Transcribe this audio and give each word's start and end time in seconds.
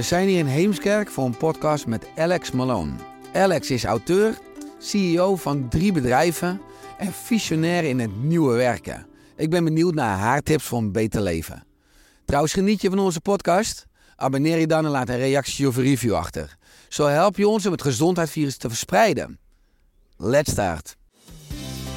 We 0.00 0.06
zijn 0.06 0.28
hier 0.28 0.38
in 0.38 0.46
Heemskerk 0.46 1.10
voor 1.10 1.24
een 1.24 1.36
podcast 1.36 1.86
met 1.86 2.06
Alex 2.16 2.50
Malone. 2.50 2.92
Alex 3.32 3.70
is 3.70 3.84
auteur, 3.84 4.38
CEO 4.78 5.36
van 5.36 5.68
drie 5.68 5.92
bedrijven 5.92 6.60
en 6.98 7.12
visionair 7.12 7.84
in 7.84 7.98
het 7.98 8.22
nieuwe 8.22 8.56
werken. 8.56 9.06
Ik 9.36 9.50
ben 9.50 9.64
benieuwd 9.64 9.94
naar 9.94 10.18
haar 10.18 10.40
tips 10.40 10.64
voor 10.64 10.78
een 10.78 10.92
beter 10.92 11.20
leven. 11.20 11.64
Trouwens, 12.24 12.52
geniet 12.52 12.80
je 12.80 12.88
van 12.88 12.98
onze 12.98 13.20
podcast? 13.20 13.86
Abonneer 14.16 14.58
je 14.58 14.66
dan 14.66 14.84
en 14.84 14.90
laat 14.90 15.08
een 15.08 15.16
reactie 15.16 15.68
of 15.68 15.76
een 15.76 15.82
review 15.82 16.14
achter. 16.14 16.56
Zo 16.88 17.06
help 17.06 17.36
je 17.36 17.48
ons 17.48 17.66
om 17.66 17.72
het 17.72 17.82
gezondheidsvirus 17.82 18.56
te 18.56 18.68
verspreiden. 18.68 19.38
Let's 20.16 20.50
start. 20.50 20.96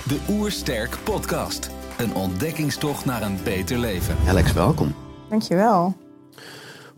De 0.08 0.20
Oersterk 0.30 0.98
Podcast. 1.04 1.70
Een 1.98 2.16
ontdekkingstocht 2.16 3.06
naar 3.06 3.22
een 3.22 3.38
beter 3.44 3.78
leven. 3.78 4.16
Alex, 4.28 4.54
welkom. 4.54 4.96
Dankjewel. 5.30 6.03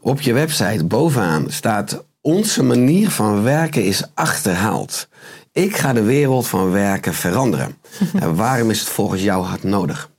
Op 0.05 0.21
je 0.21 0.33
website 0.33 0.85
bovenaan 0.85 1.51
staat: 1.51 2.03
Onze 2.21 2.63
manier 2.63 3.09
van 3.09 3.43
werken 3.43 3.83
is 3.83 4.03
achterhaald. 4.13 5.07
Ik 5.51 5.77
ga 5.77 5.93
de 5.93 6.03
wereld 6.03 6.47
van 6.47 6.71
werken 6.71 7.13
veranderen. 7.13 7.77
en 8.13 8.35
waarom 8.35 8.69
is 8.69 8.79
het 8.79 8.89
volgens 8.89 9.21
jou 9.21 9.43
hard 9.43 9.63
nodig? 9.63 10.09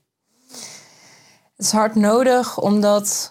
Het 1.56 1.66
is 1.66 1.70
hard 1.70 1.94
nodig 1.94 2.58
omdat 2.60 3.30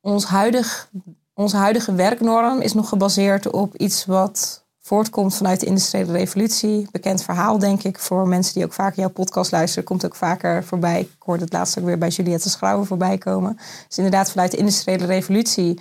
ons 0.00 0.24
huidig, 0.24 0.90
onze 1.34 1.56
huidige 1.56 1.94
werknorm 1.94 2.60
is 2.60 2.74
nog 2.74 2.88
gebaseerd 2.88 3.50
op 3.50 3.76
iets 3.76 4.06
wat 4.06 4.64
voortkomt 4.90 5.36
vanuit 5.36 5.60
de 5.60 5.66
industriële 5.66 6.12
revolutie. 6.12 6.88
Bekend 6.92 7.22
verhaal, 7.22 7.58
denk 7.58 7.82
ik, 7.82 7.98
voor 7.98 8.28
mensen 8.28 8.54
die 8.54 8.64
ook 8.64 8.72
vaker 8.72 8.98
jouw 8.98 9.08
podcast 9.08 9.52
luisteren. 9.52 9.84
Komt 9.84 10.04
ook 10.04 10.14
vaker 10.14 10.64
voorbij. 10.64 11.00
Ik 11.00 11.10
hoorde 11.18 11.44
het 11.44 11.52
laatst 11.52 11.78
ook 11.78 11.84
weer 11.84 11.98
bij 11.98 12.08
Juliette 12.08 12.50
Schrouwen 12.50 12.86
voorbij 12.86 13.18
komen. 13.18 13.58
Dus 13.88 13.96
inderdaad, 13.96 14.30
vanuit 14.30 14.50
de 14.50 14.56
industriële 14.56 15.06
revolutie 15.06 15.80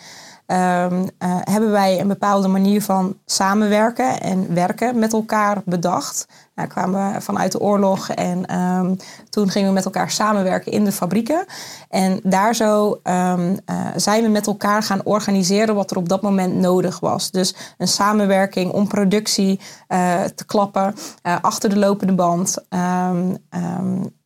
eh, 0.50 1.38
hebben 1.44 1.72
wij 1.72 2.00
een 2.00 2.08
bepaalde 2.08 2.48
manier 2.48 2.82
van 2.82 3.18
samenwerken 3.26 4.22
en 4.22 4.54
werken 4.54 5.00
met 5.00 5.14
elkaar 5.14 5.62
bedacht. 5.66 6.28
Nou, 6.56 6.68
kwamen 6.70 7.14
we 7.14 7.22
vanuit 7.22 7.52
de 7.52 7.60
oorlog 7.60 8.10
en 8.10 8.46
ehm, 8.46 8.96
toen 9.30 9.50
gingen 9.50 9.68
we 9.68 9.74
met 9.74 9.86
elkaar 9.86 10.12
samenwerken 10.12 10.72
in 10.72 10.86
de 10.86 10.92
fabrieken. 10.92 11.46
En 11.90 12.20
daar 12.24 12.56
zo 12.56 13.00
ehm, 13.04 13.58
eh, 13.66 13.86
zijn 13.96 14.24
we 14.24 14.30
met 14.30 14.48
elkaar 14.48 14.84
gaan 14.84 15.02
organiseren 15.04 15.76
wat 15.76 15.92
er 15.92 15.98
op 15.98 16.10
dat 16.10 16.22
moment 16.22 16.56
nodig 16.56 17.00
was. 17.00 17.32
Dus 17.32 17.56
een 17.78 17.88
samenwerking 17.88 18.72
om 18.72 18.88
productie 18.88 19.60
eh, 19.88 20.24
te 20.24 20.46
klappen 20.46 20.96
achter 21.42 21.70
de 21.70 21.78
lopende 21.80 22.14
band. 22.14 22.58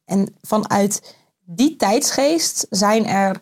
En 0.05 0.35
vanuit 0.41 1.15
die 1.45 1.75
tijdsgeest 1.75 2.67
zijn 2.69 3.05
er 3.07 3.39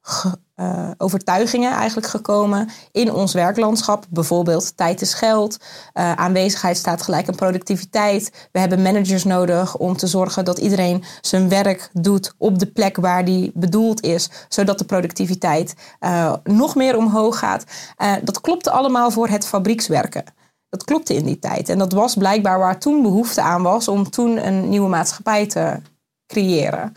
ge- 0.00 0.38
eh, 0.60 0.90
overtuigingen 0.98 1.72
eigenlijk 1.72 2.06
gekomen 2.06 2.68
in 2.92 3.12
ons 3.12 3.32
werklandschap. 3.32 4.04
Bijvoorbeeld 4.10 4.76
tijd 4.76 5.00
is 5.00 5.14
geld, 5.14 5.56
eh, 5.92 6.12
aanwezigheid 6.12 6.76
staat 6.76 7.02
gelijk 7.02 7.28
aan 7.28 7.34
productiviteit. 7.34 8.48
We 8.52 8.58
hebben 8.58 8.82
managers 8.82 9.24
nodig 9.24 9.76
om 9.76 9.96
te 9.96 10.06
zorgen 10.06 10.44
dat 10.44 10.58
iedereen 10.58 11.04
zijn 11.20 11.48
werk 11.48 11.90
doet 11.92 12.34
op 12.38 12.58
de 12.58 12.66
plek 12.66 12.96
waar 12.96 13.24
die 13.24 13.50
bedoeld 13.54 14.02
is, 14.02 14.30
zodat 14.48 14.78
de 14.78 14.84
productiviteit 14.84 15.74
eh, 15.98 16.32
nog 16.44 16.74
meer 16.74 16.96
omhoog 16.96 17.38
gaat. 17.38 17.64
Dat 18.22 18.40
klopte 18.40 18.70
allemaal 18.70 19.10
voor 19.10 19.28
het 19.28 19.46
fabriekswerken. 19.46 20.24
Dat 20.68 20.84
klopte 20.84 21.14
in 21.14 21.24
die 21.24 21.38
tijd. 21.38 21.68
En 21.68 21.78
dat 21.78 21.92
was 21.92 22.14
blijkbaar 22.14 22.58
waar 22.58 22.78
toen 22.78 23.02
behoefte 23.02 23.40
aan 23.40 23.62
was 23.62 23.88
om 23.88 24.10
toen 24.10 24.46
een 24.46 24.68
nieuwe 24.68 24.88
maatschappij 24.88 25.46
te 25.46 25.80
creëren. 26.26 26.94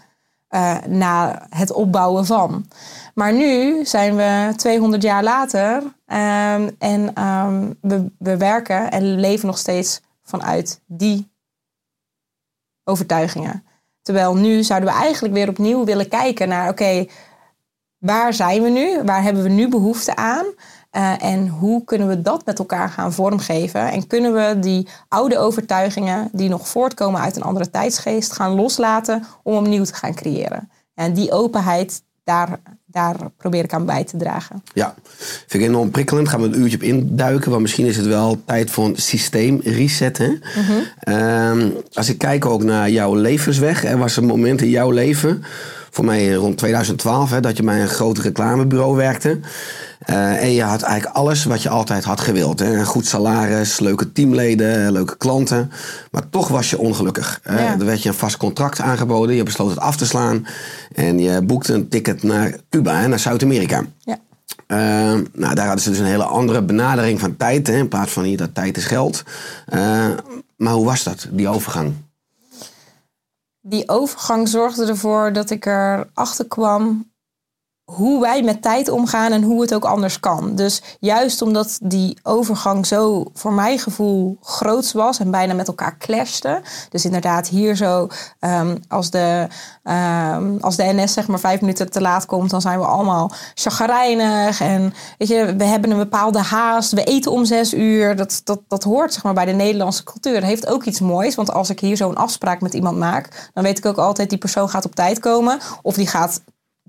Eh, 0.53 0.77
na 0.87 1.45
het 1.49 1.71
opbouwen 1.71 2.25
van. 2.25 2.65
Maar 3.13 3.33
nu 3.33 3.85
zijn 3.85 4.15
we 4.15 4.53
200 4.55 5.03
jaar 5.03 5.23
later 5.23 5.83
ehm, 6.05 6.69
en 6.79 7.13
ehm, 7.13 7.71
we, 7.81 8.11
we 8.17 8.37
werken 8.37 8.91
en 8.91 9.19
leven 9.19 9.47
nog 9.47 9.57
steeds 9.57 10.01
vanuit 10.23 10.81
die 10.85 11.31
overtuigingen. 12.83 13.63
Terwijl 14.01 14.35
nu 14.35 14.63
zouden 14.63 14.89
we 14.89 14.95
eigenlijk 14.95 15.33
weer 15.33 15.49
opnieuw 15.49 15.85
willen 15.85 16.09
kijken 16.09 16.47
naar: 16.47 16.69
oké, 16.69 17.05
waar 17.97 18.33
zijn 18.33 18.63
we 18.63 18.69
nu? 18.69 19.03
Waar 19.03 19.23
hebben 19.23 19.43
we 19.43 19.49
nu 19.49 19.69
behoefte 19.69 20.15
aan? 20.15 20.45
Eh, 20.93 21.23
en 21.23 21.47
hoe 21.47 21.83
kunnen 21.83 22.07
we 22.07 22.21
dat 22.21 22.45
met 22.45 22.59
elkaar 22.59 22.89
gaan 22.89 23.13
vormgeven? 23.13 23.91
En 23.91 24.07
kunnen 24.07 24.33
we 24.33 24.59
die 24.59 24.87
oude 25.07 25.37
overtuigingen 25.37 26.29
die 26.31 26.49
nog 26.49 26.67
voortkomen 26.67 27.21
uit 27.21 27.35
een 27.35 27.41
andere 27.41 27.69
tijdsgeest 27.69 28.31
gaan 28.31 28.51
loslaten 28.51 29.23
om 29.43 29.55
opnieuw 29.55 29.83
te 29.83 29.93
gaan 29.93 30.15
creëren? 30.15 30.69
En 30.95 31.13
die 31.13 31.31
openheid, 31.31 32.03
daar, 32.23 32.59
daar 32.85 33.15
probeer 33.37 33.63
ik 33.63 33.73
aan 33.73 33.85
bij 33.85 34.03
te 34.03 34.17
dragen. 34.17 34.63
Ja, 34.73 34.93
vind 35.47 35.63
ik 35.63 35.69
enorm 35.69 35.91
prikkelend. 35.91 36.29
Gaan 36.29 36.41
we 36.41 36.47
een 36.47 36.59
uurtje 36.59 36.77
op 36.77 36.83
induiken. 36.83 37.49
Want 37.49 37.61
misschien 37.61 37.85
is 37.85 37.97
het 37.97 38.05
wel 38.05 38.41
tijd 38.45 38.71
voor 38.71 38.85
een 38.85 38.97
systeem 38.97 39.59
reset. 39.63 40.17
Hè? 40.17 40.33
Ehm, 40.99 41.69
als 41.93 42.09
ik 42.09 42.17
kijk 42.17 42.45
ook 42.45 42.63
naar 42.63 42.89
jouw 42.89 43.15
levensweg. 43.15 43.83
Er 43.83 43.97
was 43.97 44.17
een 44.17 44.25
moment 44.25 44.61
in 44.61 44.69
jouw 44.69 44.91
leven, 44.91 45.43
voor 45.89 46.05
mij 46.05 46.33
rond 46.33 46.57
2012, 46.57 47.29
hè, 47.29 47.39
dat 47.39 47.57
je 47.57 47.63
bij 47.63 47.81
een 47.81 47.87
groot 47.87 48.17
reclamebureau 48.17 48.95
werkte. 48.95 49.39
Eh, 50.05 50.43
en 50.43 50.51
je 50.51 50.63
had 50.63 50.81
eigenlijk 50.81 51.15
alles 51.15 51.43
wat 51.43 51.61
je 51.61 51.69
altijd 51.69 52.03
had 52.03 52.21
gewild. 52.21 52.59
Hè? 52.59 52.77
Een 52.77 52.85
goed 52.85 53.05
salaris, 53.05 53.79
leuke 53.79 54.11
teamleden, 54.11 54.91
leuke 54.91 55.17
klanten. 55.17 55.71
Maar 56.11 56.29
toch 56.29 56.47
was 56.47 56.69
je 56.69 56.77
ongelukkig. 56.77 57.39
Er 57.43 57.85
werd 57.85 58.03
je 58.03 58.09
een 58.09 58.15
vast 58.15 58.37
contract 58.37 58.79
aangeboden. 58.79 59.35
Je 59.35 59.43
besloot 59.43 59.69
het 59.69 59.79
af 59.79 59.95
te 59.95 60.05
slaan. 60.05 60.47
En 60.95 61.19
je 61.19 61.41
boekte 61.41 61.73
een 61.73 61.87
ticket 61.87 62.23
naar 62.23 62.55
Cuba, 62.69 62.99
hè, 62.99 63.07
naar 63.07 63.19
Zuid-Amerika. 63.19 63.83
Ja. 63.99 64.17
Uh, 64.67 64.77
nou, 65.33 65.55
daar 65.55 65.65
hadden 65.65 65.83
ze 65.83 65.89
dus 65.89 65.99
een 65.99 66.05
hele 66.05 66.23
andere 66.23 66.63
benadering 66.63 67.19
van 67.19 67.37
tijd. 67.37 67.67
Hè, 67.67 67.77
in 67.77 67.87
plaats 67.87 68.11
van 68.11 68.23
hier 68.23 68.37
dat 68.37 68.55
tijd 68.55 68.77
is 68.77 68.85
geld. 68.85 69.23
Uh, 69.73 70.07
maar 70.55 70.73
hoe 70.73 70.85
was 70.85 71.03
dat, 71.03 71.27
die 71.31 71.47
overgang? 71.47 71.93
Die 73.61 73.89
overgang 73.89 74.47
zorgde 74.47 74.85
ervoor 74.85 75.33
dat 75.33 75.49
ik 75.49 75.65
erachter 75.65 76.47
kwam 76.47 77.11
hoe 77.85 78.21
wij 78.21 78.41
met 78.41 78.61
tijd 78.61 78.89
omgaan 78.89 79.31
en 79.31 79.43
hoe 79.43 79.61
het 79.61 79.73
ook 79.73 79.85
anders 79.85 80.19
kan. 80.19 80.55
Dus 80.55 80.81
juist 80.99 81.41
omdat 81.41 81.77
die 81.81 82.17
overgang 82.23 82.85
zo 82.85 83.25
voor 83.33 83.53
mijn 83.53 83.79
gevoel 83.79 84.37
groots 84.41 84.93
was 84.93 85.19
en 85.19 85.31
bijna 85.31 85.53
met 85.53 85.67
elkaar 85.67 85.97
clashte. 85.97 86.61
Dus 86.89 87.05
inderdaad 87.05 87.47
hier 87.47 87.75
zo 87.75 88.07
ehm, 88.39 88.77
als, 88.87 89.09
de, 89.09 89.47
ehm, 89.83 90.57
als 90.59 90.75
de 90.75 90.83
NS 90.83 91.13
zeg 91.13 91.27
maar 91.27 91.39
vijf 91.39 91.61
minuten 91.61 91.91
te 91.91 92.01
laat 92.01 92.25
komt, 92.25 92.49
dan 92.49 92.61
zijn 92.61 92.79
we 92.79 92.85
allemaal 92.85 93.31
chagrijnig. 93.53 94.61
En 94.61 94.93
weet 95.17 95.27
je, 95.27 95.55
we 95.55 95.63
hebben 95.63 95.91
een 95.91 95.97
bepaalde 95.97 96.39
haast. 96.39 96.91
We 96.91 97.03
eten 97.03 97.31
om 97.31 97.45
zes 97.45 97.73
uur. 97.73 98.15
Dat, 98.15 98.41
dat, 98.43 98.59
dat 98.67 98.83
hoort 98.83 99.13
zeg 99.13 99.23
maar 99.23 99.33
bij 99.33 99.45
de 99.45 99.51
Nederlandse 99.51 100.03
cultuur. 100.03 100.33
Dat 100.33 100.43
heeft 100.43 100.67
ook 100.67 100.83
iets 100.83 100.99
moois. 100.99 101.35
Want 101.35 101.51
als 101.51 101.69
ik 101.69 101.79
hier 101.79 101.97
zo'n 101.97 102.15
afspraak 102.15 102.61
met 102.61 102.73
iemand 102.73 102.97
maak, 102.97 103.49
dan 103.53 103.63
weet 103.63 103.77
ik 103.77 103.85
ook 103.85 103.97
altijd 103.97 104.29
die 104.29 104.37
persoon 104.37 104.69
gaat 104.69 104.85
op 104.85 104.95
tijd 104.95 105.19
komen. 105.19 105.59
Of 105.81 105.95
die 105.95 106.07
gaat 106.07 106.41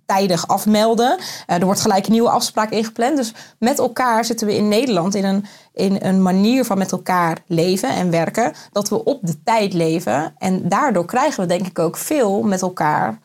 tijdig 0.06 0.48
afmelden. 0.48 1.18
Eh, 1.46 1.56
er 1.56 1.64
wordt 1.64 1.80
gelijk 1.80 2.06
een 2.06 2.12
nieuwe 2.12 2.30
afspraak 2.30 2.70
ingepland. 2.70 3.16
Dus 3.16 3.32
met 3.58 3.78
elkaar 3.78 4.24
zitten 4.24 4.46
we 4.46 4.56
in 4.56 4.68
Nederland 4.68 5.14
in 5.14 5.24
een, 5.24 5.44
in 5.72 5.98
een 6.00 6.22
manier 6.22 6.64
van 6.64 6.78
met 6.78 6.92
elkaar 6.92 7.42
leven 7.46 7.88
en 7.88 8.10
werken. 8.10 8.52
Dat 8.72 8.88
we 8.88 9.04
op 9.04 9.18
de 9.22 9.42
tijd 9.42 9.72
leven. 9.72 10.34
En 10.38 10.68
daardoor 10.68 11.04
krijgen 11.04 11.40
we 11.40 11.46
denk 11.46 11.66
ik 11.66 11.78
ook 11.78 11.96
veel 11.96 12.42
met 12.42 12.62
elkaar 12.62 13.18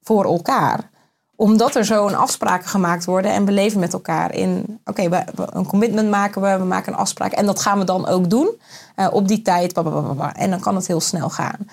voor 0.00 0.24
elkaar. 0.24 0.90
omdat 1.36 1.74
er 1.74 1.84
zo'n 1.84 2.14
afspraken 2.14 2.68
gemaakt 2.68 3.04
worden 3.04 3.32
en 3.32 3.44
we 3.44 3.52
leven 3.52 3.80
met 3.80 3.92
elkaar 3.92 4.34
in, 4.34 4.80
oké, 4.84 5.08
we, 5.08 5.24
een 5.34 5.66
commitment 5.66 6.10
maken 6.10 6.42
we, 6.42 6.58
we 6.58 6.64
maken 6.64 6.92
een 6.92 6.98
afspraak 6.98 7.32
en 7.32 7.46
dat 7.46 7.60
gaan 7.60 7.78
we 7.78 7.84
dan 7.84 8.06
ook 8.06 8.30
doen 8.30 8.60
eh, 8.94 9.08
op 9.10 9.28
die 9.28 9.42
tijd. 9.42 9.72
en 10.32 10.50
dan 10.50 10.60
kan 10.60 10.74
het 10.74 10.86
heel 10.86 11.00
snel 11.00 11.30
gaan. 11.30 11.68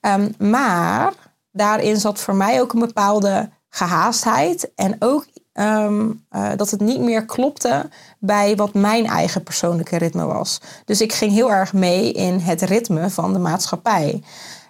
Ehm, 0.00 0.30
maar 0.38 1.12
daarin 1.52 1.96
zat 1.96 2.20
voor 2.20 2.34
mij 2.34 2.60
ook 2.60 2.72
een 2.72 2.80
bepaalde 2.80 3.50
gehaastheid 3.76 4.70
en 4.74 4.96
ook 4.98 5.26
ehm, 5.52 6.10
eh, 6.30 6.50
dat 6.56 6.70
het 6.70 6.80
niet 6.80 7.00
meer 7.00 7.24
klopte 7.24 7.88
bij 8.18 8.56
wat 8.56 8.74
mijn 8.74 9.06
eigen 9.06 9.42
persoonlijke 9.42 9.96
ritme 9.96 10.24
was. 10.24 10.60
Dus 10.84 11.00
ik 11.00 11.12
ging 11.12 11.32
heel 11.32 11.52
erg 11.52 11.72
mee 11.72 12.12
in 12.12 12.38
het 12.38 12.62
ritme 12.62 13.10
van 13.10 13.32
de 13.32 13.38
maatschappij. 13.38 14.22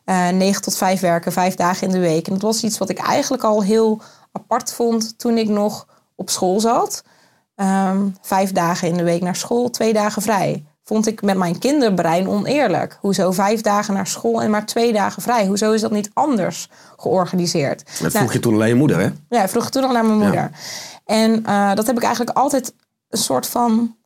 Eh 0.05 0.29
9 0.29 0.62
tot 0.62 0.76
5 0.76 1.00
werken, 1.00 1.32
vijf 1.32 1.55
dagen 1.55 1.87
in 1.87 1.93
de 1.93 1.99
week. 1.99 2.26
En 2.26 2.32
dat 2.32 2.43
was 2.43 2.62
iets 2.62 2.79
wat 2.79 2.88
ik 2.88 2.99
eigenlijk 2.99 3.44
al 3.44 3.62
heel 3.62 4.00
apart 4.32 4.73
vond 4.73 5.19
toen 5.19 5.38
ik 5.38 5.49
nog 5.49 5.87
op 6.14 6.31
school 6.31 6.61
zat. 6.61 7.03
Ehm, 7.55 8.08
vijf 8.20 8.53
dagen 8.53 8.88
in 8.88 8.97
de 8.97 9.03
week 9.03 9.23
naar 9.23 9.37
school, 9.37 9.70
twee 9.70 9.93
dagen 9.93 10.23
vrij. 10.23 10.64
Vond 10.85 11.06
ik 11.06 11.23
met 11.23 11.37
mijn 11.37 11.58
kinderbrein 11.58 12.29
oneerlijk. 12.29 12.99
Hoezo 13.00 13.31
vijf 13.31 13.61
dagen 13.61 13.94
naar 13.94 14.06
school 14.06 14.43
en 14.43 14.50
maar 14.50 14.67
twee 14.67 14.93
dagen 14.93 15.23
vrij? 15.23 15.47
Hoezo 15.47 15.73
is 15.73 15.81
dat 15.81 15.91
niet 15.91 16.11
anders 16.14 16.69
georganiseerd? 17.06 17.85
Dat 17.85 18.00
Nou, 18.00 18.11
vroeg 18.11 18.32
je 18.32 18.38
toen 18.38 18.55
alleen 18.55 18.69
je 18.69 18.75
moeder, 18.75 18.99
hè? 18.99 19.08
ja, 19.29 19.43
ik 19.43 19.49
vroeg 19.49 19.70
toen 19.70 19.82
nog 19.82 19.93
naar 19.93 20.05
mijn 20.05 20.19
moeder. 20.19 20.50
En 21.05 21.44
eh, 21.44 21.75
dat 21.75 21.87
heb 21.87 21.97
ik 21.97 22.03
eigenlijk 22.03 22.37
altijd 22.37 22.75
een 23.08 23.19
soort 23.19 23.47
van 23.47 23.97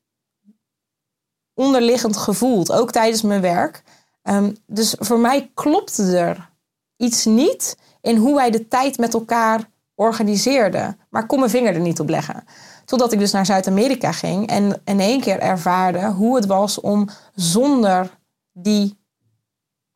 onderliggend 1.55 2.17
gevoeld, 2.17 2.73
ook 2.73 2.91
tijdens 2.91 3.23
mijn 3.23 3.41
werk. 3.41 3.83
Ehm, 4.23 4.53
dus 4.67 4.95
voor 4.99 5.19
mij 5.19 5.51
klopte 5.55 6.19
er 6.19 6.51
iets 6.97 7.25
niet 7.25 7.77
in 8.01 8.17
hoe 8.17 8.35
wij 8.35 8.51
de 8.51 8.69
tijd 8.69 8.99
met 8.99 9.15
elkaar 9.15 9.71
organiseerden. 9.95 10.99
Maar 11.11 11.27
kon 11.27 11.39
mijn 11.39 11.51
vinger 11.51 11.75
er 11.75 11.81
niet 11.81 12.01
op 12.01 12.09
leggen. 12.09 12.45
Totdat 12.85 13.13
ik 13.13 13.19
dus 13.19 13.33
naar 13.33 13.47
Zuid-Amerika 13.47 14.13
ging 14.13 14.49
en 14.49 14.81
in 14.85 15.01
één 15.01 15.21
keer 15.21 15.39
ervaarde 15.39 16.07
hoe 16.07 16.37
het 16.37 16.47
was 16.47 16.81
om 16.81 17.09
zonder 17.35 18.19
die 18.53 19.00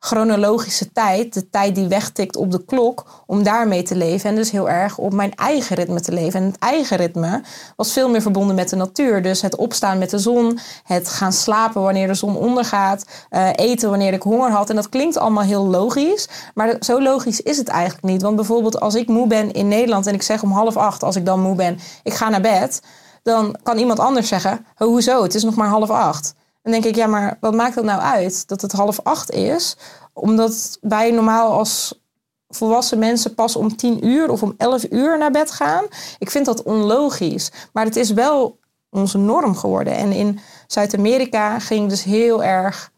chronologische 0.05 0.93
tijd, 0.93 1.35
de 1.35 1.51
tijd 1.51 1.75
die 1.75 1.89
wegtikt 1.89 2.37
op 2.37 2.51
de 2.51 2.65
klok, 2.65 3.23
om 3.27 3.43
daarmee 3.43 3.83
te 3.83 3.97
leven. 3.97 4.31
En 4.31 4.37
dus 4.37 4.51
heel 4.51 4.69
erg 4.71 4.99
op 4.99 5.13
mijn 5.13 5.35
eigen 5.35 5.77
ritme 5.77 6.01
te 6.01 6.13
leven. 6.13 6.41
En 6.41 6.47
het 6.47 6.59
eigen 6.59 6.97
ritme 6.97 7.43
was 7.77 7.93
veel 7.93 8.09
meer 8.09 8.23
verbonden 8.23 8.57
met 8.57 8.69
de 8.69 8.77
natuur. 8.77 9.23
Dus 9.23 9.43
het 9.43 9.57
opstaan 9.57 9.99
met 9.99 10.11
de 10.11 10.19
zon, 10.19 10.59
het 10.83 11.09
gaan 11.09 11.33
slapen 11.33 11.83
wanneer 11.83 12.07
de 12.07 12.15
zon 12.15 12.37
ondergaat, 12.37 13.05
eh, 13.31 13.49
eten 13.55 13.91
wanneer 13.91 14.13
ik 14.13 14.23
honger 14.23 14.51
had. 14.51 14.71
En 14.71 14.77
dat 14.77 14.89
klinkt 14.89 15.19
allemaal 15.19 15.45
heel 15.45 15.67
logisch, 15.67 16.29
maar 16.55 16.77
zo 16.81 17.03
logisch 17.03 17.41
is 17.41 17.57
het 17.57 17.69
eigenlijk 17.69 18.05
niet. 18.05 18.23
Want 18.23 18.37
bijvoorbeeld 18.37 18.81
als 18.81 18.95
ik 18.95 19.09
moe 19.09 19.27
ben 19.27 19.53
in 19.53 19.69
Nederland 19.69 20.07
en 20.07 20.15
ik 20.15 20.23
zeg 20.23 20.43
om 20.43 20.53
half 20.53 20.77
acht, 20.77 21.03
als 21.03 21.17
ik 21.17 21.27
dan 21.27 21.41
moe 21.41 21.55
ben, 21.55 21.79
ik 22.03 22.15
ga 22.15 22.29
naar 22.29 22.41
bed, 22.41 22.83
dan 23.23 23.57
kan 23.63 23.79
iemand 23.79 23.99
anders 23.99 24.29
zeggen, 24.29 24.67
"Oh, 24.79 24.89
hoezo, 24.89 25.23
het 25.23 25.35
is 25.35 25.45
nog 25.45 25.55
maar 25.55 25.69
half 25.69 25.91
acht. 25.91 26.35
Dan 26.65 26.73
denk 26.73 26.85
ik, 26.85 26.95
ja, 26.95 27.07
maar 27.07 27.37
wat 27.41 27.55
maakt 27.55 27.75
dat 27.75 27.85
nou 27.85 28.01
uit 28.01 28.49
dat 28.49 28.61
het 28.61 28.73
half 28.73 29.01
acht 29.03 29.31
is? 29.31 29.77
Omdat 30.13 30.79
wij 30.81 31.11
normaal 31.11 31.53
als 31.53 32.01
volwassen 32.49 32.99
mensen 32.99 33.35
pas 33.35 33.57
om 33.57 33.77
tien 33.77 34.07
uur 34.07 34.31
of 34.31 34.43
om 34.43 34.55
elf 34.57 34.87
uur 34.91 35.19
naar 35.19 35.31
bed 35.31 35.51
gaan. 35.51 35.85
Ik 36.19 36.31
vind 36.31 36.47
dat 36.47 36.63
onlogisch. 36.63 37.51
Maar 37.73 37.85
het 37.85 37.97
is 37.97 38.11
wel 38.11 38.59
onze 38.91 39.19
norm 39.19 39.57
geworden. 39.57 39.97
En 39.97 40.13
in 40.13 40.39
Zuid-Amerika 40.67 41.59
ging 41.59 41.89
dus 41.89 42.03
heel 42.03 42.45
erg 42.45 42.93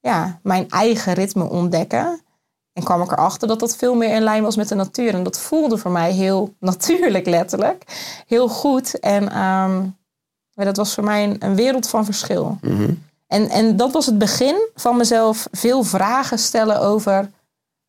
ja, 0.00 0.40
mijn 0.42 0.68
eigen 0.68 1.12
ritme 1.12 1.48
ontdekken. 1.48 2.20
En 2.72 2.84
kwam 2.84 3.02
ik 3.02 3.12
erachter 3.12 3.48
dat 3.48 3.60
dat 3.60 3.76
veel 3.76 3.94
meer 3.94 4.14
in 4.14 4.22
lijn 4.22 4.42
was 4.42 4.56
met 4.56 4.68
de 4.68 4.74
natuur. 4.74 5.14
En 5.14 5.22
dat 5.22 5.38
voelde 5.38 5.78
voor 5.78 5.90
mij 5.90 6.12
heel 6.12 6.54
natuurlijk, 6.60 7.26
letterlijk. 7.26 7.84
Heel 8.26 8.48
goed. 8.48 8.98
En 8.98 9.30
ehm, 9.30 9.86
ja, 10.58 10.64
dat 10.64 10.76
was 10.76 10.94
voor 10.94 11.04
mij 11.04 11.24
een, 11.24 11.36
een 11.38 11.54
wereld 11.54 11.88
van 11.88 12.04
verschil. 12.04 12.58
En, 13.26 13.48
en 13.48 13.76
dat 13.76 13.92
was 13.92 14.06
het 14.06 14.18
begin 14.18 14.68
van 14.74 14.96
mezelf 14.96 15.48
veel 15.52 15.82
vragen 15.82 16.38
stellen 16.38 16.80
over 16.80 17.30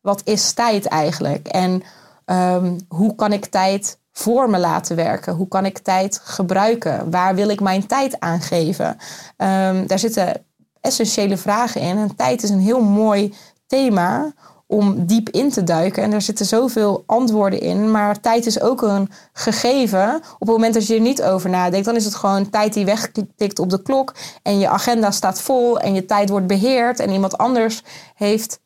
wat 0.00 0.20
is 0.24 0.52
tijd 0.52 0.86
eigenlijk? 0.86 1.48
En 1.48 1.82
ehm, 2.24 2.78
hoe 2.88 3.14
kan 3.14 3.32
ik 3.32 3.46
tijd 3.46 3.98
voor 4.12 4.50
me 4.50 4.58
laten 4.58 4.96
werken? 4.96 5.34
Hoe 5.34 5.48
kan 5.48 5.66
ik 5.66 5.78
tijd 5.78 6.20
gebruiken? 6.24 7.10
Waar 7.10 7.34
wil 7.34 7.48
ik 7.48 7.60
mijn 7.60 7.86
tijd 7.86 8.20
aan 8.20 8.40
geven? 8.40 8.96
Ehm, 9.36 9.86
daar 9.86 9.98
zitten 9.98 10.44
essentiële 10.80 11.36
vragen 11.36 11.80
in. 11.80 11.98
En 11.98 12.16
tijd 12.16 12.42
is 12.42 12.50
een 12.50 12.60
heel 12.60 12.82
mooi 12.82 13.34
thema 13.66 14.32
om 14.70 15.06
diep 15.06 15.28
in 15.28 15.50
te 15.50 15.64
duiken. 15.64 16.02
En 16.02 16.12
er 16.12 16.20
zitten 16.20 16.46
zoveel 16.46 17.02
antwoorden 17.06 17.60
in. 17.60 17.90
Maar 17.90 18.20
tijd 18.20 18.46
is 18.46 18.60
ook 18.60 18.82
een 18.82 19.10
gegeven. 19.32 20.14
Op 20.14 20.38
het 20.38 20.48
moment 20.48 20.74
dat 20.74 20.86
je 20.86 20.94
er 20.94 21.00
niet 21.00 21.22
over 21.22 21.50
nadenkt, 21.50 21.86
dan 21.86 21.96
is 21.96 22.04
het 22.04 22.14
gewoon 22.14 22.50
tijd 22.50 22.72
die 22.72 22.84
wegtikt 22.84 23.58
op 23.58 23.70
de 23.70 23.82
klok. 23.82 24.14
En 24.42 24.58
je 24.58 24.68
agenda 24.68 25.10
staat 25.10 25.40
vol 25.40 25.80
en 25.80 25.94
je 25.94 26.04
tijd 26.04 26.28
wordt 26.28 26.46
beheerd. 26.46 27.00
En 27.00 27.10
iemand 27.10 27.38
anders 27.38 27.82
heeft 28.14 28.60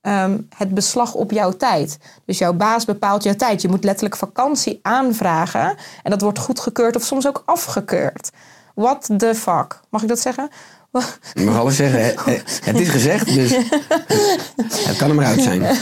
ehm, 0.00 0.38
het 0.56 0.74
beslag 0.74 1.14
op 1.14 1.30
jouw 1.30 1.52
tijd. 1.52 1.98
Dus 2.24 2.38
jouw 2.38 2.52
baas 2.52 2.84
bepaalt 2.84 3.22
jouw 3.22 3.34
tijd. 3.34 3.62
Je 3.62 3.68
moet 3.68 3.84
letterlijk 3.84 4.16
vakantie 4.16 4.78
aanvragen. 4.82 5.76
En 6.02 6.10
dat 6.10 6.20
wordt 6.20 6.38
goedgekeurd 6.38 6.96
of 6.96 7.02
soms 7.02 7.26
ook 7.26 7.42
afgekeurd. 7.44 8.30
What 8.74 9.08
the 9.16 9.34
fuck? 9.34 9.80
Mag 9.90 10.02
ik 10.02 10.08
dat 10.08 10.20
zeggen? 10.20 10.50
Je 11.34 11.44
mag 11.44 11.58
alles 11.58 11.76
zeggen. 11.76 12.24
Het 12.70 12.80
is 12.80 12.88
gezegd, 12.88 13.34
dus 13.34 13.50
het 14.88 14.96
kan 14.96 15.08
er 15.08 15.14
maar 15.14 15.26
uit 15.26 15.42
zijn. 15.42 15.76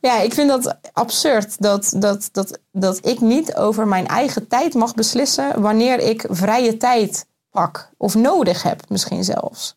Ja, 0.00 0.20
ik 0.20 0.34
vind 0.34 0.48
dat 0.48 0.76
absurd 0.92 1.62
dat, 1.62 1.92
dat, 1.96 2.28
dat, 2.32 2.58
dat 2.72 3.06
ik 3.06 3.20
niet 3.20 3.54
over 3.54 3.86
mijn 3.86 4.06
eigen 4.06 4.48
tijd 4.48 4.74
mag 4.74 4.94
beslissen 4.94 5.60
wanneer 5.60 5.98
ik 5.98 6.26
vrije 6.30 6.76
tijd 6.76 7.26
pak 7.50 7.90
of 7.96 8.14
nodig 8.14 8.62
heb, 8.62 8.88
misschien 8.88 9.24
zelfs. 9.24 9.76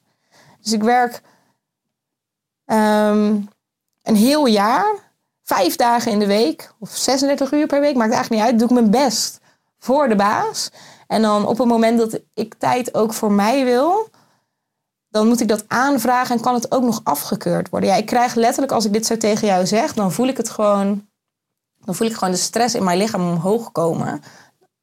Dus 0.61 0.73
ik 0.73 0.83
werk 0.83 1.21
ehm, 2.65 3.35
een 4.03 4.15
heel 4.15 4.45
jaar, 4.45 4.95
vijf 5.43 5.75
dagen 5.75 6.11
in 6.11 6.19
de 6.19 6.27
week 6.27 6.71
of 6.79 6.89
36 6.89 7.51
uur 7.51 7.67
per 7.67 7.79
week, 7.79 7.95
maakt 7.95 8.13
eigenlijk 8.13 8.41
niet 8.41 8.51
uit. 8.51 8.59
Doe 8.59 8.67
ik 8.67 8.73
mijn 8.73 9.05
best 9.05 9.39
voor 9.79 10.09
de 10.09 10.15
baas. 10.15 10.71
En 11.07 11.21
dan 11.21 11.47
op 11.47 11.57
het 11.57 11.67
moment 11.67 11.97
dat 11.97 12.19
ik 12.33 12.53
tijd 12.53 12.93
ook 12.93 13.13
voor 13.13 13.31
mij 13.31 13.65
wil, 13.65 14.09
dan 15.17 15.27
moet 15.27 15.41
ik 15.41 15.47
dat 15.47 15.63
aanvragen 15.67 16.35
en 16.35 16.41
kan 16.41 16.53
het 16.53 16.71
ook 16.71 16.83
nog 16.83 17.01
afgekeurd 17.03 17.69
worden. 17.69 17.89
Ja, 17.89 17.95
ik 17.95 18.05
krijg 18.05 18.35
letterlijk, 18.35 18.71
als 18.71 18.85
ik 18.85 18.93
dit 18.93 19.05
zo 19.05 19.17
tegen 19.17 19.47
jou 19.47 19.65
zeg, 19.65 19.93
dan 19.93 20.11
voel 20.11 20.27
ik 20.27 20.37
het 20.37 20.49
gewoon. 20.49 21.07
Dan 21.85 21.95
voel 21.95 22.07
ik 22.07 22.13
gewoon 22.13 22.33
de 22.33 22.39
stress 22.39 22.75
in 22.75 22.83
mijn 22.83 22.97
lichaam 22.97 23.29
omhoog 23.29 23.71
komen. 23.71 24.21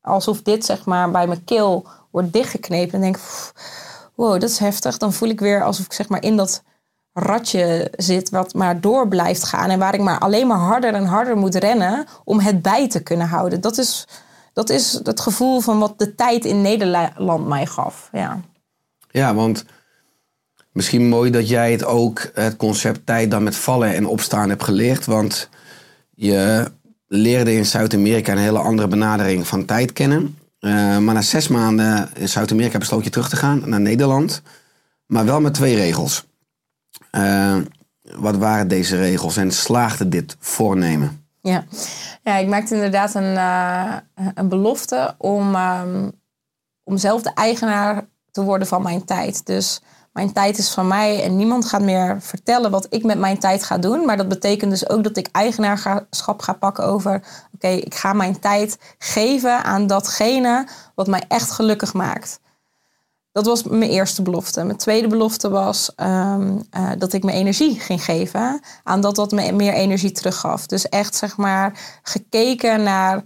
Alsof 0.00 0.42
dit 0.42 0.64
zeg 0.64 0.84
maar 0.84 1.10
bij 1.10 1.26
mijn 1.26 1.44
keel 1.44 1.86
wordt 2.10 2.32
dichtgeknepen. 2.32 2.94
En 2.94 3.00
denk, 3.00 3.18
wow, 4.14 4.40
dat 4.40 4.50
is 4.50 4.58
heftig. 4.58 4.98
Dan 4.98 5.12
voel 5.12 5.28
ik 5.28 5.40
weer 5.40 5.62
alsof 5.62 5.84
ik 5.84 5.92
zeg 5.92 6.08
maar 6.08 6.22
in 6.22 6.36
dat 6.36 6.62
ratje 7.12 7.92
zit 7.96 8.30
wat 8.30 8.54
maar 8.54 8.80
door 8.80 9.08
blijft 9.08 9.44
gaan. 9.44 9.70
En 9.70 9.78
waar 9.78 9.94
ik 9.94 10.00
maar 10.00 10.18
alleen 10.18 10.46
maar 10.46 10.58
harder 10.58 10.94
en 10.94 11.04
harder 11.04 11.36
moet 11.36 11.54
rennen 11.54 12.06
om 12.24 12.40
het 12.40 12.62
bij 12.62 12.88
te 12.88 13.02
kunnen 13.02 13.28
houden. 13.28 13.60
Dat 13.60 13.78
is, 13.78 14.06
dat 14.52 14.70
is 14.70 15.00
het 15.02 15.20
gevoel 15.20 15.60
van 15.60 15.78
wat 15.78 15.98
de 15.98 16.14
tijd 16.14 16.44
in 16.44 16.62
Nederland 16.62 17.46
mij 17.46 17.66
gaf. 17.66 18.08
Ja. 18.12 18.40
Ja, 19.10 19.34
want 19.34 19.64
misschien 20.74 21.08
mooi 21.08 21.30
dat 21.30 21.48
jij 21.48 21.72
het 21.72 21.84
ook, 21.84 22.30
het 22.34 22.56
concept 22.56 23.06
tijd 23.06 23.30
dan 23.30 23.42
met 23.42 23.56
vallen 23.56 23.94
en 23.94 24.06
opstaan 24.06 24.48
hebt 24.48 24.64
geleerd. 24.64 25.06
Want 25.06 25.48
je 26.14 26.70
leerde 27.06 27.54
in 27.54 27.66
Zuid-Amerika 27.66 28.32
een 28.32 28.38
hele 28.38 28.58
andere 28.58 28.88
benadering 28.88 29.46
van 29.46 29.64
tijd 29.64 29.92
kennen. 29.92 30.38
Eh, 30.58 30.98
maar 30.98 31.14
na 31.14 31.22
zes 31.22 31.48
maanden 31.48 32.10
in 32.14 32.28
Zuid-Amerika 32.28 32.78
besloot 32.78 33.04
je 33.04 33.10
terug 33.10 33.28
te 33.28 33.36
gaan 33.36 33.62
naar 33.64 33.80
Nederland. 33.80 34.42
Maar 35.06 35.24
wel 35.24 35.40
met 35.40 35.54
twee 35.54 35.74
regels. 35.74 36.26
Eh, 37.10 37.56
wat 38.02 38.36
waren 38.36 38.68
deze 38.68 38.96
regels 38.96 39.36
en 39.36 39.52
slaagde 39.52 40.08
dit 40.08 40.36
voornemen? 40.38 41.26
Ja. 41.40 41.64
ja, 42.22 42.36
ik 42.36 42.48
maakte 42.48 42.74
inderdaad 42.74 43.14
een, 43.14 43.36
eh, 43.36 43.96
een 44.34 44.48
belofte 44.48 45.14
om, 45.18 45.54
ehm, 45.54 46.10
om 46.82 46.96
zelf 46.96 47.22
de 47.22 47.32
eigenaar 47.34 48.06
te 48.30 48.42
worden 48.42 48.68
van 48.68 48.82
mijn 48.82 49.04
tijd. 49.04 49.46
Dus 49.46 49.80
mijn 50.14 50.32
tijd 50.32 50.58
is 50.58 50.70
van 50.70 50.86
mij 50.86 51.22
en 51.22 51.36
niemand 51.36 51.66
gaat 51.66 51.82
meer 51.82 52.16
vertellen 52.20 52.70
wat 52.70 52.86
ik 52.90 53.04
met 53.04 53.18
mijn 53.18 53.38
tijd 53.38 53.64
ga 53.64 53.78
doen. 53.78 54.04
Maar 54.04 54.16
dat 54.16 54.28
betekent 54.28 54.70
dus 54.70 54.88
ook 54.88 55.04
dat 55.04 55.16
ik 55.16 55.28
eigenaarschap 55.32 56.42
ga 56.42 56.52
pakken 56.52 56.84
over... 56.84 57.22
oké, 57.54 57.68
ik 57.68 57.94
ga 57.94 58.12
mijn 58.12 58.38
tijd 58.38 58.78
geven 58.98 59.64
aan 59.64 59.86
datgene 59.86 60.66
wat 60.94 61.06
mij 61.06 61.24
echt 61.28 61.50
gelukkig 61.50 61.92
maakt. 61.92 62.40
Dat 63.32 63.46
was 63.46 63.62
mijn 63.62 63.90
eerste 63.90 64.22
belofte. 64.22 64.64
Mijn 64.64 64.78
tweede 64.78 65.08
belofte 65.08 65.50
was 65.50 65.94
ehm, 65.94 66.60
eh, 66.70 66.90
dat 66.98 67.12
ik 67.12 67.24
mijn 67.24 67.36
energie 67.36 67.80
ging 67.80 68.04
geven 68.04 68.60
aan 68.82 69.00
dat 69.00 69.14
dat 69.14 69.30
me 69.30 69.52
meer 69.52 69.72
energie 69.72 70.12
teruggaf. 70.12 70.66
Dus 70.66 70.88
echt 70.88 71.14
zeg 71.14 71.36
maar 71.36 71.98
gekeken 72.02 72.82
naar. 72.82 73.22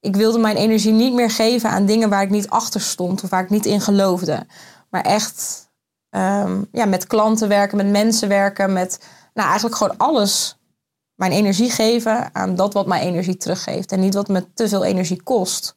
Ik 0.00 0.16
wilde 0.16 0.38
mijn 0.38 0.56
energie 0.56 0.92
niet 0.92 1.14
meer 1.14 1.30
geven 1.30 1.70
aan 1.70 1.86
dingen 1.86 2.08
waar 2.08 2.22
ik 2.22 2.30
niet 2.30 2.48
achter 2.48 2.80
stond 2.80 3.22
of 3.22 3.30
waar 3.30 3.42
ik 3.42 3.50
niet 3.50 3.66
in 3.66 3.80
geloofde. 3.80 4.46
Maar 4.90 5.02
echt 5.02 5.63
ehm, 6.14 6.62
ja, 6.72 6.84
met 6.84 7.06
klanten 7.06 7.48
werken, 7.48 7.76
met 7.76 7.90
mensen 7.90 8.28
werken, 8.28 8.72
met 8.72 8.98
nou, 9.34 9.48
eigenlijk 9.48 9.76
gewoon 9.76 9.96
alles 9.96 10.56
mijn 11.14 11.32
energie 11.32 11.70
geven 11.70 12.34
aan 12.34 12.54
dat 12.54 12.72
wat 12.72 12.86
mij 12.86 13.00
energie 13.00 13.36
teruggeeft. 13.36 13.92
En 13.92 14.00
niet 14.00 14.14
wat 14.14 14.28
me 14.28 14.44
te 14.54 14.68
veel 14.68 14.84
energie 14.84 15.22
kost. 15.22 15.76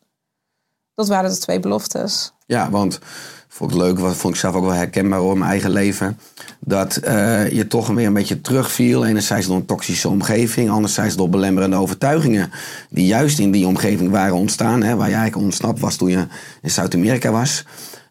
Dat 0.93 1.07
waren 1.07 1.29
de 1.29 1.37
twee 1.37 1.59
beloftes. 1.59 2.33
Ja, 2.45 2.69
want 2.69 2.99
vond 3.47 3.71
ik 3.71 3.77
leuk, 3.77 3.99
wat 3.99 4.15
vond 4.15 4.33
ik 4.33 4.39
zelf 4.39 4.55
ook 4.55 4.63
wel 4.63 4.73
herkenbaar 4.73 5.19
hoor, 5.19 5.37
mijn 5.37 5.51
eigen 5.51 5.69
leven. 5.69 6.19
Dat 6.59 6.95
eh, 6.95 7.51
je 7.51 7.67
toch 7.67 7.87
weer 7.87 8.07
een 8.07 8.13
beetje 8.13 8.41
terugviel. 8.41 9.05
Enerzijds 9.05 9.47
door 9.47 9.55
een 9.55 9.65
toxische 9.65 10.09
omgeving, 10.09 10.69
anderzijds 10.69 11.15
door 11.15 11.29
belemmerende 11.29 11.75
overtuigingen. 11.75 12.51
Die 12.89 13.05
juist 13.05 13.39
in 13.39 13.51
die 13.51 13.67
omgeving 13.67 14.09
waren 14.09 14.35
ontstaan. 14.35 14.83
Hè, 14.83 14.95
waar 14.95 15.09
je 15.09 15.15
eigenlijk 15.15 15.45
ontsnapt 15.45 15.79
was 15.79 15.95
toen 15.95 16.09
je 16.09 16.27
in 16.61 16.71
Zuid-Amerika 16.71 17.31
was. 17.31 17.63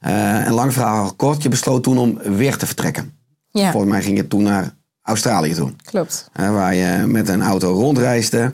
Uh, 0.07 0.47
en 0.47 0.53
lang 0.53 0.73
verhaal 0.73 1.13
kort, 1.17 1.43
je 1.43 1.49
besloot 1.49 1.83
toen 1.83 1.99
om 1.99 2.19
weer 2.23 2.57
te 2.57 2.67
vertrekken. 2.67 3.13
Ja, 3.51 3.71
Volgens 3.71 3.93
mij 3.93 4.03
ging 4.03 4.17
je 4.17 4.29
toen 4.29 4.43
naar 4.43 4.75
Australië 5.03 5.55
toe. 5.55 5.73
klopt. 5.85 6.29
Hè, 6.33 6.51
waar 6.51 6.75
je 6.75 7.07
met 7.07 7.29
een 7.29 7.43
auto 7.43 7.73
rondreisde. 7.73 8.53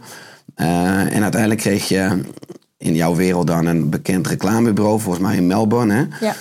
Eh, 0.54 1.14
en 1.14 1.22
uiteindelijk 1.22 1.60
kreeg 1.60 1.88
je 1.88 2.20
in 2.78 2.94
jouw 2.94 3.14
wereld 3.14 3.46
dan 3.46 3.66
een 3.66 3.90
bekend 3.90 4.26
reclamebureau, 4.26 5.00
volgens 5.00 5.24
mij 5.24 5.36
in 5.36 5.46
Melbourne. 5.46 5.94
Hè? 5.94 6.26
Ja, 6.26 6.34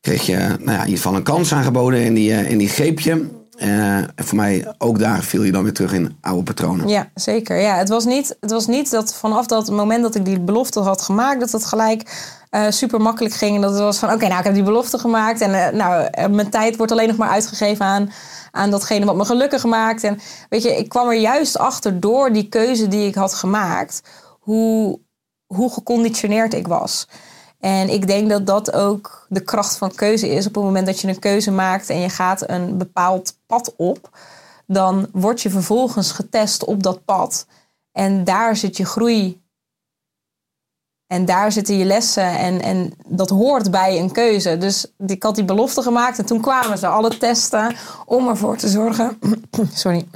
Kreeg 0.00 0.26
je 0.26 0.36
nou 0.36 0.70
ja, 0.70 0.72
in 0.78 0.84
ieder 0.84 0.96
geval 0.96 1.14
een 1.14 1.22
kans 1.22 1.52
aangeboden 1.52 2.04
en 2.04 2.14
die, 2.14 2.30
eh, 2.32 2.50
en 2.50 2.58
die 2.58 2.68
greep 2.68 3.00
je. 3.00 3.26
Eh, 3.58 3.96
en 3.96 4.12
voor 4.16 4.36
mij, 4.36 4.74
ook 4.78 4.98
daar 4.98 5.22
viel 5.22 5.42
je 5.42 5.52
dan 5.52 5.62
weer 5.62 5.72
terug 5.72 5.92
in 5.92 6.16
oude 6.20 6.42
patronen. 6.42 6.88
ja 6.88 7.08
zeker. 7.14 7.60
Ja, 7.60 7.76
het, 7.76 7.88
was 7.88 8.04
niet, 8.04 8.36
het 8.40 8.50
was 8.50 8.66
niet 8.66 8.90
dat 8.90 9.14
vanaf 9.14 9.46
dat 9.46 9.70
moment 9.70 10.02
dat 10.02 10.14
ik 10.14 10.24
die 10.24 10.40
belofte 10.40 10.80
had 10.80 11.02
gemaakt, 11.02 11.40
dat 11.40 11.52
het 11.52 11.64
gelijk 11.64 12.02
super 12.68 13.00
makkelijk 13.00 13.34
ging. 13.34 13.54
En 13.54 13.60
dat 13.60 13.70
het 13.70 13.80
was 13.80 13.98
van: 13.98 14.12
oké, 14.12 14.26
nou, 14.26 14.38
ik 14.38 14.44
heb 14.44 14.54
die 14.54 14.62
belofte 14.62 14.98
gemaakt. 14.98 15.40
En 15.40 15.66
eh, 15.66 15.72
nou, 15.72 16.04
eh, 16.04 16.26
mijn 16.26 16.50
tijd 16.50 16.76
wordt 16.76 16.92
alleen 16.92 17.08
nog 17.08 17.16
maar 17.16 17.28
uitgegeven 17.28 17.84
aan, 17.84 18.12
aan 18.50 18.70
datgene 18.70 19.04
wat 19.04 19.16
me 19.16 19.24
gelukkig 19.24 19.64
maakt. 19.64 20.04
En 20.04 20.18
weet 20.48 20.62
je, 20.62 20.76
ik 20.76 20.88
kwam 20.88 21.08
er 21.08 21.18
juist 21.18 21.58
achter 21.58 22.00
door 22.00 22.32
die 22.32 22.48
keuze 22.48 22.88
die 22.88 23.06
ik 23.06 23.14
had 23.14 23.34
gemaakt, 23.34 24.02
hoe, 24.40 25.00
hoe 25.46 25.72
geconditioneerd 25.72 26.54
ik 26.54 26.66
was. 26.66 27.08
En 27.60 27.88
ik 27.88 28.06
denk 28.06 28.28
dat 28.28 28.46
dat 28.46 28.72
ook 28.72 29.26
de 29.28 29.40
kracht 29.40 29.76
van 29.76 29.94
keuze 29.94 30.28
is. 30.28 30.46
Op 30.46 30.54
het 30.54 30.64
moment 30.64 30.86
dat 30.86 31.00
je 31.00 31.08
een 31.08 31.18
keuze 31.18 31.50
maakt 31.50 31.90
en 31.90 32.00
je 32.00 32.08
gaat 32.08 32.48
een 32.50 32.78
bepaald 32.78 33.38
pad 33.46 33.74
op, 33.76 34.18
dan 34.66 35.08
word 35.12 35.42
je 35.42 35.50
vervolgens 35.50 36.12
getest 36.12 36.64
op 36.64 36.82
dat 36.82 37.04
pad. 37.04 37.46
En 37.92 38.24
daar 38.24 38.56
zit 38.56 38.76
je 38.76 38.84
groei. 38.84 39.46
En 41.08 41.24
daar 41.24 41.52
zitten 41.52 41.78
je 41.78 41.84
lessen. 41.84 42.38
En, 42.38 42.62
en 42.62 42.92
dat 43.06 43.28
hoort 43.28 43.70
bij 43.70 43.98
een 43.98 44.12
keuze. 44.12 44.58
Dus 44.58 44.92
ik 45.06 45.22
had 45.22 45.34
die 45.34 45.44
belofte 45.44 45.82
gemaakt 45.82 46.18
en 46.18 46.26
toen 46.26 46.40
kwamen 46.40 46.78
ze 46.78 46.86
alle 46.86 47.18
testen 47.18 47.76
om 48.06 48.28
ervoor 48.28 48.56
te 48.56 48.68
zorgen. 48.68 49.18
Sorry. 49.72 50.08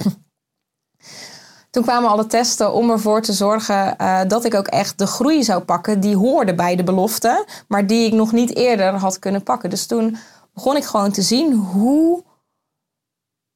Toen 1.69 1.83
kwamen 1.83 2.09
alle 2.09 2.25
testen 2.25 2.73
om 2.73 2.89
ervoor 2.89 3.21
te 3.21 3.33
zorgen 3.33 3.97
eh, 3.97 4.21
dat 4.27 4.45
ik 4.45 4.53
ook 4.53 4.67
echt 4.67 4.97
de 4.97 5.07
groei 5.07 5.43
zou 5.43 5.63
pakken 5.63 5.99
die 5.99 6.15
hoorde 6.15 6.55
bij 6.55 6.75
de 6.75 6.83
belofte, 6.83 7.45
maar 7.67 7.87
die 7.87 8.05
ik 8.05 8.13
nog 8.13 8.31
niet 8.31 8.55
eerder 8.55 8.93
had 8.93 9.19
kunnen 9.19 9.43
pakken. 9.43 9.69
Dus 9.69 9.85
toen 9.85 10.17
begon 10.53 10.75
ik 10.75 10.83
gewoon 10.83 11.11
te 11.11 11.21
zien 11.21 11.53
hoe 11.53 12.23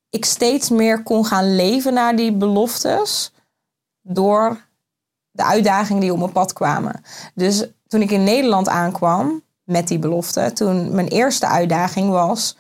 ik 0.10 0.26
steeds 0.26 0.70
meer 0.70 1.04
kon 1.04 1.26
gaan 1.26 1.56
leven 1.56 1.94
naar 1.94 2.16
die 2.16 2.34
beloftes 2.34 3.34
door 4.02 4.67
de 5.38 5.44
uitdagingen 5.44 6.02
die 6.02 6.12
op 6.12 6.20
mijn 6.20 6.32
pad 6.32 6.54
kwamen. 6.54 7.02
Dus 7.34 7.66
toen 7.88 8.02
ik 8.02 8.12
in 8.12 8.24
Nederland 8.24 8.70
aankwam 8.70 9.44
met 9.64 9.88
die 9.88 10.00
belofte, 10.00 10.52
toen 10.54 10.96
mijn 10.96 11.08
eerste 11.08 11.48
uitdaging 11.48 12.10
was: 12.10 12.58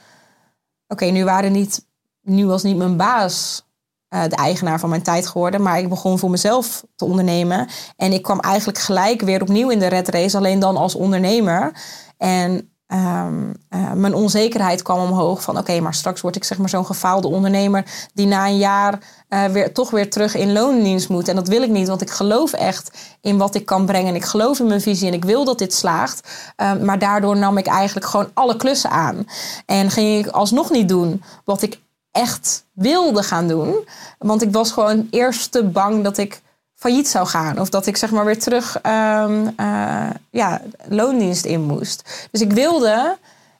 oké, 0.87 1.05
nu 1.05 1.23
waren 1.23 1.51
niet, 1.51 1.85
nu 2.21 2.45
was 2.45 2.63
niet 2.63 2.77
mijn 2.77 2.97
baas 2.97 3.65
eh, 4.07 4.23
de 4.23 4.35
eigenaar 4.35 4.79
van 4.79 4.89
mijn 4.89 5.01
tijd 5.01 5.27
geworden. 5.27 5.61
Maar 5.61 5.79
ik 5.79 5.89
begon 5.89 6.19
voor 6.19 6.29
mezelf 6.29 6.85
te 6.95 7.05
ondernemen. 7.05 7.67
En 7.95 8.13
ik 8.13 8.21
kwam 8.21 8.39
eigenlijk 8.39 8.77
gelijk 8.77 9.21
weer 9.21 9.41
opnieuw 9.41 9.69
in 9.69 9.79
de 9.79 9.87
red 9.87 10.07
race, 10.07 10.37
alleen 10.37 10.59
dan 10.59 10.77
als 10.77 10.95
ondernemer. 10.95 11.71
En 12.17 12.76
ehm, 12.87 13.53
eh, 13.69 13.91
mijn 13.91 14.13
onzekerheid 14.13 14.81
kwam 14.81 14.99
omhoog 14.99 15.41
van 15.41 15.57
oké, 15.57 15.79
maar 15.79 15.93
straks 15.93 16.21
word 16.21 16.35
ik 16.35 16.43
zeg 16.43 16.57
maar 16.57 16.69
zo'n 16.69 16.85
gefaalde 16.85 17.27
ondernemer 17.27 18.09
die 18.13 18.25
na 18.25 18.47
een 18.47 18.57
jaar 18.57 18.99
eh, 19.27 19.45
weer, 19.45 19.73
toch 19.73 19.89
weer 19.89 20.09
terug 20.09 20.35
in 20.35 20.53
loondienst 20.53 21.09
moet. 21.09 21.27
En 21.27 21.35
dat 21.35 21.47
wil 21.47 21.61
ik 21.61 21.69
niet, 21.69 21.87
want 21.87 22.01
ik 22.01 22.09
geloof 22.09 22.53
echt 22.53 22.97
in 23.21 23.37
wat 23.37 23.55
ik 23.55 23.65
kan 23.65 23.85
brengen. 23.85 24.09
En 24.09 24.15
ik 24.15 24.25
geloof 24.25 24.59
in 24.59 24.67
mijn 24.67 24.81
visie 24.81 25.07
en 25.07 25.13
ik 25.13 25.25
wil 25.25 25.45
dat 25.45 25.59
dit 25.59 25.73
slaagt. 25.73 26.27
Ehm, 26.55 26.85
maar 26.85 26.99
daardoor 26.99 27.37
nam 27.37 27.57
ik 27.57 27.67
eigenlijk 27.67 28.05
gewoon 28.05 28.29
alle 28.33 28.57
klussen 28.57 28.89
aan. 28.89 29.27
En 29.65 29.91
ging 29.91 30.25
ik 30.25 30.31
alsnog 30.31 30.69
niet 30.69 30.89
doen 30.89 31.23
wat 31.43 31.61
ik 31.61 31.79
echt 32.11 32.65
wilde 32.73 33.23
gaan 33.23 33.47
doen. 33.47 33.87
Want 34.17 34.41
ik 34.41 34.51
was 34.51 34.71
gewoon 34.71 35.07
eerst 35.11 35.51
te 35.51 35.63
bang 35.63 36.03
dat 36.03 36.17
ik 36.17 36.41
failliet 36.77 37.07
zou 37.07 37.27
gaan. 37.27 37.59
Of 37.59 37.69
dat 37.69 37.85
ik 37.85 37.97
zeg 37.97 38.11
maar 38.11 38.25
weer 38.25 38.39
terug 38.39 38.79
ehm, 38.81 39.47
eh, 39.55 40.09
ja, 40.29 40.61
loondienst 40.87 41.45
in 41.45 41.61
moest. 41.61 42.27
Dus 42.31 42.41
ik 42.41 42.51
wilde, 42.51 43.17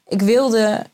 ik 0.07 0.21
wilde 0.21 0.85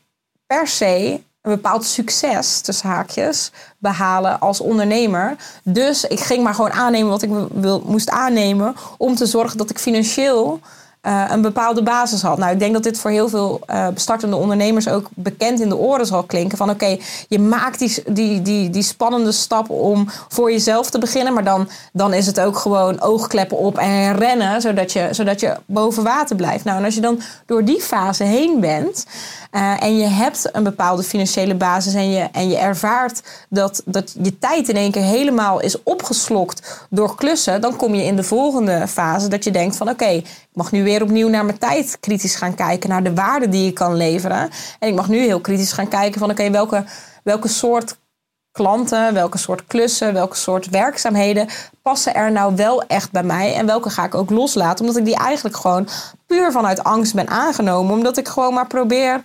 per 0.46 0.68
se 0.68 1.20
een 1.42 1.52
bepaald 1.52 1.84
succes, 1.84 2.60
tussen 2.60 2.88
haakjes, 2.88 3.50
behalen 3.78 4.40
als 4.40 4.60
ondernemer. 4.60 5.36
Dus 5.62 6.04
ik 6.04 6.20
ging 6.20 6.42
maar 6.42 6.54
gewoon 6.54 6.72
aannemen 6.72 7.10
wat 7.10 7.22
ik 7.22 7.30
wil, 7.52 7.82
moest 7.86 8.10
aannemen... 8.10 8.74
om 8.96 9.14
te 9.14 9.26
zorgen 9.26 9.58
dat 9.58 9.70
ik 9.70 9.78
financieel 9.78 10.60
uh, 11.06 11.24
een 11.30 11.42
bepaalde 11.42 11.82
basis 11.82 12.22
had. 12.22 12.38
Nou, 12.38 12.52
ik 12.52 12.58
denk 12.58 12.72
dat 12.72 12.82
dit 12.82 12.98
voor 12.98 13.10
heel 13.10 13.28
veel 13.28 13.60
uh, 13.70 13.86
startende 13.94 14.36
ondernemers 14.36 14.88
ook 14.88 15.08
bekend 15.14 15.60
in 15.60 15.68
de 15.68 15.76
oren 15.76 16.06
zal 16.06 16.22
klinken. 16.22 16.58
Van 16.58 16.70
oké, 16.70 16.96
je 17.28 17.38
maakt 17.38 17.78
die, 17.78 18.02
die, 18.06 18.42
die, 18.42 18.70
die 18.70 18.82
spannende 18.82 19.32
stap 19.32 19.70
om 19.70 20.08
voor 20.28 20.50
jezelf 20.50 20.90
te 20.90 20.98
beginnen. 20.98 21.32
Maar 21.34 21.44
dan, 21.44 21.68
dan 21.92 22.12
is 22.12 22.26
het 22.26 22.40
ook 22.40 22.56
gewoon 22.56 23.00
oogkleppen 23.00 23.58
op 23.58 23.78
en 23.78 24.16
rennen, 24.16 24.60
zodat 24.60 24.92
je, 24.92 25.08
zodat 25.10 25.40
je 25.40 25.56
boven 25.66 26.02
water 26.02 26.36
blijft. 26.36 26.64
Nou, 26.64 26.78
en 26.78 26.84
als 26.84 26.94
je 26.94 27.00
dan 27.00 27.20
door 27.46 27.64
die 27.64 27.80
fase 27.80 28.24
heen 28.24 28.60
bent. 28.60 29.06
Uh, 29.52 29.82
en 29.82 29.98
je 29.98 30.06
hebt 30.06 30.48
een 30.52 30.62
bepaalde 30.62 31.02
financiële 31.02 31.54
basis 31.54 31.94
en 31.94 32.10
je, 32.10 32.28
en 32.32 32.48
je 32.48 32.56
ervaart 32.56 33.22
dat, 33.48 33.82
dat 33.84 34.14
je 34.22 34.38
tijd 34.38 34.68
in 34.68 34.76
één 34.76 34.90
keer 34.90 35.02
helemaal 35.02 35.60
is 35.60 35.82
opgeslokt 35.82 36.86
door 36.90 37.14
klussen, 37.14 37.60
dan 37.60 37.76
kom 37.76 37.94
je 37.94 38.04
in 38.04 38.16
de 38.16 38.22
volgende 38.22 38.88
fase 38.88 39.28
dat 39.28 39.44
je 39.44 39.50
denkt 39.50 39.76
van 39.76 39.88
oké, 39.88 40.06
ik 40.06 40.26
mag 40.52 40.72
nu 40.72 40.84
weer 40.84 40.93
opnieuw 41.02 41.28
naar 41.28 41.44
mijn 41.44 41.58
tijd 41.58 41.96
kritisch 42.00 42.36
gaan 42.36 42.54
kijken, 42.54 42.88
naar 42.88 43.02
de 43.02 43.14
waarde 43.14 43.48
die 43.48 43.68
ik 43.68 43.74
kan 43.74 43.96
leveren. 43.96 44.50
En 44.78 44.88
ik 44.88 44.94
mag 44.94 45.08
nu 45.08 45.18
heel 45.18 45.40
kritisch 45.40 45.72
gaan 45.72 45.88
kijken 45.88 46.20
van 46.20 46.30
oké, 46.30 46.50
welke, 46.50 46.84
welke 47.22 47.48
soort 47.48 47.96
klanten, 48.52 49.14
welke 49.14 49.38
soort 49.38 49.66
klussen, 49.66 50.12
welke 50.12 50.36
soort 50.36 50.68
werkzaamheden 50.70 51.48
passen 51.82 52.14
er 52.14 52.32
nou 52.32 52.56
wel 52.56 52.82
echt 52.82 53.10
bij 53.10 53.22
mij 53.22 53.54
en 53.54 53.66
welke 53.66 53.90
ga 53.90 54.04
ik 54.04 54.14
ook 54.14 54.30
loslaten, 54.30 54.80
omdat 54.80 55.00
ik 55.00 55.04
die 55.04 55.16
eigenlijk 55.16 55.56
gewoon 55.56 55.88
puur 56.26 56.52
vanuit 56.52 56.84
angst 56.84 57.14
ben 57.14 57.28
aangenomen, 57.28 57.94
omdat 57.94 58.16
ik 58.16 58.28
gewoon 58.28 58.54
maar 58.54 58.66
probeer 58.66 59.22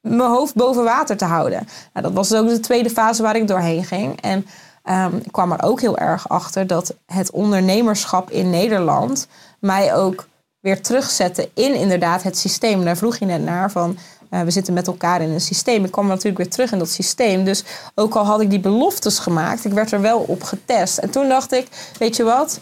mijn 0.00 0.30
hoofd 0.30 0.54
boven 0.54 0.84
water 0.84 1.16
te 1.16 1.24
houden. 1.24 1.68
Nou, 1.92 2.06
dat 2.06 2.12
was 2.12 2.34
ook 2.34 2.48
de 2.48 2.60
tweede 2.60 2.90
fase 2.90 3.22
waar 3.22 3.36
ik 3.36 3.48
doorheen 3.48 3.84
ging. 3.84 4.20
En 4.20 4.46
um, 4.84 5.20
ik 5.24 5.32
kwam 5.32 5.52
er 5.52 5.62
ook 5.62 5.80
heel 5.80 5.98
erg 5.98 6.28
achter 6.28 6.66
dat 6.66 6.94
het 7.06 7.30
ondernemerschap 7.30 8.30
in 8.30 8.50
Nederland 8.50 9.28
mij 9.60 9.94
ook 9.94 10.26
weer 10.68 10.82
terugzette 10.82 11.50
in 11.54 11.74
inderdaad 11.74 12.22
het 12.22 12.38
systeem. 12.38 12.84
Daar 12.84 12.96
vroeg 12.96 13.16
je 13.16 13.24
net 13.24 13.42
naar 13.42 13.70
van. 13.70 13.98
Uh, 14.30 14.40
we 14.40 14.50
zitten 14.50 14.74
met 14.74 14.86
elkaar 14.86 15.20
in 15.20 15.30
een 15.30 15.40
systeem. 15.40 15.84
Ik 15.84 15.90
kwam 15.90 16.06
natuurlijk 16.06 16.36
weer 16.36 16.48
terug 16.48 16.72
in 16.72 16.78
dat 16.78 16.90
systeem. 16.90 17.44
Dus 17.44 17.64
ook 17.94 18.14
al 18.14 18.24
had 18.24 18.40
ik 18.40 18.50
die 18.50 18.60
beloftes 18.60 19.18
gemaakt, 19.18 19.64
ik 19.64 19.72
werd 19.72 19.92
er 19.92 20.00
wel 20.00 20.18
op 20.18 20.42
getest. 20.42 20.98
En 20.98 21.10
toen 21.10 21.28
dacht 21.28 21.52
ik, 21.52 21.68
weet 21.98 22.16
je 22.16 22.22
wat? 22.22 22.60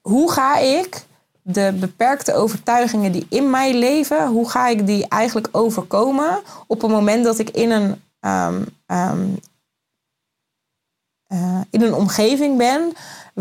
Hoe 0.00 0.30
ga 0.30 0.58
ik 0.58 1.04
de 1.42 1.76
beperkte 1.80 2.34
overtuigingen 2.34 3.12
die 3.12 3.26
in 3.30 3.50
mij 3.50 3.74
leven, 3.74 4.26
hoe 4.26 4.50
ga 4.50 4.68
ik 4.68 4.86
die 4.86 5.08
eigenlijk 5.08 5.48
overkomen 5.50 6.42
op 6.66 6.80
het 6.80 6.90
moment 6.90 7.24
dat 7.24 7.38
ik 7.38 7.50
in 7.50 7.70
een, 7.70 8.02
um, 8.20 8.66
um, 8.86 9.38
uh, 11.28 11.60
in 11.70 11.82
een 11.82 11.94
omgeving 11.94 12.58
ben 12.58 12.92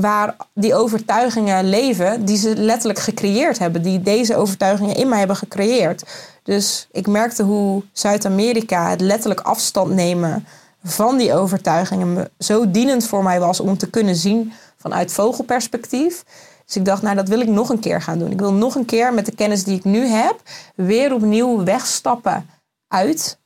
waar 0.01 0.35
die 0.53 0.75
overtuigingen 0.75 1.69
leven, 1.69 2.25
die 2.25 2.37
ze 2.37 2.55
letterlijk 2.55 2.99
gecreëerd 2.99 3.59
hebben, 3.59 3.81
die 3.81 4.01
deze 4.01 4.35
overtuigingen 4.35 4.95
in 4.95 5.09
mij 5.09 5.17
hebben 5.17 5.35
gecreëerd. 5.35 6.03
Dus 6.43 6.87
ik 6.91 7.07
merkte 7.07 7.43
hoe 7.43 7.83
Zuid-Amerika 7.91 8.89
het 8.89 9.01
letterlijk 9.01 9.39
afstand 9.39 9.91
nemen 9.91 10.45
van 10.83 11.17
die 11.17 11.33
overtuigingen 11.33 12.29
zo 12.39 12.71
dienend 12.71 13.07
voor 13.07 13.23
mij 13.23 13.39
was 13.39 13.59
om 13.59 13.77
te 13.77 13.89
kunnen 13.89 14.15
zien 14.15 14.53
vanuit 14.77 15.11
vogelperspectief. 15.13 16.23
Dus 16.65 16.75
ik 16.75 16.85
dacht, 16.85 17.01
nou, 17.01 17.15
dat 17.15 17.27
wil 17.27 17.39
ik 17.39 17.47
nog 17.47 17.69
een 17.69 17.79
keer 17.79 18.01
gaan 18.01 18.19
doen. 18.19 18.31
Ik 18.31 18.39
wil 18.39 18.53
nog 18.53 18.75
een 18.75 18.85
keer 18.85 19.13
met 19.13 19.25
de 19.25 19.35
kennis 19.35 19.63
die 19.63 19.77
ik 19.77 19.83
nu 19.83 20.05
heb, 20.05 20.41
weer 20.75 21.13
opnieuw 21.13 21.63
wegstappen 21.63 22.49
uit 22.87 23.39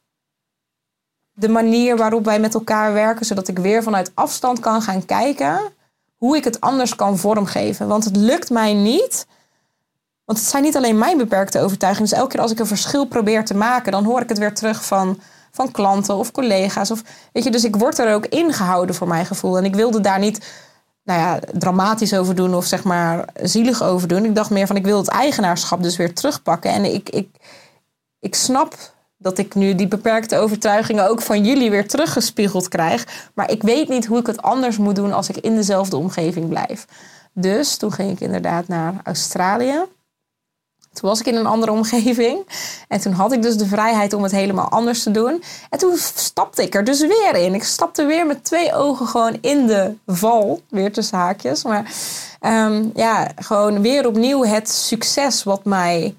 de 1.34 1.50
manier 1.50 1.98
waarop 1.98 2.26
wij 2.26 2.40
met 2.40 2.54
elkaar 2.54 2.94
werken, 2.94 3.26
zodat 3.26 3.48
ik 3.48 3.60
weer 3.60 3.84
vanuit 3.84 4.12
afstand 4.14 4.60
kan 4.60 4.82
gaan 4.82 5.06
kijken 5.06 5.78
hoe 6.20 6.38
ik 6.38 6.44
het 6.44 6.62
anders 6.62 6.96
kan 6.96 7.18
vormgeven. 7.18 7.88
Want 7.88 8.04
het 8.04 8.16
lukt 8.16 8.50
mij 8.50 8.74
niet. 8.74 9.28
Want 10.26 10.40
het 10.40 10.48
zijn 10.48 10.64
niet 10.64 10.76
alleen 10.76 10.98
mijn 10.98 11.18
beperkte 11.18 11.60
overtuigingen. 11.60 12.10
Dus 12.10 12.20
elke 12.20 12.32
keer 12.32 12.42
als 12.42 12.52
ik 12.52 12.60
een 12.60 12.66
verschil 12.66 13.06
probeer 13.06 13.46
te 13.46 13.56
maken, 13.56 13.92
dan 13.92 14.04
hoor 14.04 14.22
ik 14.22 14.30
het 14.30 14.38
weer 14.38 14.54
terug 14.54 14.86
van, 14.86 15.20
van 15.52 15.72
klanten 15.72 16.16
of 16.16 16.32
collega's. 16.32 16.92
Of, 16.92 17.04
weet 17.34 17.44
je, 17.44 17.52
dus 17.52 17.64
ik 17.64 17.76
word 17.76 17.98
er 18.00 18.14
ook 18.14 18.26
ingehouden 18.26 18.96
voor 18.96 19.08
mijn 19.08 19.26
gevoel. 19.26 19.58
En 19.58 19.66
ik 19.66 19.76
wilde 19.76 20.02
daar 20.02 20.20
niet 20.20 20.48
nou 21.04 21.20
ja, 21.20 21.40
dramatisch 21.54 22.14
over 22.14 22.36
doen 22.36 22.56
of 22.56 22.66
zeg 22.66 22.84
maar 22.84 23.26
zielig 23.44 23.84
over 23.84 24.08
doen. 24.08 24.26
Ik 24.26 24.36
dacht 24.36 24.50
meer 24.50 24.68
van 24.68 24.76
ik 24.76 24.86
wil 24.86 24.98
het 24.98 25.08
eigenaarschap 25.08 25.84
dus 25.84 25.98
weer 25.98 26.14
terugpakken. 26.14 26.72
En 26.72 26.94
ik, 26.94 27.10
ik, 27.10 27.30
ik 28.20 28.36
snap 28.36 28.76
dat 29.22 29.38
ik 29.38 29.56
nu 29.56 29.76
die 29.76 29.88
beperkte 29.88 30.38
overtuigingen 30.38 31.10
ook 31.10 31.22
van 31.22 31.46
jullie 31.46 31.70
weer 31.70 31.88
teruggespiegeld 31.88 32.68
krijg. 32.68 33.30
Maar 33.34 33.52
ik 33.52 33.62
weet 33.62 33.90
niet 33.90 34.06
hoe 34.06 34.20
ik 34.20 34.28
het 34.28 34.42
anders 34.42 34.78
moet 34.78 34.96
doen 34.96 35.14
als 35.14 35.30
ik 35.30 35.38
in 35.38 35.56
dezelfde 35.56 35.98
omgeving 35.98 36.50
blijf. 36.50 36.86
Dus 37.34 37.78
toen 37.78 37.92
ging 37.92 38.12
ik 38.12 38.20
inderdaad 38.20 38.68
naar 38.68 38.94
Australië. 39.04 39.84
Toen 40.94 41.10
was 41.10 41.20
ik 41.20 41.26
in 41.26 41.36
een 41.36 41.46
andere 41.46 41.72
omgeving. 41.72 42.48
En 42.88 43.02
toen 43.02 43.14
had 43.14 43.32
ik 43.32 43.42
dus 43.42 43.58
de 43.58 43.66
vrijheid 43.66 44.14
om 44.14 44.24
het 44.24 44.32
helemaal 44.32 44.70
anders 44.70 45.04
te 45.04 45.12
doen. 45.12 45.44
En 45.70 45.80
toen 45.80 45.98
stapte 45.98 46.64
ik 46.64 46.76
er 46.76 46.84
dus 46.84 47.00
weer 47.00 47.36
in. 47.36 47.54
Ik 47.54 47.64
stapte 47.64 48.06
weer 48.06 48.26
met 48.26 48.44
twee 48.44 48.74
ogen 48.74 49.08
gewoon 49.08 49.38
in 49.42 49.68
de 49.68 49.94
val. 50.06 50.62
Weer 50.70 50.94
tussen 50.94 51.18
haakjes. 51.18 51.64
Maar 51.64 51.92
ehm, 52.40 52.84
ja, 52.96 53.32
gewoon 53.36 53.82
weer 53.82 54.08
opnieuw 54.08 54.44
het 54.44 54.70
succes 54.70 55.44
wat 55.44 55.66
mij 55.66 56.16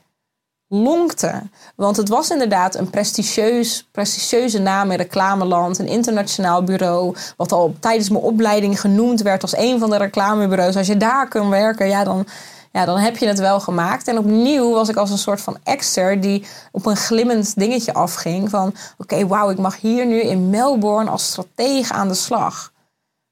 lonkte. 0.73 1.43
Want 1.75 1.97
het 1.97 2.09
was 2.09 2.31
inderdaad 2.31 2.75
een 2.75 2.91
prestigieus, 2.91 3.89
prestigieuze 3.91 4.59
naam 4.59 4.91
in 4.91 4.97
reclameland. 4.97 5.79
Een 5.79 5.87
internationaal 5.87 6.65
bureau. 6.65 7.17
Wat 7.37 7.53
al 7.53 7.75
tijdens 7.81 8.09
mijn 8.09 8.23
opleiding 8.23 8.81
genoemd 8.81 9.23
werd 9.23 9.43
als 9.43 9.57
een 9.57 9.79
van 9.79 9.91
de 9.91 9.97
reclamebureaus. 9.97 10.77
Als 10.77 10.87
je 10.87 10.97
daar 10.97 11.29
kunt 11.29 11.49
werken, 11.49 11.89
ja, 11.89 12.05
dan, 12.05 12.27
ja, 12.73 12.85
dan 12.85 12.99
heb 12.99 13.17
je 13.17 13.27
het 13.27 13.39
wel 13.39 13.61
gemaakt. 13.61 14.09
En 14.09 14.19
opnieuw 14.19 14.73
was 14.73 14.89
ik 14.89 14.97
als 14.97 15.11
een 15.11 15.19
soort 15.19 15.41
van 15.41 15.59
exter 15.63 16.21
die 16.21 16.47
op 16.73 16.87
een 16.87 16.97
glimmend 16.97 17.55
dingetje 17.59 17.95
afging. 17.95 18.51
Van 18.51 18.75
oké, 18.99 19.27
wauw, 19.27 19.51
ik 19.51 19.59
mag 19.59 19.81
hier 19.81 20.07
nu 20.07 20.21
in 20.21 20.51
Melbourne 20.51 21.11
als 21.11 21.27
stratege 21.27 21.93
aan 21.93 22.09
de 22.09 22.15
slag. 22.15 22.73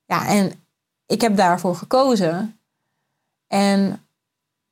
Ja, 0.04 0.26
en 0.26 0.52
ik 1.06 1.20
heb 1.20 1.36
daarvoor 1.36 1.74
gekozen. 1.74 2.60
En 3.46 4.06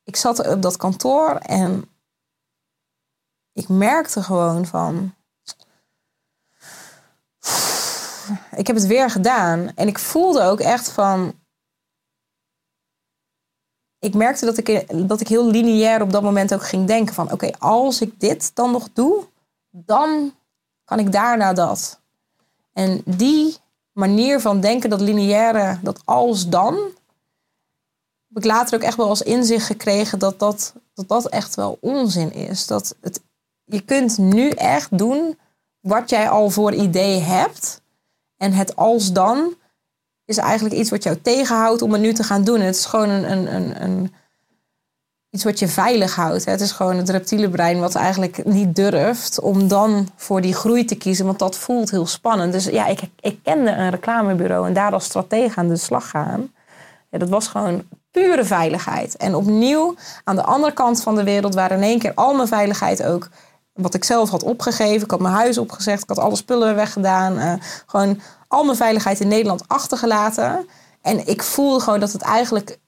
ik 0.05 0.17
zat 0.17 0.49
op 0.49 0.63
dat 0.63 0.77
kantoor 0.77 1.31
en 1.31 1.85
ik 3.57 3.69
merkte 3.69 4.23
gewoon 4.23 4.67
van. 4.67 5.15
Ik 8.57 8.67
heb 8.67 8.77
het 8.77 8.87
weer 8.87 9.11
gedaan. 9.11 9.73
En 9.75 9.89
ik 9.89 9.99
voelde 9.99 10.43
ook 10.43 10.61
echt 10.61 10.89
van. 10.89 11.35
Ik 13.99 14.15
merkte 14.15 14.45
dat 14.45 14.57
ik, 14.57 15.09
dat 15.09 15.21
ik 15.21 15.29
heel 15.29 15.47
lineair 15.47 16.03
op 16.03 16.13
dat 16.13 16.23
moment 16.23 16.55
ook 16.55 16.67
ging 16.67 16.87
denken 16.87 17.15
van... 17.15 17.33
oké, 17.33 17.51
als 17.59 18.01
ik 18.01 18.21
dit 18.21 18.51
dan 18.55 18.71
nog 18.71 18.89
doe, 18.93 19.25
dan 19.71 20.35
kan 20.85 20.99
ik 20.99 21.13
daarna 21.13 21.53
dat. 21.53 22.01
En 22.73 23.03
die 23.05 23.57
manier 23.93 24.41
van 24.41 24.61
denken, 24.61 24.91
dat 24.91 25.01
lineaire, 25.01 25.79
dat 25.83 26.01
als 26.05 26.49
dan... 26.49 26.75
heb 28.29 28.37
ik 28.37 28.45
later 28.45 28.75
ook 28.75 28.85
echt 28.85 28.97
wel 28.97 29.09
als 29.09 29.23
inzicht 29.23 29.67
gekregen 29.67 30.19
dat 30.19 30.39
dat, 30.39 30.75
dat, 30.95 31.09
dat 31.09 31.29
echt 31.29 31.55
wel 31.55 31.79
onzin 31.81 32.33
is. 32.33 32.67
Dat 32.67 32.97
het 33.01 33.21
je 33.67 33.81
kunt 33.81 34.19
nu 34.19 34.51
echt 34.51 34.99
doen 34.99 35.39
wat 35.81 36.11
jij 36.11 36.29
al 36.29 36.51
voor 36.51 36.75
idee 36.75 37.21
hebt. 37.21 37.81
En 38.37 38.53
het 38.53 38.77
als 38.77 39.13
dan 39.13 39.55
is 40.25 40.37
eigenlijk 40.37 40.75
iets 40.75 40.91
wat 40.91 41.03
jou 41.03 41.21
tegenhoudt 41.21 41.83
om 41.83 41.93
het 41.93 42.01
nu 42.01 42.13
te 42.13 42.23
gaan 42.23 42.45
doen. 42.45 42.61
Het 42.61 42.77
is 42.77 42.85
gewoon 42.85 43.09
een, 43.09 43.31
een, 43.31 43.55
een, 43.55 43.83
een 43.83 44.13
iets 45.31 45.45
wat 45.45 45.59
je 45.59 45.69
veilig 45.69 46.15
houdt. 46.15 46.45
Het 46.45 46.61
is 46.61 46.73
gewoon 46.73 46.97
het 46.97 47.09
reptiele 47.09 47.51
brein 47.51 47.81
wat 47.81 47.95
eigenlijk 47.95 48.45
niet 48.45 48.77
durft 48.77 49.41
om 49.41 49.69
dan 49.69 50.09
voor 50.17 50.41
die 50.41 50.55
groei 50.55 50.85
te 50.85 50.95
kiezen, 50.95 51.27
want 51.27 51.39
dat 51.39 51.57
voelt 51.57 51.91
heel 51.91 52.07
spannend. 52.07 52.53
Dus 52.53 52.65
ja, 52.65 52.87
ik, 52.87 53.01
ik 53.21 53.39
kende 53.43 53.71
een 53.71 53.91
reclamebureau 53.91 54.67
en 54.67 54.73
daar 54.73 54.93
als 54.93 55.05
stratege 55.05 55.61
aan 55.61 55.69
de 55.69 55.77
slag 55.77 56.11
gaan. 56.11 56.53
Ja, 57.11 57.19
dat 57.19 57.29
was 57.29 57.49
gewoon 57.49 57.83
pure 58.11 58.45
veiligheid. 58.45 59.17
En 59.17 59.35
opnieuw 59.35 59.95
aan 60.25 60.37
de 60.37 60.43
andere 60.43 60.73
kant 60.73 61.03
van 61.03 61.15
de 61.15 61.25
wereld, 61.25 61.55
waar 61.55 61.73
in 61.73 61.83
één 61.83 61.99
keer 61.99 62.13
al 62.15 62.35
mijn 62.35 62.49
veiligheid 62.49 63.03
ook 63.05 63.29
wat 63.77 63.95
ik 63.95 64.05
zelf 64.05 64.31
had 64.31 64.43
opgegeven. 64.43 65.03
Ik 65.03 65.11
had 65.11 65.21
mijn 65.21 65.35
huis 65.35 65.59
opgezegd, 65.59 66.03
ik 66.03 66.09
had 66.09 66.19
alle 66.19 66.37
spullen 66.37 66.75
weggedaan. 66.75 67.39
Uh, 67.39 67.53
gewoon 67.87 68.21
al 68.49 68.65
mijn 68.65 68.77
veiligheid 68.77 69.21
in 69.21 69.29
Nederland 69.29 69.65
achtergelaten. 69.67 70.67
En 71.03 71.27
ik 71.27 71.43
voelde 71.43 71.81
gewoon 71.81 72.01
dat 72.01 72.13
het 72.13 72.23
eigenlijk 72.23 72.79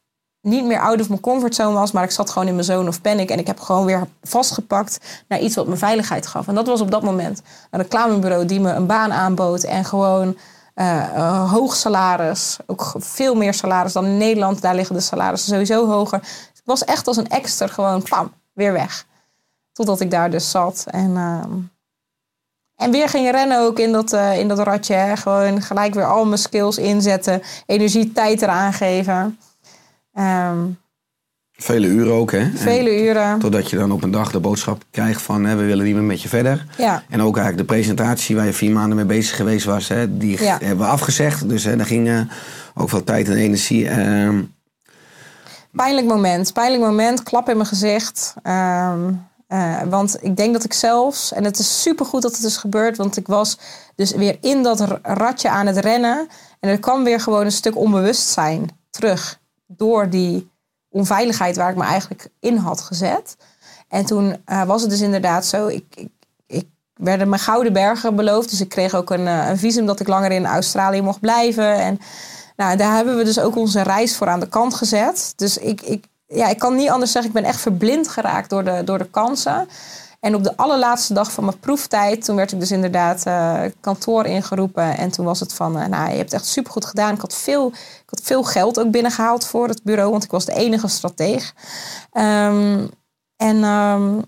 niet 0.40 0.64
meer 0.64 0.80
out 0.80 1.00
of 1.00 1.08
mijn 1.08 1.20
comfortzone 1.20 1.72
was, 1.72 1.92
maar 1.92 2.04
ik 2.04 2.10
zat 2.10 2.30
gewoon 2.30 2.48
in 2.48 2.54
mijn 2.54 2.66
zone 2.66 2.88
of 2.88 3.00
panic 3.00 3.30
en 3.30 3.38
ik 3.38 3.46
heb 3.46 3.60
gewoon 3.60 3.84
weer 3.84 4.06
vastgepakt 4.22 4.98
naar 5.28 5.40
iets 5.40 5.54
wat 5.54 5.66
me 5.66 5.76
veiligheid 5.76 6.26
gaf. 6.26 6.48
En 6.48 6.54
dat 6.54 6.66
was 6.66 6.80
op 6.80 6.90
dat 6.90 7.02
moment 7.02 7.42
een 7.70 7.80
reclamebureau 7.80 8.44
die 8.44 8.60
me 8.60 8.72
een 8.72 8.86
baan 8.86 9.12
aanbood 9.12 9.62
en 9.62 9.84
gewoon 9.84 10.36
uh, 10.74 11.52
hoog 11.52 11.74
salaris, 11.76 12.56
ook 12.66 12.94
veel 12.98 13.34
meer 13.34 13.54
salaris 13.54 13.92
dan 13.92 14.04
in 14.04 14.16
Nederland. 14.16 14.60
Daar 14.60 14.74
liggen 14.74 14.94
de 14.94 15.00
salarissen 15.00 15.50
sowieso 15.50 15.86
hoger. 15.86 16.18
Het 16.18 16.62
was 16.64 16.84
echt 16.84 17.06
als 17.06 17.16
een 17.16 17.28
extra 17.28 17.66
gewoon, 17.66 18.02
pam, 18.02 18.32
weer 18.52 18.72
weg. 18.72 19.06
Totdat 19.78 20.00
ik 20.00 20.10
daar 20.10 20.30
dus 20.30 20.50
zat. 20.50 20.84
En, 20.90 21.16
ehm, 21.16 21.50
en 22.76 22.90
weer 22.90 23.08
ging 23.08 23.30
rennen 23.30 23.60
ook 23.60 23.78
in 23.78 23.92
dat, 23.92 24.12
uh, 24.12 24.38
in 24.38 24.48
dat 24.48 24.58
ratje. 24.58 24.94
Hè. 24.94 25.16
Gewoon 25.16 25.62
gelijk 25.62 25.94
weer 25.94 26.04
al 26.06 26.24
mijn 26.24 26.38
skills 26.38 26.78
inzetten. 26.78 27.42
Energie, 27.66 28.12
tijd 28.12 28.42
eraan 28.42 28.72
geven. 28.72 29.38
Ehm, 30.14 30.58
Vele 31.52 31.86
uren 31.86 32.12
ook, 32.12 32.30
hè? 32.32 32.50
Vele 32.54 32.90
en 32.90 33.04
uren. 33.04 33.38
Totdat 33.38 33.70
je 33.70 33.76
dan 33.76 33.92
op 33.92 34.02
een 34.02 34.10
dag 34.10 34.30
de 34.30 34.40
boodschap 34.40 34.82
krijgt 34.90 35.22
van... 35.22 35.44
Hè, 35.44 35.56
we 35.56 35.64
willen 35.64 35.84
niet 35.84 35.94
meer 35.94 36.02
met 36.02 36.22
je 36.22 36.28
verder. 36.28 36.66
Ja. 36.76 37.02
En 37.08 37.22
ook 37.22 37.36
eigenlijk 37.36 37.68
de 37.68 37.74
presentatie 37.74 38.36
waar 38.36 38.46
je 38.46 38.52
vier 38.52 38.72
maanden 38.72 38.96
mee 38.96 39.06
bezig 39.06 39.36
geweest 39.36 39.64
was... 39.64 39.88
Hè, 39.88 40.16
die 40.18 40.42
Ja. 40.42 40.58
hebben 40.60 40.86
we 40.86 40.92
afgezegd. 40.92 41.48
Dus 41.48 41.64
hè, 41.64 41.76
daar 41.76 41.86
ging 41.86 42.28
ook 42.74 42.88
veel 42.88 43.04
tijd 43.04 43.28
en 43.28 43.36
energie... 43.36 43.88
ehm, 43.88 44.42
Pijnlijk 45.72 46.06
moment. 46.06 46.52
Pijnlijk 46.52 46.82
moment. 46.82 47.22
Klap 47.22 47.48
in 47.48 47.56
mijn 47.56 47.68
gezicht. 47.68 48.34
Eh, 49.48 49.82
want 49.82 50.18
ik 50.20 50.36
denk 50.36 50.52
dat 50.52 50.64
ik 50.64 50.72
zelfs, 50.72 51.32
en 51.32 51.44
het 51.44 51.58
is 51.58 51.82
supergoed 51.82 52.22
dat 52.22 52.36
het 52.36 52.44
is 52.44 52.56
gebeurd, 52.56 52.96
want 52.96 53.16
ik 53.16 53.26
was 53.26 53.58
dus 53.94 54.12
weer 54.12 54.38
in 54.40 54.62
dat 54.62 54.80
ratje 55.02 55.48
aan 55.48 55.66
het 55.66 55.76
rennen. 55.76 56.28
En 56.60 56.70
er 56.70 56.78
kwam 56.78 57.04
weer 57.04 57.20
gewoon 57.20 57.44
een 57.44 57.52
stuk 57.52 57.76
onbewustzijn 57.76 58.68
terug 58.90 59.40
door 59.66 60.10
die 60.10 60.50
onveiligheid 60.88 61.56
waar 61.56 61.70
ik 61.70 61.76
me 61.76 61.84
eigenlijk 61.84 62.28
in 62.40 62.56
had 62.56 62.80
gezet. 62.80 63.36
En 63.88 64.04
toen 64.04 64.36
eh, 64.44 64.64
was 64.64 64.80
het 64.80 64.90
dus 64.90 65.00
inderdaad 65.00 65.46
zo, 65.46 65.66
ik, 65.66 65.84
ik, 65.94 66.10
ik 66.46 66.66
werden 66.94 67.28
me 67.28 67.38
gouden 67.38 67.72
bergen 67.72 68.16
beloofd. 68.16 68.50
Dus 68.50 68.60
ik 68.60 68.68
kreeg 68.68 68.94
ook 68.94 69.10
een, 69.10 69.26
eh, 69.26 69.48
een 69.48 69.58
visum 69.58 69.86
dat 69.86 70.00
ik 70.00 70.08
langer 70.08 70.30
in 70.30 70.46
Australië 70.46 71.02
mocht 71.02 71.20
blijven. 71.20 71.74
En 71.74 71.98
nou, 72.56 72.76
daar 72.76 72.94
hebben 72.94 73.16
we 73.16 73.24
dus 73.24 73.40
ook 73.40 73.56
onze 73.56 73.82
reis 73.82 74.16
voor 74.16 74.28
aan 74.28 74.40
de 74.40 74.48
kant 74.48 74.74
gezet. 74.74 75.32
Dus 75.36 75.58
ik, 75.58 75.80
ik, 75.80 76.04
ja, 76.28 76.48
ik 76.48 76.58
kan 76.58 76.76
niet 76.76 76.88
anders 76.88 77.12
zeggen, 77.12 77.30
ik 77.30 77.40
ben 77.40 77.48
echt 77.48 77.60
verblind 77.60 78.08
geraakt 78.08 78.50
door 78.50 78.64
de, 78.64 78.84
door 78.84 78.98
de 78.98 79.10
kansen. 79.10 79.68
En 80.20 80.34
op 80.34 80.44
de 80.44 80.56
allerlaatste 80.56 81.14
dag 81.14 81.32
van 81.32 81.44
mijn 81.44 81.58
proeftijd, 81.58 82.24
toen 82.24 82.36
werd 82.36 82.52
ik 82.52 82.60
dus 82.60 82.70
inderdaad 82.70 83.26
eh, 83.26 83.62
kantoor 83.80 84.24
ingeroepen. 84.26 84.96
En 84.96 85.10
toen 85.10 85.24
was 85.24 85.40
het 85.40 85.52
van, 85.52 85.78
eh, 85.78 85.86
nou, 85.86 86.10
je 86.10 86.16
hebt 86.16 86.32
echt 86.32 86.46
supergoed 86.46 86.84
gedaan. 86.84 87.14
Ik 87.14 87.20
had, 87.20 87.34
veel, 87.34 87.68
ik 87.68 88.02
had 88.06 88.20
veel 88.22 88.42
geld 88.42 88.80
ook 88.80 88.90
binnengehaald 88.90 89.46
voor 89.46 89.68
het 89.68 89.82
bureau, 89.82 90.10
want 90.10 90.24
ik 90.24 90.30
was 90.30 90.44
de 90.44 90.54
enige 90.54 90.88
strateeg. 90.88 91.54
Ehm, 92.12 92.86
en 93.36 93.64
ehm, 93.64 94.20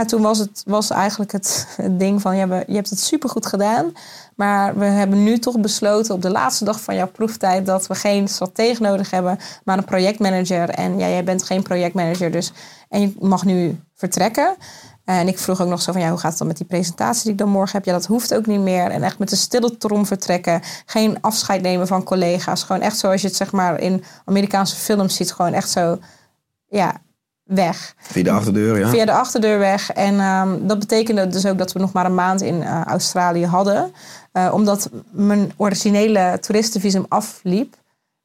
ja, 0.00 0.06
toen 0.06 0.22
was 0.22 0.38
het 0.38 0.62
was 0.66 0.90
eigenlijk 0.90 1.32
het, 1.32 1.66
ding 1.90 2.20
van, 2.20 2.36
ja, 2.36 2.48
we- 2.48 2.64
je 2.66 2.74
hebt 2.74 2.90
het 2.90 3.00
supergoed 3.00 3.46
gedaan. 3.46 3.92
Maar 4.36 4.78
we 4.78 4.84
hebben 4.84 5.22
nu 5.22 5.38
toch 5.38 5.60
besloten 5.60 6.14
op 6.14 6.22
de 6.22 6.30
laatste 6.30 6.64
dag 6.64 6.80
van 6.80 6.94
jouw 6.94 7.06
proeftijd 7.08 7.66
dat 7.66 7.86
we 7.86 7.94
geen 7.94 8.28
stratege 8.28 8.82
nodig 8.82 9.10
hebben, 9.10 9.38
maar 9.64 9.78
een 9.78 9.84
projectmanager. 9.84 10.68
En 10.68 10.98
ja, 10.98 11.08
jij 11.08 11.24
bent 11.24 11.42
geen 11.42 11.62
projectmanager, 11.62 12.30
dus 12.30 12.52
en 12.88 13.00
je 13.00 13.14
mag 13.18 13.44
nu 13.44 13.80
vertrekken. 13.94 14.56
En 15.04 15.28
ik 15.28 15.38
vroeg 15.38 15.60
ook 15.60 15.68
nog 15.68 15.82
zo 15.82 15.92
van, 15.92 16.00
ja, 16.00 16.08
hoe 16.08 16.18
gaat 16.18 16.30
het 16.30 16.38
dan 16.38 16.46
met 16.46 16.56
die 16.56 16.66
presentatie 16.66 17.22
die 17.22 17.32
ik 17.32 17.38
dan 17.38 17.48
morgen 17.48 17.76
heb? 17.76 17.84
Ja, 17.84 17.92
dat 17.92 18.06
hoeft 18.06 18.34
ook 18.34 18.46
niet 18.46 18.60
meer. 18.60 18.90
En 18.90 19.02
echt 19.02 19.18
met 19.18 19.28
de 19.28 19.36
stille 19.36 19.76
trom 19.76 20.06
vertrekken. 20.06 20.60
Geen 20.86 21.18
afscheid 21.20 21.62
nemen 21.62 21.86
van 21.86 22.02
collega's. 22.02 22.62
Gewoon 22.62 22.82
echt 22.82 22.98
zoals 22.98 23.20
je 23.20 23.26
het 23.26 23.36
zeg 23.36 23.52
maar 23.52 23.80
in 23.80 24.04
Amerikaanse 24.24 24.76
films 24.76 25.14
ziet. 25.16 25.32
Gewoon 25.32 25.52
echt 25.52 25.70
zo, 25.70 25.98
ja, 26.68 26.94
weg 27.54 27.94
via 27.98 28.22
de 28.22 28.30
achterdeur, 28.30 28.78
ja. 28.78 28.88
via 28.88 29.04
de 29.04 29.12
achterdeur 29.12 29.58
weg. 29.58 29.92
En 29.92 30.20
ehm, 30.20 30.66
dat 30.66 30.78
betekende 30.78 31.28
dus 31.28 31.46
ook 31.46 31.58
dat 31.58 31.72
we 31.72 31.78
nog 31.78 31.92
maar 31.92 32.06
een 32.06 32.14
maand 32.14 32.40
in 32.40 32.62
eh, 32.62 32.82
Australië 32.84 33.46
hadden. 33.46 33.92
Eh, 34.32 34.50
omdat 34.52 34.90
mijn 35.10 35.52
originele 35.56 36.38
toeristenvisum 36.40 37.06
afliep. 37.08 37.74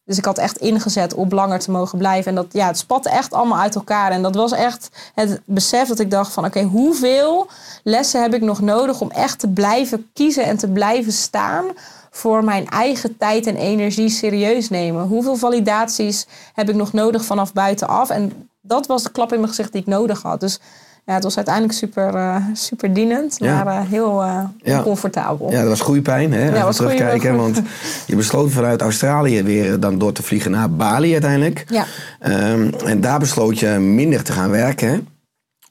Dus 0.04 0.18
ik 0.18 0.26
had 0.26 0.38
echt 0.38 0.58
ingezet 0.58 1.14
op 1.14 1.32
langer 1.32 1.60
te 1.60 1.72
mogen 1.72 1.98
blijven. 1.98 2.30
En 2.30 2.36
dat, 2.36 2.46
ja, 2.52 2.68
het 2.68 2.78
spatte 2.78 3.10
echt 3.10 3.34
allemaal 3.34 3.60
uit 3.60 3.76
elkaar. 3.76 4.12
En 4.12 4.22
dat 4.22 4.36
was 4.36 4.52
echt 4.52 4.90
het 5.16 5.42
besef 5.46 5.88
dat 5.88 6.00
ik 6.00 6.12
dacht 6.12 6.34
van... 6.34 6.46
oké, 6.46 6.62
hoeveel 6.62 7.48
lessen 7.84 8.22
heb 8.22 8.34
ik 8.34 8.42
nog 8.42 8.62
nodig 8.62 9.02
om 9.02 9.12
echt 9.12 9.40
te 9.40 9.48
blijven 9.48 10.10
kiezen... 10.14 10.44
en 10.44 10.58
te 10.58 10.68
blijven 10.68 11.12
staan 11.12 11.66
voor 12.12 12.44
mijn 12.44 12.68
eigen 12.68 13.18
tijd 13.18 13.48
en 13.48 13.56
energie 13.56 14.10
serieus 14.10 14.70
nemen? 14.70 15.08
Hoeveel 15.08 15.36
validaties 15.36 16.28
heb 16.54 16.70
ik 16.70 16.76
nog 16.76 16.94
nodig 16.94 17.26
vanaf 17.26 17.54
buitenaf? 17.54 18.10
En 18.10 18.50
dat 18.68 18.88
was 18.88 19.04
de 19.04 19.12
klap 19.12 19.32
in 19.32 19.38
mijn 19.38 19.50
gezicht 19.50 19.72
die 19.72 19.82
ik 19.82 19.88
nodig 19.88 20.22
had. 20.22 20.40
Dus 20.40 20.60
Ja, 21.08 21.14
het 21.14 21.24
was 21.24 21.36
uiteindelijk 21.36 21.74
super, 21.78 22.16
eh, 22.16 22.36
super 22.54 22.94
dienend, 22.94 23.36
Ja. 23.40 23.64
maar 23.64 23.82
eh, 23.82 23.88
heel 23.90 24.22
eh, 24.24 24.40
Ja. 24.58 24.78
oncomfortabel. 24.78 25.52
Ja, 25.52 25.60
dat 25.60 25.68
was 25.70 25.82
goede 25.82 26.02
pijn. 26.02 26.34
Hè? 26.34 26.50
Als 26.50 26.60
we 26.60 26.64
was 26.66 26.78
goeie- 26.80 26.96
terugkijken. 26.98 27.36
Want 27.38 27.62
je 28.08 28.16
besloot 28.16 28.52
vanuit 28.52 28.82
Australië 28.82 29.44
weer 29.44 29.80
dan 29.80 29.98
door 29.98 30.12
te 30.12 30.24
vliegen 30.24 30.52
naar 30.52 30.72
Bali 30.72 31.12
uiteindelijk. 31.12 31.66
Ja. 31.68 31.86
Ehm, 32.20 32.70
en 32.86 33.02
daar 33.02 33.20
besloot 33.20 33.60
je 33.60 33.68
minder 33.70 34.24
te 34.24 34.32
gaan 34.32 34.50
werken. 34.50 35.08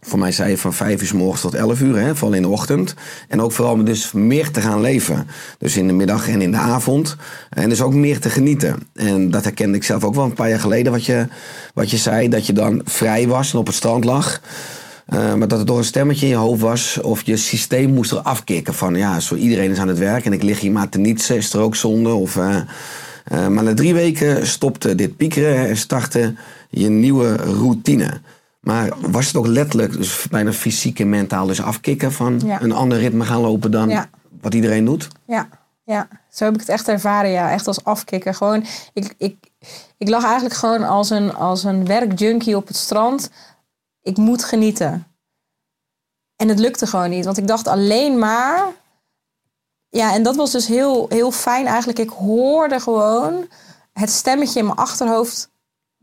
Voor 0.06 0.18
mij 0.18 0.32
zei 0.32 0.50
je 0.50 0.58
van 0.58 0.72
vijf 0.72 1.00
uur 1.00 1.06
s 1.06 1.12
morgens 1.12 1.40
tot 1.40 1.54
elf 1.54 1.80
uur, 1.80 1.98
hè, 1.98 2.16
vooral 2.16 2.36
in 2.36 2.42
de 2.42 2.48
ochtend. 2.48 2.94
En 3.28 3.40
ook 3.40 3.52
vooral 3.52 3.84
dus 3.84 4.12
meer 4.12 4.50
te 4.50 4.60
gaan 4.60 4.80
leven. 4.80 5.26
Dus 5.58 5.76
in 5.76 5.86
de 5.86 5.92
middag 5.92 6.28
en 6.28 6.42
in 6.42 6.50
de 6.50 6.56
avond. 6.56 7.16
En 7.50 7.68
dus 7.68 7.82
ook 7.82 7.94
meer 7.94 8.20
te 8.20 8.30
genieten. 8.30 8.76
En 8.94 9.30
dat 9.30 9.44
herkende 9.44 9.76
ik 9.76 9.84
zelf 9.84 10.04
ook 10.04 10.14
wel 10.14 10.24
een 10.24 10.32
paar 10.32 10.48
jaar 10.48 10.60
geleden. 10.60 10.92
Wat 10.92 11.04
je, 11.04 11.26
wat 11.74 11.90
je 11.90 11.96
zei, 11.96 12.28
dat 12.28 12.46
je 12.46 12.52
dan 12.52 12.80
vrij 12.84 13.28
was 13.28 13.52
en 13.52 13.58
op 13.58 13.66
het 13.66 13.74
strand 13.74 14.04
lag. 14.04 14.40
Eh, 15.06 15.34
maar 15.34 15.48
dat 15.48 15.58
het 15.58 15.66
door 15.66 15.78
een 15.78 15.84
stemmetje 15.84 16.26
in 16.26 16.32
je 16.32 16.38
hoofd 16.38 16.60
was. 16.60 17.00
Of 17.00 17.22
je 17.22 17.36
systeem 17.36 17.92
moest 17.92 18.10
er 18.10 18.18
afkicken. 18.18 18.74
Van 18.74 18.94
ja, 18.94 19.20
zo 19.20 19.34
iedereen 19.34 19.70
is 19.70 19.78
aan 19.78 19.88
het 19.88 19.98
werk. 19.98 20.24
En 20.24 20.32
ik 20.32 20.42
lig 20.42 20.60
hier 20.60 20.72
maar 20.72 20.88
te 20.88 20.98
nietsen. 20.98 21.36
Is 21.36 21.52
er 21.52 21.60
ook 21.60 21.76
zonde? 21.76 22.12
Of, 22.12 22.36
eh, 22.36 22.56
eh, 23.24 23.48
maar 23.48 23.64
na 23.64 23.74
drie 23.74 23.94
weken 23.94 24.46
stopte 24.46 24.94
dit 24.94 25.16
piekeren. 25.16 25.68
En 25.68 25.76
startte 25.76 26.34
je 26.70 26.88
nieuwe 26.88 27.36
routine. 27.36 28.20
Maar 28.64 28.92
was 29.10 29.26
het 29.26 29.36
ook 29.36 29.46
letterlijk, 29.46 29.92
dus 29.92 30.26
bijna 30.30 30.52
fysiek 30.52 31.00
en 31.00 31.08
mentaal, 31.08 31.46
dus 31.46 31.62
afkicken 31.62 32.12
van 32.12 32.40
Ja. 32.44 32.62
een 32.62 32.72
ander 32.72 32.98
ritme 32.98 33.24
gaan 33.24 33.40
lopen 33.40 33.70
dan 33.70 33.88
Ja. 33.88 34.08
wat 34.40 34.54
iedereen 34.54 34.84
doet? 34.84 35.08
Ja, 35.26 35.48
ja, 35.84 36.08
zo 36.30 36.44
heb 36.44 36.54
ik 36.54 36.60
het 36.60 36.68
echt 36.68 36.88
ervaren. 36.88 37.30
Ja, 37.30 37.50
echt 37.50 37.66
als 37.66 37.84
afkikker. 37.84 38.34
Gewoon, 38.34 38.64
ik, 38.92 39.14
ik, 39.18 39.36
ik 39.98 40.08
lag 40.08 40.24
eigenlijk 40.24 40.54
gewoon 40.54 40.82
als 40.84 41.10
een, 41.10 41.34
als 41.34 41.64
een 41.64 41.86
werkjunkie 41.86 42.56
op 42.56 42.66
het 42.66 42.76
strand. 42.76 43.30
Ik 44.02 44.16
moet 44.16 44.44
genieten. 44.44 45.06
En 46.36 46.48
het 46.48 46.58
lukte 46.58 46.86
gewoon 46.86 47.10
niet, 47.10 47.24
want 47.24 47.36
ik 47.38 47.46
dacht 47.46 47.66
alleen 47.68 48.18
maar. 48.18 48.66
Ja, 49.88 50.14
en 50.14 50.22
dat 50.22 50.36
was 50.36 50.50
dus 50.52 50.66
heel, 50.66 51.06
heel 51.08 51.30
fijn 51.30 51.66
eigenlijk. 51.66 51.98
Ik 51.98 52.08
hoorde 52.08 52.80
gewoon 52.80 53.48
het 53.92 54.10
stemmetje 54.10 54.58
in 54.58 54.64
mijn 54.66 54.76
achterhoofd 54.78 55.50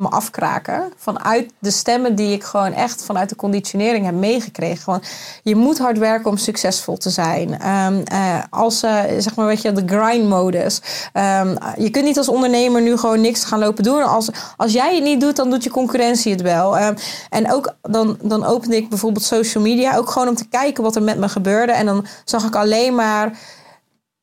me 0.01 0.09
afkraken. 0.09 0.93
Vanuit 0.97 1.51
de 1.59 1.71
stemmen 1.71 2.15
die 2.15 2.33
ik 2.33 2.43
gewoon 2.43 2.73
echt 2.73 3.03
vanuit 3.03 3.29
de 3.29 3.35
conditionering 3.35 4.05
heb 4.05 4.15
meegekregen. 4.15 4.83
Gewoon, 4.83 5.01
je 5.43 5.55
moet 5.55 5.77
hard 5.77 5.97
werken 5.97 6.29
om 6.29 6.37
succesvol 6.37 6.97
te 6.97 7.09
zijn. 7.09 7.59
Ehm, 7.59 8.01
eh, 8.03 8.43
als, 8.49 8.83
eh, 8.83 8.99
zeg 9.17 9.35
maar, 9.35 9.45
weet 9.45 9.61
je, 9.61 9.71
de 9.71 9.83
grind-modus. 9.85 10.81
Ehm, 11.13 11.55
je 11.77 11.89
kunt 11.89 12.05
niet 12.05 12.17
als 12.17 12.29
ondernemer 12.29 12.81
nu 12.81 12.97
gewoon 12.97 13.21
niks 13.21 13.43
gaan 13.43 13.59
lopen 13.59 13.83
doen. 13.83 14.03
Als, 14.03 14.29
als 14.57 14.73
jij 14.73 14.95
het 14.95 15.03
niet 15.03 15.21
doet, 15.21 15.35
dan 15.35 15.49
doet 15.49 15.63
je 15.63 15.69
concurrentie 15.69 16.31
het 16.31 16.41
wel. 16.41 16.77
Ehm, 16.77 16.95
en 17.29 17.51
ook 17.51 17.75
dan, 17.81 18.17
dan 18.21 18.45
opende 18.45 18.75
ik 18.75 18.89
bijvoorbeeld 18.89 19.25
social 19.25 19.63
media. 19.63 19.95
Ook 19.95 20.09
gewoon 20.09 20.27
om 20.27 20.35
te 20.35 20.47
kijken 20.47 20.83
wat 20.83 20.95
er 20.95 21.03
met 21.03 21.17
me 21.17 21.29
gebeurde. 21.29 21.71
En 21.71 21.85
dan 21.85 22.05
zag 22.25 22.45
ik 22.45 22.55
alleen 22.55 22.95
maar 22.95 23.37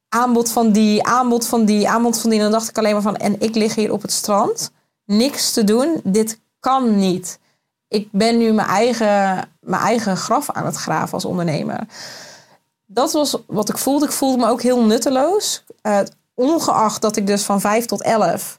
aanbod 0.09 0.51
van 0.51 0.73
die, 0.73 1.07
aanbod 1.07 1.47
van 1.47 1.65
die, 1.65 1.89
aanbod 1.89 2.21
van 2.21 2.31
die. 2.31 2.39
En 2.39 2.45
dan 2.45 2.55
dacht 2.59 2.69
ik 2.69 2.79
alleen 2.79 2.93
maar 2.93 3.03
van, 3.03 3.17
en 3.17 3.41
ik 3.41 3.55
lig 3.55 3.75
hier 3.75 3.93
op 3.93 4.03
het 4.03 4.13
strand. 4.13 4.71
Niks 5.09 5.53
te 5.53 5.65
doen. 5.65 6.01
Dit 6.05 6.41
kan 6.61 6.97
niet. 6.97 7.39
Ik 7.89 8.09
ben 8.13 8.39
nu 8.39 8.53
mijn 8.53 8.69
eigen, 8.69 9.49
mijn 9.61 9.83
eigen 9.83 10.17
graf 10.17 10.51
aan 10.51 10.67
het 10.67 10.77
graven 10.77 11.13
als 11.13 11.25
ondernemer. 11.25 11.87
Dat 12.87 13.13
was 13.13 13.37
wat 13.47 13.69
ik 13.69 13.79
voelde. 13.79 14.05
Ik 14.05 14.13
voelde 14.13 14.39
me 14.39 14.51
ook 14.51 14.63
heel 14.63 14.85
nutteloos. 14.85 15.65
Eh, 15.83 16.01
ongeacht 16.35 17.03
dat 17.03 17.17
ik 17.17 17.27
dus 17.27 17.43
van 17.43 17.61
5 17.61 17.85
tot 17.85 18.03
11 18.03 18.59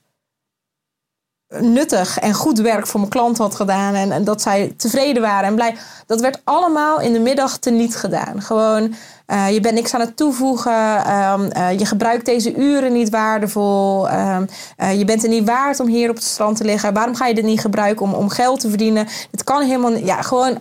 nuttig 1.57 2.19
en 2.19 2.33
goed 2.33 2.59
werk 2.59 2.87
voor 2.87 2.99
mijn 2.99 3.11
klant 3.11 3.37
had 3.37 3.55
gedaan. 3.55 3.93
En, 3.93 4.11
en 4.11 4.23
dat 4.23 4.41
zij 4.41 4.73
tevreden 4.77 5.21
waren 5.21 5.47
en 5.47 5.55
blij. 5.55 5.77
Dat 6.05 6.21
werd 6.21 6.41
allemaal 6.43 6.99
in 6.99 7.13
de 7.13 7.19
middag 7.19 7.57
teniet 7.57 7.95
gedaan. 7.95 8.41
Gewoon, 8.41 8.95
eh, 9.29 9.53
je 9.53 9.59
bent 9.59 9.73
niks 9.73 9.93
aan 9.93 9.99
het 9.99 10.17
toevoegen. 10.17 11.05
ehm, 11.05 11.43
eh, 11.43 11.79
je 11.79 11.85
gebruikt 11.85 12.25
deze 12.25 12.55
uren 12.55 12.93
niet 12.93 13.09
waardevol. 13.09 14.09
ehm, 14.09 14.45
eh, 14.77 14.97
je 14.97 15.05
bent 15.05 15.23
er 15.23 15.29
niet 15.29 15.45
waard 15.45 15.79
om 15.79 15.87
hier 15.87 16.09
op 16.09 16.15
het 16.15 16.23
strand 16.23 16.57
te 16.57 16.63
liggen. 16.63 16.93
Waarom 16.93 17.15
ga 17.15 17.27
je 17.27 17.33
dit 17.33 17.43
niet 17.43 17.59
gebruiken 17.59 18.05
om, 18.05 18.13
om 18.13 18.29
geld 18.29 18.59
te 18.59 18.69
verdienen? 18.69 19.07
Het 19.31 19.43
kan 19.43 19.61
helemaal. 19.61 19.91
Ja, 19.91 20.21
gewoon. 20.21 20.59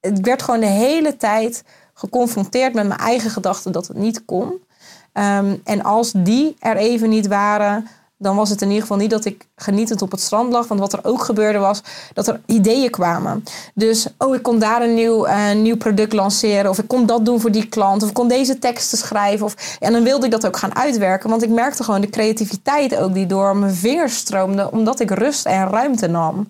Het 0.00 0.20
werd 0.20 0.42
gewoon 0.42 0.60
de 0.60 0.66
hele 0.66 1.16
tijd 1.16 1.64
geconfronteerd 1.94 2.74
met 2.74 2.86
mijn 2.86 3.00
eigen 3.00 3.30
gedachten 3.30 3.72
dat 3.72 3.86
het 3.86 3.96
niet 3.96 4.24
kon. 4.24 4.64
Ehm, 5.12 5.56
en 5.64 5.82
als 5.82 6.12
die 6.16 6.56
er 6.58 6.76
even 6.76 7.08
niet 7.08 7.26
waren, 7.26 7.88
dan 8.22 8.36
was 8.36 8.50
het 8.50 8.62
in 8.62 8.66
ieder 8.66 8.82
geval 8.82 8.96
niet 8.96 9.10
dat 9.10 9.24
ik 9.24 9.46
genietend 9.56 10.02
op 10.02 10.10
het 10.10 10.20
strand 10.20 10.52
lag. 10.52 10.68
Want 10.68 10.80
wat 10.80 10.92
er 10.92 11.04
ook 11.04 11.22
gebeurde 11.22 11.58
was 11.58 11.82
dat 12.12 12.28
er 12.28 12.40
ideeën 12.46 12.90
kwamen. 12.90 13.44
Dus, 13.74 14.06
oh, 14.18 14.34
ik 14.34 14.42
kon 14.42 14.58
daar 14.58 14.82
een 14.82 14.94
nieuw, 14.94 15.24
eh, 15.24 15.54
nieuw 15.54 15.76
product 15.76 16.12
lanceren. 16.12 16.70
Of 16.70 16.78
ik 16.78 16.88
kon 16.88 17.06
dat 17.06 17.24
doen 17.24 17.40
voor 17.40 17.50
die 17.50 17.68
klant. 17.68 18.02
Of 18.02 18.08
ik 18.08 18.14
kon 18.14 18.28
deze 18.28 18.58
teksten 18.58 18.98
schrijven. 18.98 19.46
Of, 19.46 19.76
en 19.78 19.92
dan 19.92 20.02
wilde 20.02 20.24
ik 20.24 20.30
dat 20.30 20.46
ook 20.46 20.56
gaan 20.56 20.76
uitwerken. 20.76 21.30
Want 21.30 21.42
ik 21.42 21.48
merkte 21.48 21.84
gewoon 21.84 22.00
de 22.00 22.10
creativiteit 22.10 22.96
ook 22.96 23.14
die 23.14 23.26
door 23.26 23.56
mijn 23.56 23.74
vingers 23.74 24.16
stroomde. 24.16 24.70
Omdat 24.70 25.00
ik 25.00 25.10
rust 25.10 25.46
en 25.46 25.68
ruimte 25.68 26.06
nam. 26.06 26.48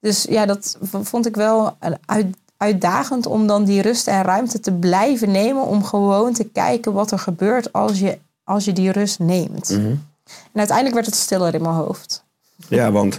Dus 0.00 0.26
ja, 0.28 0.46
dat 0.46 0.78
vond 1.02 1.26
ik 1.26 1.36
wel 1.36 1.76
een 1.80 1.98
uit, 2.06 2.36
uitdagend 2.56 3.26
om 3.26 3.46
dan 3.46 3.64
die 3.64 3.82
rust 3.82 4.08
en 4.08 4.22
ruimte 4.22 4.60
te 4.60 4.72
blijven 4.72 5.30
nemen. 5.30 5.62
Om 5.62 5.84
gewoon 5.84 6.32
te 6.32 6.44
kijken 6.44 6.92
wat 6.92 7.10
er 7.10 7.18
gebeurt 7.18 7.72
als 7.72 7.98
je, 7.98 8.18
als 8.44 8.64
je 8.64 8.72
die 8.72 8.92
rust 8.92 9.18
neemt. 9.18 9.78
En 10.26 10.58
uiteindelijk 10.58 10.94
werd 10.96 11.06
het 11.06 11.16
stiller 11.16 11.54
in 11.54 11.62
mijn 11.62 11.74
hoofd. 11.74 12.24
Ja, 12.68 12.92
want 12.92 13.12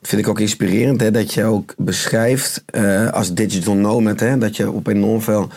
dat 0.00 0.08
vind 0.08 0.22
ik 0.22 0.28
ook 0.28 0.40
inspirerend 0.40 1.00
hè, 1.00 1.10
dat 1.10 1.34
je 1.34 1.44
ook 1.44 1.74
beschrijft 1.76 2.62
eh, 2.66 3.12
als 3.12 3.34
digital 3.34 3.74
nomad, 3.74 4.20
hè, 4.20 4.38
dat 4.38 4.56
je 4.56 4.70
op 4.70 4.86
enorm 4.86 5.22
veel 5.22 5.48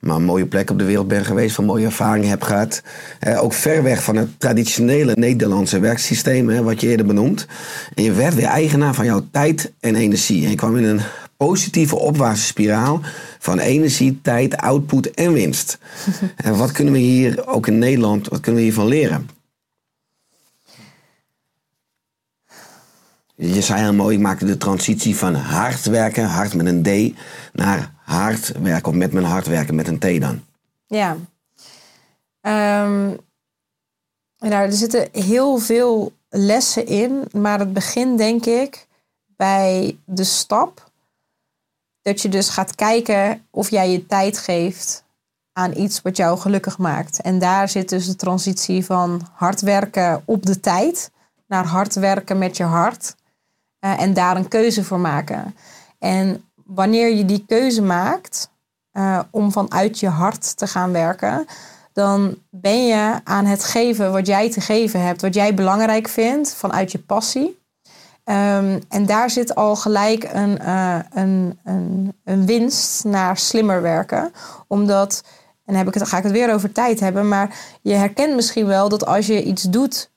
maar 0.00 0.20
mooie 0.20 0.46
plekken 0.46 0.74
op 0.74 0.80
de 0.80 0.86
wereld 0.86 1.08
bent 1.08 1.26
geweest, 1.26 1.54
van 1.54 1.64
mooie 1.64 1.84
ervaringen 1.84 2.28
hebt 2.28 2.44
gehad. 2.44 2.82
Eh, 3.18 3.42
ook 3.42 3.52
ver 3.52 3.82
weg 3.82 4.02
van 4.02 4.16
het 4.16 4.40
traditionele 4.40 5.12
Nederlandse 5.14 5.78
werksysteem, 5.78 6.48
hè, 6.48 6.62
wat 6.62 6.80
je 6.80 6.88
eerder 6.88 7.06
benoemt. 7.06 7.46
En 7.94 8.02
je 8.02 8.12
werd 8.12 8.34
weer 8.34 8.46
eigenaar 8.46 8.94
van 8.94 9.04
jouw 9.04 9.26
tijd 9.30 9.72
en 9.80 9.94
energie. 9.94 10.44
En 10.44 10.50
je 10.50 10.56
kwam 10.56 10.76
in 10.76 10.84
een 10.84 11.00
positieve 11.36 11.96
opwaartse 11.96 12.44
spiraal 12.44 13.00
van 13.38 13.58
energie, 13.58 14.20
tijd, 14.22 14.56
output 14.56 15.10
en 15.10 15.32
winst. 15.32 15.78
en 16.36 16.56
wat 16.56 16.72
kunnen 16.72 16.92
we 16.92 16.98
hier 16.98 17.46
ook 17.46 17.66
in 17.66 17.78
Nederland, 17.78 18.28
wat 18.28 18.40
kunnen 18.40 18.60
we 18.60 18.66
hiervan 18.66 18.86
leren? 18.86 19.39
Je 23.42 23.62
zei 23.62 23.80
heel 23.80 23.94
mooi, 23.94 24.16
ik 24.16 24.22
maakte 24.22 24.44
de 24.44 24.56
transitie 24.56 25.16
van 25.16 25.34
hard 25.34 25.84
werken, 25.84 26.24
hard 26.24 26.54
met 26.54 26.66
een 26.66 26.82
D, 26.82 27.18
naar 27.52 27.94
hard 28.04 28.52
werken, 28.58 28.98
met 28.98 29.12
mijn 29.12 29.24
hard 29.24 29.46
werken 29.46 29.74
met 29.74 29.88
een 29.88 29.98
T 29.98 30.20
dan. 30.20 30.44
Ja. 30.86 31.16
Ehm, 32.40 33.06
nou, 34.38 34.52
er 34.52 34.72
zitten 34.72 35.08
heel 35.12 35.58
veel 35.58 36.12
lessen 36.28 36.86
in, 36.86 37.24
maar 37.32 37.58
het 37.58 37.72
begint 37.72 38.18
denk 38.18 38.46
ik 38.46 38.86
bij 39.26 39.98
de 40.04 40.24
stap 40.24 40.90
dat 42.02 42.22
je 42.22 42.28
dus 42.28 42.48
gaat 42.48 42.74
kijken 42.74 43.46
of 43.50 43.70
jij 43.70 43.90
je 43.90 44.06
tijd 44.06 44.38
geeft 44.38 45.04
aan 45.52 45.76
iets 45.76 46.02
wat 46.02 46.16
jou 46.16 46.38
gelukkig 46.38 46.78
maakt. 46.78 47.20
En 47.20 47.38
daar 47.38 47.68
zit 47.68 47.88
dus 47.88 48.06
de 48.06 48.16
transitie 48.16 48.84
van 48.84 49.28
hard 49.32 49.60
werken 49.60 50.22
op 50.24 50.46
de 50.46 50.60
tijd 50.60 51.10
naar 51.46 51.64
hard 51.64 51.94
werken 51.94 52.38
met 52.38 52.56
je 52.56 52.64
hart. 52.64 53.18
Eh, 53.80 54.00
en 54.00 54.14
daar 54.14 54.36
een 54.36 54.48
keuze 54.48 54.84
voor 54.84 55.00
maken. 55.00 55.56
En 55.98 56.44
wanneer 56.64 57.14
je 57.14 57.24
die 57.24 57.44
keuze 57.46 57.82
maakt 57.82 58.50
eh, 58.90 59.20
om 59.30 59.52
vanuit 59.52 60.00
je 60.00 60.08
hart 60.08 60.56
te 60.56 60.66
gaan 60.66 60.92
werken, 60.92 61.46
dan 61.92 62.36
ben 62.50 62.86
je 62.86 63.20
aan 63.24 63.44
het 63.44 63.64
geven 63.64 64.12
wat 64.12 64.26
jij 64.26 64.50
te 64.50 64.60
geven 64.60 65.02
hebt, 65.04 65.20
wat 65.20 65.34
jij 65.34 65.54
belangrijk 65.54 66.08
vindt 66.08 66.54
vanuit 66.54 66.92
je 66.92 66.98
passie. 66.98 67.58
Ehm, 68.24 68.80
en 68.88 69.06
daar 69.06 69.30
zit 69.30 69.54
al 69.54 69.76
gelijk 69.76 70.30
een, 70.32 70.58
eh, 70.58 70.98
een, 71.12 71.58
een, 71.64 72.12
een 72.24 72.46
winst 72.46 73.04
naar 73.04 73.36
slimmer 73.36 73.82
werken. 73.82 74.32
Omdat, 74.66 75.22
en 75.64 75.74
heb 75.74 75.88
ik 75.88 75.94
het, 75.94 76.08
ga 76.08 76.16
ik 76.16 76.22
het 76.22 76.32
weer 76.32 76.52
over 76.52 76.72
tijd 76.72 77.00
hebben, 77.00 77.28
maar 77.28 77.58
je 77.82 77.94
herkent 77.94 78.34
misschien 78.34 78.66
wel 78.66 78.88
dat 78.88 79.06
als 79.06 79.26
je 79.26 79.42
iets 79.42 79.62
doet 79.62 80.10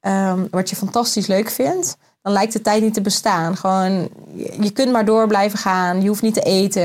ehm, 0.00 0.46
wat 0.50 0.70
je 0.70 0.76
fantastisch 0.76 1.26
leuk 1.26 1.50
vindt, 1.50 1.96
dan 2.26 2.34
lijkt 2.34 2.52
de 2.52 2.62
tijd 2.62 2.82
niet 2.82 2.94
te 2.94 3.00
bestaan. 3.00 3.56
Gewoon, 3.56 4.08
je, 4.60 4.70
kunt 4.70 4.92
maar 4.92 5.04
door 5.04 5.26
blijven 5.26 5.58
gaan. 5.58 6.02
Je 6.02 6.08
hoeft 6.08 6.22
niet 6.22 6.34
te 6.34 6.40
eten. 6.40 6.82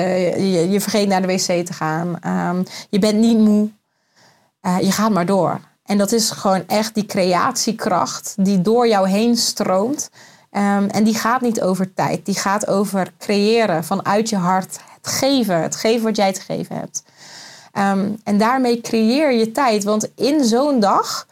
Je, 0.48 0.70
je 0.70 0.82
vergeet 0.82 1.08
naar 1.08 1.22
de 1.22 1.28
wc 1.28 1.66
te 1.66 1.74
gaan. 1.74 2.20
Ehm, 2.20 2.64
je 2.90 3.00
bent 3.00 3.18
niet 3.18 3.38
moe. 3.38 3.70
Eh, 4.62 4.80
je 4.80 4.92
gaat 4.92 5.12
maar 5.12 5.26
door. 5.26 5.60
En 5.86 5.98
dat 5.98 6.12
is 6.12 6.30
gewoon 6.30 6.64
echt 6.68 6.96
die 6.96 7.06
creatiekracht 7.06 8.36
die 8.38 8.62
door 8.62 8.88
jou 8.88 9.10
heen 9.10 9.38
stroomt. 9.38 10.10
Ehm, 10.52 10.88
en 10.88 11.04
die 11.04 11.16
gaat 11.16 11.42
niet 11.42 11.62
over 11.62 11.94
tijd. 11.94 12.26
Die 12.26 12.36
gaat 12.36 12.68
over 12.68 13.14
creëren 13.18 13.84
vanuit 13.84 14.30
je 14.30 14.38
hart. 14.38 14.80
Het 14.96 15.08
geven. 15.08 15.62
Het 15.62 15.76
geven 15.76 16.04
wat 16.04 16.16
jij 16.16 16.34
te 16.34 16.42
geven 16.42 16.76
hebt. 16.76 17.04
Ehm, 17.72 18.10
en 18.24 18.38
daarmee 18.38 18.82
creëer 18.82 19.32
je 19.32 19.52
tijd. 19.52 19.84
Want 19.84 20.10
in 20.16 20.46
zo'n 20.46 20.80
dag 20.80 21.28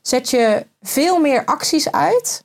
zet 0.00 0.30
je 0.30 0.66
veel 0.80 1.20
meer 1.20 1.44
acties 1.44 1.92
uit 1.92 2.44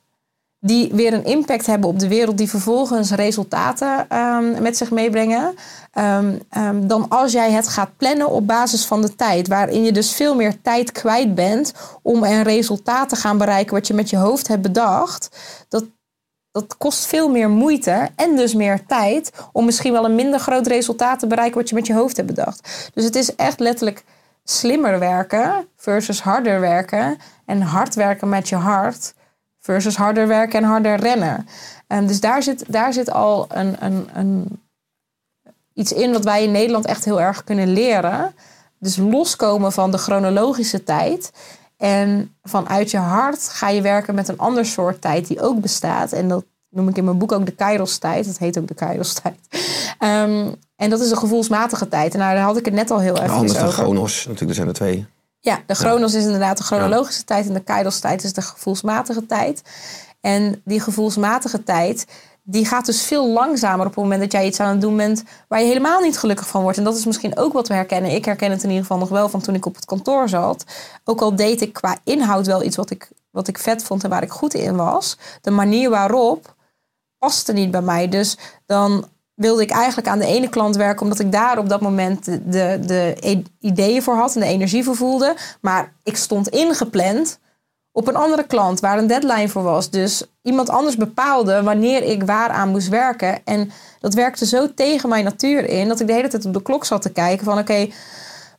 die 0.60 0.90
weer 0.92 1.12
een 1.12 1.24
impact 1.24 1.66
hebben 1.66 1.88
op 1.88 1.98
de 1.98 2.08
wereld, 2.08 2.38
die 2.38 2.48
vervolgens 2.48 3.10
resultaten 3.10 4.08
ehm, 4.08 4.62
met 4.62 4.76
zich 4.76 4.90
meebrengen. 4.90 5.54
Ehm, 5.92 6.38
ehm, 6.50 6.86
dan 6.86 7.08
als 7.08 7.32
jij 7.32 7.50
het 7.50 7.68
gaat 7.68 7.96
plannen 7.96 8.30
op 8.30 8.46
basis 8.46 8.84
van 8.84 9.02
de 9.02 9.14
tijd, 9.14 9.48
waarin 9.48 9.84
je 9.84 9.92
dus 9.92 10.12
veel 10.12 10.34
meer 10.34 10.60
tijd 10.60 10.92
kwijt 10.92 11.34
bent 11.34 11.72
om 12.02 12.22
een 12.22 12.42
resultaat 12.42 13.08
te 13.08 13.16
gaan 13.16 13.38
bereiken 13.38 13.74
wat 13.74 13.86
je 13.86 13.94
met 13.94 14.10
je 14.10 14.16
hoofd 14.16 14.48
hebt 14.48 14.62
bedacht. 14.62 15.28
Dat, 15.68 15.84
dat 16.50 16.76
kost 16.76 17.06
veel 17.06 17.28
meer 17.28 17.50
moeite 17.50 18.08
en 18.16 18.36
dus 18.36 18.54
meer 18.54 18.86
tijd 18.86 19.30
om 19.52 19.64
misschien 19.64 19.92
wel 19.92 20.04
een 20.04 20.14
minder 20.14 20.40
groot 20.40 20.66
resultaat 20.66 21.18
te 21.18 21.26
bereiken 21.26 21.58
wat 21.58 21.68
je 21.68 21.74
met 21.74 21.86
je 21.86 21.94
hoofd 21.94 22.16
hebt 22.16 22.28
bedacht. 22.28 22.90
Dus 22.94 23.04
het 23.04 23.16
is 23.16 23.34
echt 23.34 23.60
letterlijk 23.60 24.04
slimmer 24.44 24.98
werken 24.98 25.68
versus 25.76 26.20
harder 26.20 26.60
werken 26.60 27.18
en 27.46 27.60
hard 27.60 27.94
werken 27.94 28.28
met 28.28 28.48
je 28.48 28.56
hart 28.56 29.14
versus 29.68 29.96
harder 29.96 30.26
werken 30.26 30.58
en 30.58 30.68
harder 30.68 30.96
rennen. 30.96 31.48
En 31.86 32.06
dus 32.06 32.20
daar 32.20 32.42
zit, 32.42 32.64
daar 32.68 32.92
zit 32.92 33.10
al 33.10 33.46
een, 33.48 33.76
een, 33.84 34.08
een, 34.14 34.62
iets 35.74 35.92
in 35.92 36.12
wat 36.12 36.24
wij 36.24 36.44
in 36.44 36.50
Nederland 36.50 36.86
echt 36.86 37.04
heel 37.04 37.20
erg 37.20 37.44
kunnen 37.44 37.72
leren. 37.72 38.34
Dus 38.78 38.96
loskomen 38.96 39.72
van 39.72 39.90
de 39.90 39.98
chronologische 39.98 40.84
tijd. 40.84 41.32
En 41.76 42.34
vanuit 42.42 42.90
je 42.90 42.96
hart 42.96 43.48
ga 43.48 43.68
je 43.68 43.80
werken 43.80 44.14
met 44.14 44.28
een 44.28 44.38
ander 44.38 44.66
soort 44.66 45.00
tijd 45.00 45.26
die 45.26 45.40
ook 45.40 45.60
bestaat. 45.60 46.12
En 46.12 46.28
dat 46.28 46.44
noem 46.70 46.88
ik 46.88 46.96
in 46.96 47.04
mijn 47.04 47.18
boek 47.18 47.32
ook 47.32 47.46
de 47.46 47.52
Kairos-tijd. 47.52 48.26
Dat 48.26 48.38
heet 48.38 48.58
ook 48.58 48.68
de 48.68 48.74
Kairos-tijd. 48.74 49.38
Ehm, 49.98 50.48
en 50.76 50.90
dat 50.90 51.00
is 51.00 51.10
een 51.10 51.16
gevoelsmatige 51.16 51.88
tijd. 51.88 52.12
En 52.12 52.18
nou, 52.18 52.34
daar 52.34 52.44
had 52.44 52.56
ik 52.56 52.64
het 52.64 52.74
net 52.74 52.90
al 52.90 53.00
heel 53.00 53.16
even 53.16 53.30
Anders 53.30 53.52
over. 53.52 53.64
dan 53.64 53.72
Chronos, 53.72 54.16
natuurlijk, 54.16 54.48
er 54.48 54.54
zijn 54.54 54.68
er 54.68 54.74
twee. 54.74 55.06
Ja, 55.48 55.62
de 55.66 55.74
chronos 55.74 56.14
is 56.14 56.24
inderdaad 56.24 56.56
de 56.56 56.64
chronologische 56.64 57.24
tijd 57.24 57.46
en 57.46 57.54
de 57.54 57.60
kairos 57.60 58.00
tijd 58.00 58.24
is 58.24 58.32
de 58.32 58.42
gevoelsmatige 58.42 59.26
tijd. 59.26 59.62
En 60.20 60.62
die 60.64 60.80
gevoelsmatige 60.80 61.62
tijd, 61.62 62.06
die 62.42 62.66
gaat 62.66 62.86
dus 62.86 63.02
veel 63.02 63.28
langzamer 63.28 63.86
op 63.86 63.94
het 63.94 64.02
moment 64.02 64.20
dat 64.20 64.32
jij 64.32 64.46
iets 64.46 64.60
aan 64.60 64.70
het 64.70 64.80
doen 64.80 64.96
bent 64.96 65.22
waar 65.48 65.60
je 65.60 65.66
helemaal 65.66 66.00
niet 66.00 66.18
gelukkig 66.18 66.48
van 66.48 66.62
wordt. 66.62 66.78
En 66.78 66.84
dat 66.84 66.96
is 66.96 67.04
misschien 67.04 67.38
ook 67.38 67.52
wat 67.52 67.68
we 67.68 67.74
herkennen. 67.74 68.10
Ik 68.10 68.24
herken 68.24 68.50
het 68.50 68.62
in 68.62 68.68
ieder 68.68 68.84
geval 68.84 68.98
nog 68.98 69.08
wel 69.08 69.28
van 69.28 69.40
toen 69.40 69.54
ik 69.54 69.66
op 69.66 69.74
het 69.74 69.84
kantoor 69.84 70.28
zat. 70.28 70.64
Ook 71.04 71.20
al 71.20 71.36
deed 71.36 71.60
ik 71.60 71.72
qua 71.72 71.98
inhoud 72.04 72.46
wel 72.46 72.62
iets 72.62 72.76
wat 72.76 72.90
ik, 72.90 73.10
wat 73.30 73.48
ik 73.48 73.58
vet 73.58 73.84
vond 73.84 74.04
en 74.04 74.10
waar 74.10 74.22
ik 74.22 74.30
goed 74.30 74.54
in 74.54 74.76
was. 74.76 75.18
De 75.40 75.50
manier 75.50 75.90
waarop 75.90 76.54
paste 77.18 77.52
niet 77.52 77.70
bij 77.70 77.82
mij. 77.82 78.08
Dus 78.08 78.38
dan 78.66 79.08
wilde 79.38 79.62
ik 79.62 79.70
eigenlijk 79.70 80.08
aan 80.08 80.18
de 80.18 80.26
ene 80.26 80.48
klant 80.48 80.76
werken, 80.76 81.02
omdat 81.02 81.18
ik 81.18 81.32
daar 81.32 81.58
op 81.58 81.68
dat 81.68 81.80
moment 81.80 82.24
de, 82.24 82.78
de, 82.86 83.16
i- 83.24 83.44
ideeën 83.60 84.02
voor 84.02 84.14
had 84.14 84.34
en 84.34 84.40
de 84.40 84.46
energie 84.46 84.84
voor 84.84 84.96
voelde. 84.96 85.36
Maar 85.60 85.92
ik 86.02 86.16
stond 86.16 86.48
ingepland 86.48 87.38
op 87.92 88.08
een 88.08 88.16
andere 88.16 88.46
klant 88.46 88.80
waar 88.80 88.98
een 88.98 89.06
deadline 89.06 89.48
voor 89.48 89.62
was. 89.62 89.90
Dus 89.90 90.24
iemand 90.42 90.68
anders 90.68 90.96
bepaalde 90.96 91.62
wanneer 91.62 92.02
ik 92.02 92.22
waaraan 92.22 92.68
moest 92.68 92.88
werken. 92.88 93.38
En 93.44 93.70
dat 94.00 94.14
werkte 94.14 94.46
zo 94.46 94.74
tegen 94.74 95.08
mijn 95.08 95.24
natuur 95.24 95.68
in 95.68 95.88
dat 95.88 96.00
ik 96.00 96.06
de 96.06 96.12
hele 96.12 96.28
tijd 96.28 96.44
op 96.46 96.52
de 96.52 96.62
klok 96.62 96.84
zat 96.84 97.02
te 97.02 97.10
kijken 97.12 97.44
van 97.44 97.58
oké, 97.58 97.88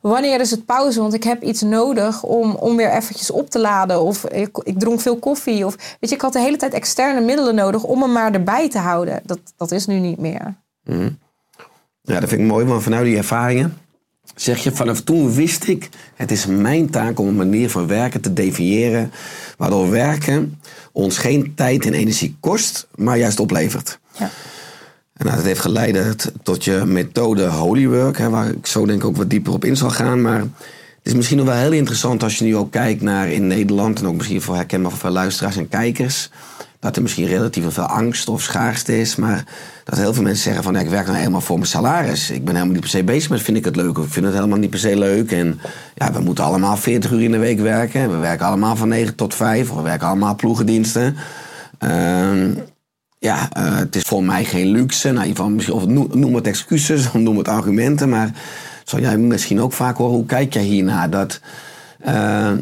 wanneer 0.00 0.40
is 0.40 0.50
het 0.50 0.66
pauze? 0.66 1.00
Want 1.00 1.14
ik 1.14 1.24
heb 1.24 1.42
iets 1.42 1.62
nodig 1.62 2.22
om, 2.22 2.54
om 2.54 2.76
weer 2.76 2.90
eventjes 2.92 3.30
op 3.30 3.50
te 3.50 3.58
laden. 3.58 4.00
Of 4.02 4.24
ik, 4.24 4.58
ik 4.62 4.78
dronk 4.78 5.00
veel 5.00 5.16
koffie. 5.18 5.66
Of 5.66 5.76
weet 5.76 6.10
je, 6.10 6.16
ik 6.16 6.20
had 6.22 6.32
de 6.32 6.40
hele 6.40 6.56
tijd 6.56 6.72
externe 6.72 7.20
middelen 7.20 7.54
nodig 7.54 7.82
om 7.84 7.98
me 7.98 8.06
maar 8.06 8.32
erbij 8.32 8.68
te 8.70 8.78
houden. 8.78 9.20
Dat, 9.24 9.38
dat 9.56 9.70
is 9.70 9.86
nu 9.86 9.98
niet 9.98 10.18
meer. 10.18 10.54
Ja, 12.02 12.20
dat 12.20 12.28
vind 12.28 12.40
ik 12.40 12.46
mooi, 12.46 12.64
want 12.64 12.82
vanuit 12.82 13.04
die 13.04 13.16
ervaringen 13.16 13.76
zeg 14.34 14.62
je 14.62 14.72
vanaf 14.72 15.00
toen 15.00 15.34
wist 15.34 15.66
ik, 15.66 15.88
het 16.14 16.30
is 16.30 16.46
mijn 16.46 16.90
taak 16.90 17.18
om 17.18 17.28
een 17.28 17.36
manier 17.36 17.70
van 17.70 17.86
werken 17.86 18.20
te 18.20 18.32
definiëren, 18.32 19.12
waardoor 19.56 19.90
werken 19.90 20.60
ons 20.92 21.18
geen 21.18 21.52
tijd 21.54 21.86
en 21.86 21.94
energie 21.94 22.36
kost, 22.40 22.88
maar 22.94 23.18
juist 23.18 23.40
oplevert. 23.40 23.98
Ja. 24.18 24.30
En 25.12 25.26
nou, 25.26 25.36
dat 25.36 25.46
heeft 25.46 25.60
geleid 25.60 26.32
tot 26.42 26.64
je 26.64 26.82
methode 26.86 27.46
Holywork, 27.46 28.18
hè, 28.18 28.30
waar 28.30 28.48
ik 28.48 28.66
zo 28.66 28.86
denk 28.86 29.02
ik 29.02 29.08
ook 29.08 29.16
wat 29.16 29.30
dieper 29.30 29.52
op 29.52 29.64
in 29.64 29.76
zal 29.76 29.90
gaan. 29.90 30.22
Maar 30.22 30.38
het 30.38 30.48
is 31.02 31.14
misschien 31.14 31.36
nog 31.36 31.46
wel 31.46 31.56
heel 31.56 31.72
interessant 31.72 32.22
als 32.22 32.38
je 32.38 32.44
nu 32.44 32.56
ook 32.56 32.70
kijkt 32.70 33.02
naar 33.02 33.28
in 33.28 33.46
Nederland, 33.46 33.98
en 33.98 34.06
ook 34.06 34.14
misschien 34.14 34.42
voor 34.42 34.54
herkenbaar 34.54 34.90
voor 34.90 35.00
veel 35.00 35.10
luisteraars 35.10 35.56
en 35.56 35.68
kijkers, 35.68 36.30
dat 36.80 36.96
er 36.96 37.02
misschien 37.02 37.26
relatief 37.26 37.72
veel 37.72 37.84
angst 37.84 38.28
of 38.28 38.42
schaarste 38.42 39.00
is. 39.00 39.16
Maar 39.16 39.44
dat 39.84 39.98
heel 39.98 40.14
veel 40.14 40.22
mensen 40.22 40.42
zeggen 40.42 40.62
van 40.62 40.74
ja, 40.74 40.80
ik 40.80 40.88
werk 40.88 41.06
nou 41.06 41.18
helemaal 41.18 41.40
voor 41.40 41.56
mijn 41.56 41.68
salaris. 41.68 42.30
Ik 42.30 42.44
ben 42.44 42.54
helemaal 42.54 42.72
niet 42.72 42.80
per 42.80 42.90
se 42.90 43.04
bezig 43.04 43.30
met 43.30 43.42
vind 43.42 43.56
ik 43.56 43.64
het 43.64 43.76
leuk 43.76 43.98
of 43.98 44.04
ik 44.04 44.12
vind 44.12 44.24
het 44.24 44.34
helemaal 44.34 44.58
niet 44.58 44.70
per 44.70 44.78
se 44.78 44.98
leuk. 44.98 45.32
En 45.32 45.60
ja, 45.94 46.12
we 46.12 46.20
moeten 46.20 46.44
allemaal 46.44 46.76
40 46.76 47.10
uur 47.10 47.22
in 47.22 47.30
de 47.30 47.38
week 47.38 47.60
werken. 47.60 48.10
We 48.10 48.16
werken 48.16 48.46
allemaal 48.46 48.76
van 48.76 48.88
9 48.88 49.14
tot 49.14 49.34
5 49.34 49.70
of 49.70 49.76
we 49.76 49.82
werken 49.82 50.06
allemaal 50.06 50.34
ploegendiensten. 50.34 51.16
Ehm, 51.78 52.50
ja, 53.18 53.48
eh, 53.52 53.76
het 53.76 53.96
is 53.96 54.02
voor 54.02 54.24
mij 54.24 54.44
geen 54.44 54.66
luxe. 54.66 55.10
Nou, 55.10 55.20
in 55.20 55.28
ieder 55.28 55.36
geval, 55.36 55.50
misschien, 55.50 55.74
of 55.74 56.14
noem, 56.14 56.34
het 56.34 56.46
excuses, 56.46 57.06
of 57.06 57.14
noem 57.14 57.38
het 57.38 57.48
argumenten. 57.48 58.08
Maar 58.08 58.30
zou 58.84 59.02
jij 59.02 59.16
misschien 59.16 59.60
ook 59.60 59.72
vaak 59.72 59.96
horen, 59.96 60.14
hoe 60.14 60.26
kijk 60.26 60.52
jij 60.52 60.62
hiernaar? 60.62 61.10
Dat 61.10 61.40
eh, 61.98 62.52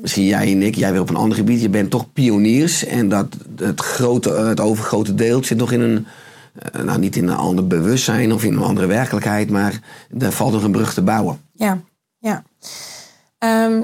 misschien 0.00 0.24
jij 0.24 0.52
en 0.52 0.62
ik, 0.62 0.74
jij 0.74 0.92
weer 0.92 1.00
op 1.00 1.08
een 1.08 1.16
ander 1.16 1.36
gebied, 1.36 1.60
je 1.60 1.68
bent 1.68 1.90
toch 1.90 2.12
pioniers. 2.12 2.84
En 2.84 3.08
dat 3.08 3.26
het, 3.56 3.80
grote, 3.80 4.30
het 4.30 4.60
overgrote 4.60 5.14
deel 5.14 5.44
zit 5.44 5.58
nog 5.58 5.72
in 5.72 5.80
een, 5.80 6.06
eh, 6.52 6.82
nou 6.82 6.98
niet 6.98 7.16
in 7.16 7.28
een 7.28 7.36
ander 7.36 7.66
bewustzijn 7.66 8.32
of 8.32 8.44
in 8.44 8.52
een 8.52 8.62
andere 8.62 8.86
werkelijkheid. 8.86 9.50
Maar 9.50 9.80
er 10.18 10.32
valt 10.32 10.52
nog 10.52 10.62
een 10.62 10.70
brug 10.70 10.94
te 10.94 11.02
bouwen. 11.02 11.40
Ja, 11.52 11.80
ja. 12.18 12.42
Ehm, 13.38 13.82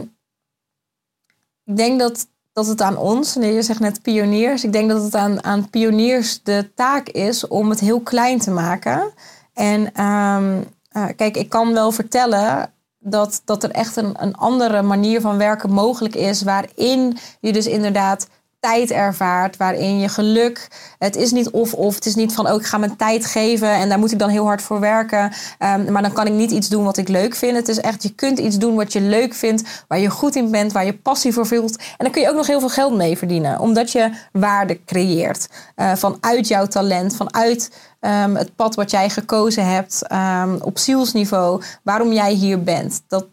ik 1.64 1.76
denk 1.76 1.98
dat, 1.98 2.26
dat 2.52 2.66
het 2.66 2.80
aan 2.80 2.96
ons, 2.96 3.34
nee, 3.34 3.52
je 3.52 3.62
zegt 3.62 3.80
net 3.80 4.02
pioniers, 4.02 4.64
ik 4.64 4.72
denk 4.72 4.88
dat 4.88 5.02
het 5.02 5.14
aan, 5.14 5.44
aan 5.44 5.70
pioniers 5.70 6.42
de 6.42 6.70
taak 6.74 7.08
is 7.08 7.48
om 7.48 7.70
het 7.70 7.80
heel 7.80 8.00
klein 8.00 8.38
te 8.38 8.50
maken. 8.50 9.12
En 9.52 9.92
ehm, 9.94 10.62
eh, 10.88 11.06
kijk, 11.16 11.36
ik 11.36 11.48
kan 11.48 11.72
wel 11.72 11.92
vertellen 11.92 12.73
dat, 13.04 13.42
dat 13.44 13.62
er 13.62 13.70
echt 13.70 13.96
een, 13.96 14.22
een 14.22 14.34
andere 14.34 14.82
manier 14.82 15.20
van 15.20 15.38
werken 15.38 15.70
mogelijk 15.70 16.14
is, 16.14 16.42
waarin 16.42 17.16
je 17.40 17.52
dus 17.52 17.66
inderdaad 17.66 18.28
tijd 18.64 18.90
ervaart, 18.90 19.56
waarin 19.56 19.98
je 19.98 20.08
geluk. 20.08 20.68
Het 20.98 21.16
is 21.16 21.32
niet 21.32 21.50
of-of. 21.50 21.94
Het 21.94 22.06
is 22.06 22.14
niet 22.14 22.32
van, 22.32 22.50
oh, 22.50 22.60
ik 22.60 22.66
ga 22.66 22.78
mijn 22.78 22.96
tijd 22.96 23.26
geven 23.26 23.68
en 23.68 23.88
daar 23.88 23.98
moet 23.98 24.12
ik 24.12 24.18
dan 24.18 24.28
heel 24.28 24.44
hard 24.44 24.62
voor 24.62 24.80
werken. 24.80 25.32
Ehm, 25.58 25.92
maar 25.92 26.02
dan 26.02 26.12
kan 26.12 26.26
ik 26.26 26.32
niet 26.32 26.50
iets 26.50 26.68
doen 26.68 26.84
wat 26.84 26.96
ik 26.96 27.08
leuk 27.08 27.34
vind. 27.34 27.56
Het 27.56 27.68
is 27.68 27.80
echt, 27.80 28.02
je 28.02 28.14
kunt 28.14 28.38
iets 28.38 28.58
doen 28.58 28.74
wat 28.74 28.92
je 28.92 29.00
leuk 29.00 29.34
vindt, 29.34 29.84
waar 29.88 29.98
je 29.98 30.10
goed 30.10 30.36
in 30.36 30.50
bent, 30.50 30.72
waar 30.72 30.84
je 30.84 30.98
passie 30.98 31.32
voor 31.32 31.46
voelt. 31.46 31.76
En 31.76 31.84
dan 31.98 32.10
kun 32.10 32.22
je 32.22 32.28
ook 32.28 32.36
nog 32.36 32.46
heel 32.46 32.60
veel 32.60 32.68
geld 32.68 32.94
mee 32.94 33.18
verdienen, 33.18 33.60
omdat 33.60 33.92
je 33.92 34.10
waarde 34.32 34.84
creëert 34.84 35.48
eh, 35.74 35.92
vanuit 35.94 36.48
jouw 36.48 36.66
talent, 36.66 37.16
vanuit 37.16 37.70
ehm, 38.00 38.34
het 38.34 38.56
pad 38.56 38.74
wat 38.74 38.90
jij 38.90 39.10
gekozen 39.10 39.66
hebt 39.66 40.06
ehm, 40.06 40.56
op 40.60 40.78
zielsniveau, 40.78 41.62
waarom 41.82 42.12
jij 42.12 42.32
hier 42.32 42.62
bent. 42.62 43.02
Dat, 43.08 43.26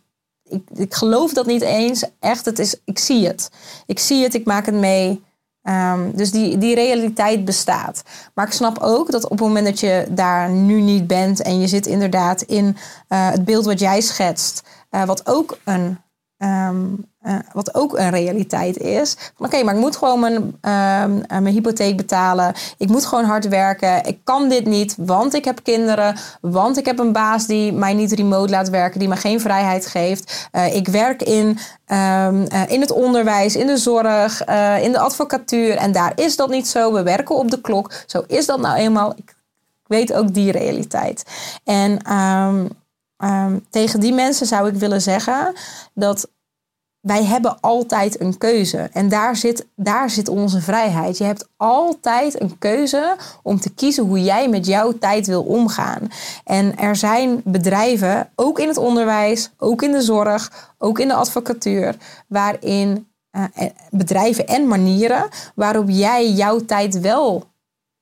ik, 0.51 0.69
ik 0.73 0.93
geloof 0.93 1.33
dat 1.33 1.45
niet 1.45 1.61
eens. 1.61 2.03
Echt, 2.19 2.45
het 2.45 2.59
is, 2.59 2.75
ik 2.85 2.99
zie 2.99 3.27
het. 3.27 3.49
Ik 3.85 3.99
zie 3.99 4.23
het, 4.23 4.33
ik 4.33 4.45
maak 4.45 4.65
het 4.65 4.75
mee. 4.75 5.23
Ehm, 5.61 6.11
dus 6.15 6.31
die, 6.31 6.57
die 6.57 6.75
realiteit 6.75 7.45
bestaat. 7.45 8.03
Maar 8.33 8.45
ik 8.45 8.53
snap 8.53 8.77
ook 8.79 9.11
dat 9.11 9.23
op 9.23 9.29
het 9.29 9.39
moment 9.39 9.65
dat 9.65 9.79
je 9.79 10.07
daar 10.09 10.49
nu 10.49 10.81
niet 10.81 11.07
bent 11.07 11.41
en 11.41 11.59
je 11.59 11.67
zit 11.67 11.85
inderdaad 11.85 12.41
in 12.41 12.77
eh, 13.07 13.29
het 13.29 13.45
beeld 13.45 13.65
wat 13.65 13.79
jij 13.79 14.01
schetst, 14.01 14.63
eh, 14.89 15.03
wat 15.05 15.27
ook 15.27 15.57
een. 15.65 15.97
ehm, 16.37 16.85
eh, 17.21 17.35
wat 17.53 17.75
ook 17.75 17.97
een 17.97 18.09
realiteit 18.09 18.77
is. 18.77 19.17
Oké, 19.37 19.63
maar 19.63 19.73
ik 19.73 19.79
moet 19.79 19.95
gewoon 19.95 20.19
mijn, 20.19 20.57
ehm, 20.61 21.21
eh, 21.27 21.37
mijn 21.37 21.53
hypotheek 21.53 21.97
betalen. 21.97 22.53
Ik 22.77 22.87
moet 22.87 23.05
gewoon 23.05 23.23
hard 23.23 23.47
werken. 23.47 24.03
Ik 24.05 24.19
kan 24.23 24.49
dit 24.49 24.65
niet, 24.65 24.95
want 24.97 25.33
ik 25.33 25.45
heb 25.45 25.63
kinderen. 25.63 26.15
Want 26.41 26.77
ik 26.77 26.85
heb 26.85 26.99
een 26.99 27.11
baas 27.11 27.45
die 27.45 27.73
mij 27.73 27.93
niet 27.93 28.11
remote 28.11 28.51
laat 28.51 28.69
werken. 28.69 28.99
Die 28.99 29.07
me 29.07 29.15
geen 29.15 29.41
vrijheid 29.41 29.85
geeft. 29.85 30.49
Eh, 30.51 30.75
ik 30.75 30.87
werk 30.87 31.21
in, 31.21 31.57
ehm, 31.85 32.43
eh, 32.43 32.61
in 32.67 32.81
het 32.81 32.91
onderwijs, 32.91 33.55
in 33.55 33.67
de 33.67 33.77
zorg, 33.77 34.39
in 34.81 34.91
de 34.91 34.99
advocatuur. 34.99 35.75
En 35.75 35.91
daar 35.91 36.11
is 36.15 36.35
dat 36.35 36.49
niet 36.49 36.67
zo. 36.67 36.93
We 36.93 37.03
werken 37.03 37.35
op 37.35 37.51
de 37.51 37.61
klok. 37.61 37.91
Zo 38.05 38.23
is 38.27 38.45
dat 38.45 38.59
nou 38.59 38.77
eenmaal. 38.77 39.13
Ik 39.15 39.35
weet 39.87 40.13
ook 40.13 40.33
die 40.33 40.51
realiteit. 40.51 41.23
En 41.63 41.99
ehm, 42.01 43.57
tegen 43.69 43.99
die 43.99 44.13
mensen 44.13 44.45
zou 44.45 44.67
ik 44.67 44.75
willen 44.75 45.01
zeggen 45.01 45.53
dat 45.93 46.27
wij 47.01 47.23
hebben 47.23 47.59
altijd 47.59 48.19
een 48.19 48.37
keuze. 48.37 48.89
En 48.93 49.09
daar 49.09 49.35
zit, 49.35 49.67
daar 49.75 50.09
zit 50.09 50.27
onze 50.29 50.61
vrijheid. 50.61 51.17
Je 51.17 51.23
hebt 51.23 51.49
altijd 51.57 52.41
een 52.41 52.57
keuze 52.57 53.15
om 53.43 53.59
te 53.59 53.73
kiezen 53.73 54.05
hoe 54.05 54.23
jij 54.23 54.49
met 54.49 54.65
jouw 54.65 54.97
tijd 54.97 55.27
wil 55.27 55.43
omgaan. 55.43 56.07
En 56.43 56.77
er 56.77 56.95
zijn 56.95 57.41
bedrijven, 57.43 58.29
ook 58.35 58.59
in 58.59 58.67
het 58.67 58.77
onderwijs, 58.77 59.51
ook 59.57 59.81
in 59.81 59.91
de 59.91 60.01
zorg, 60.01 60.73
ook 60.77 60.99
in 60.99 61.07
de 61.07 61.13
advocatuur, 61.13 61.95
waarin 62.27 63.07
eh, 63.31 63.43
eh, 63.53 63.69
bedrijven 63.89 64.47
en 64.47 64.67
manieren 64.67 65.27
waarop 65.55 65.89
jij 65.89 66.31
jouw 66.31 66.65
tijd 66.65 66.99
wel 66.99 67.50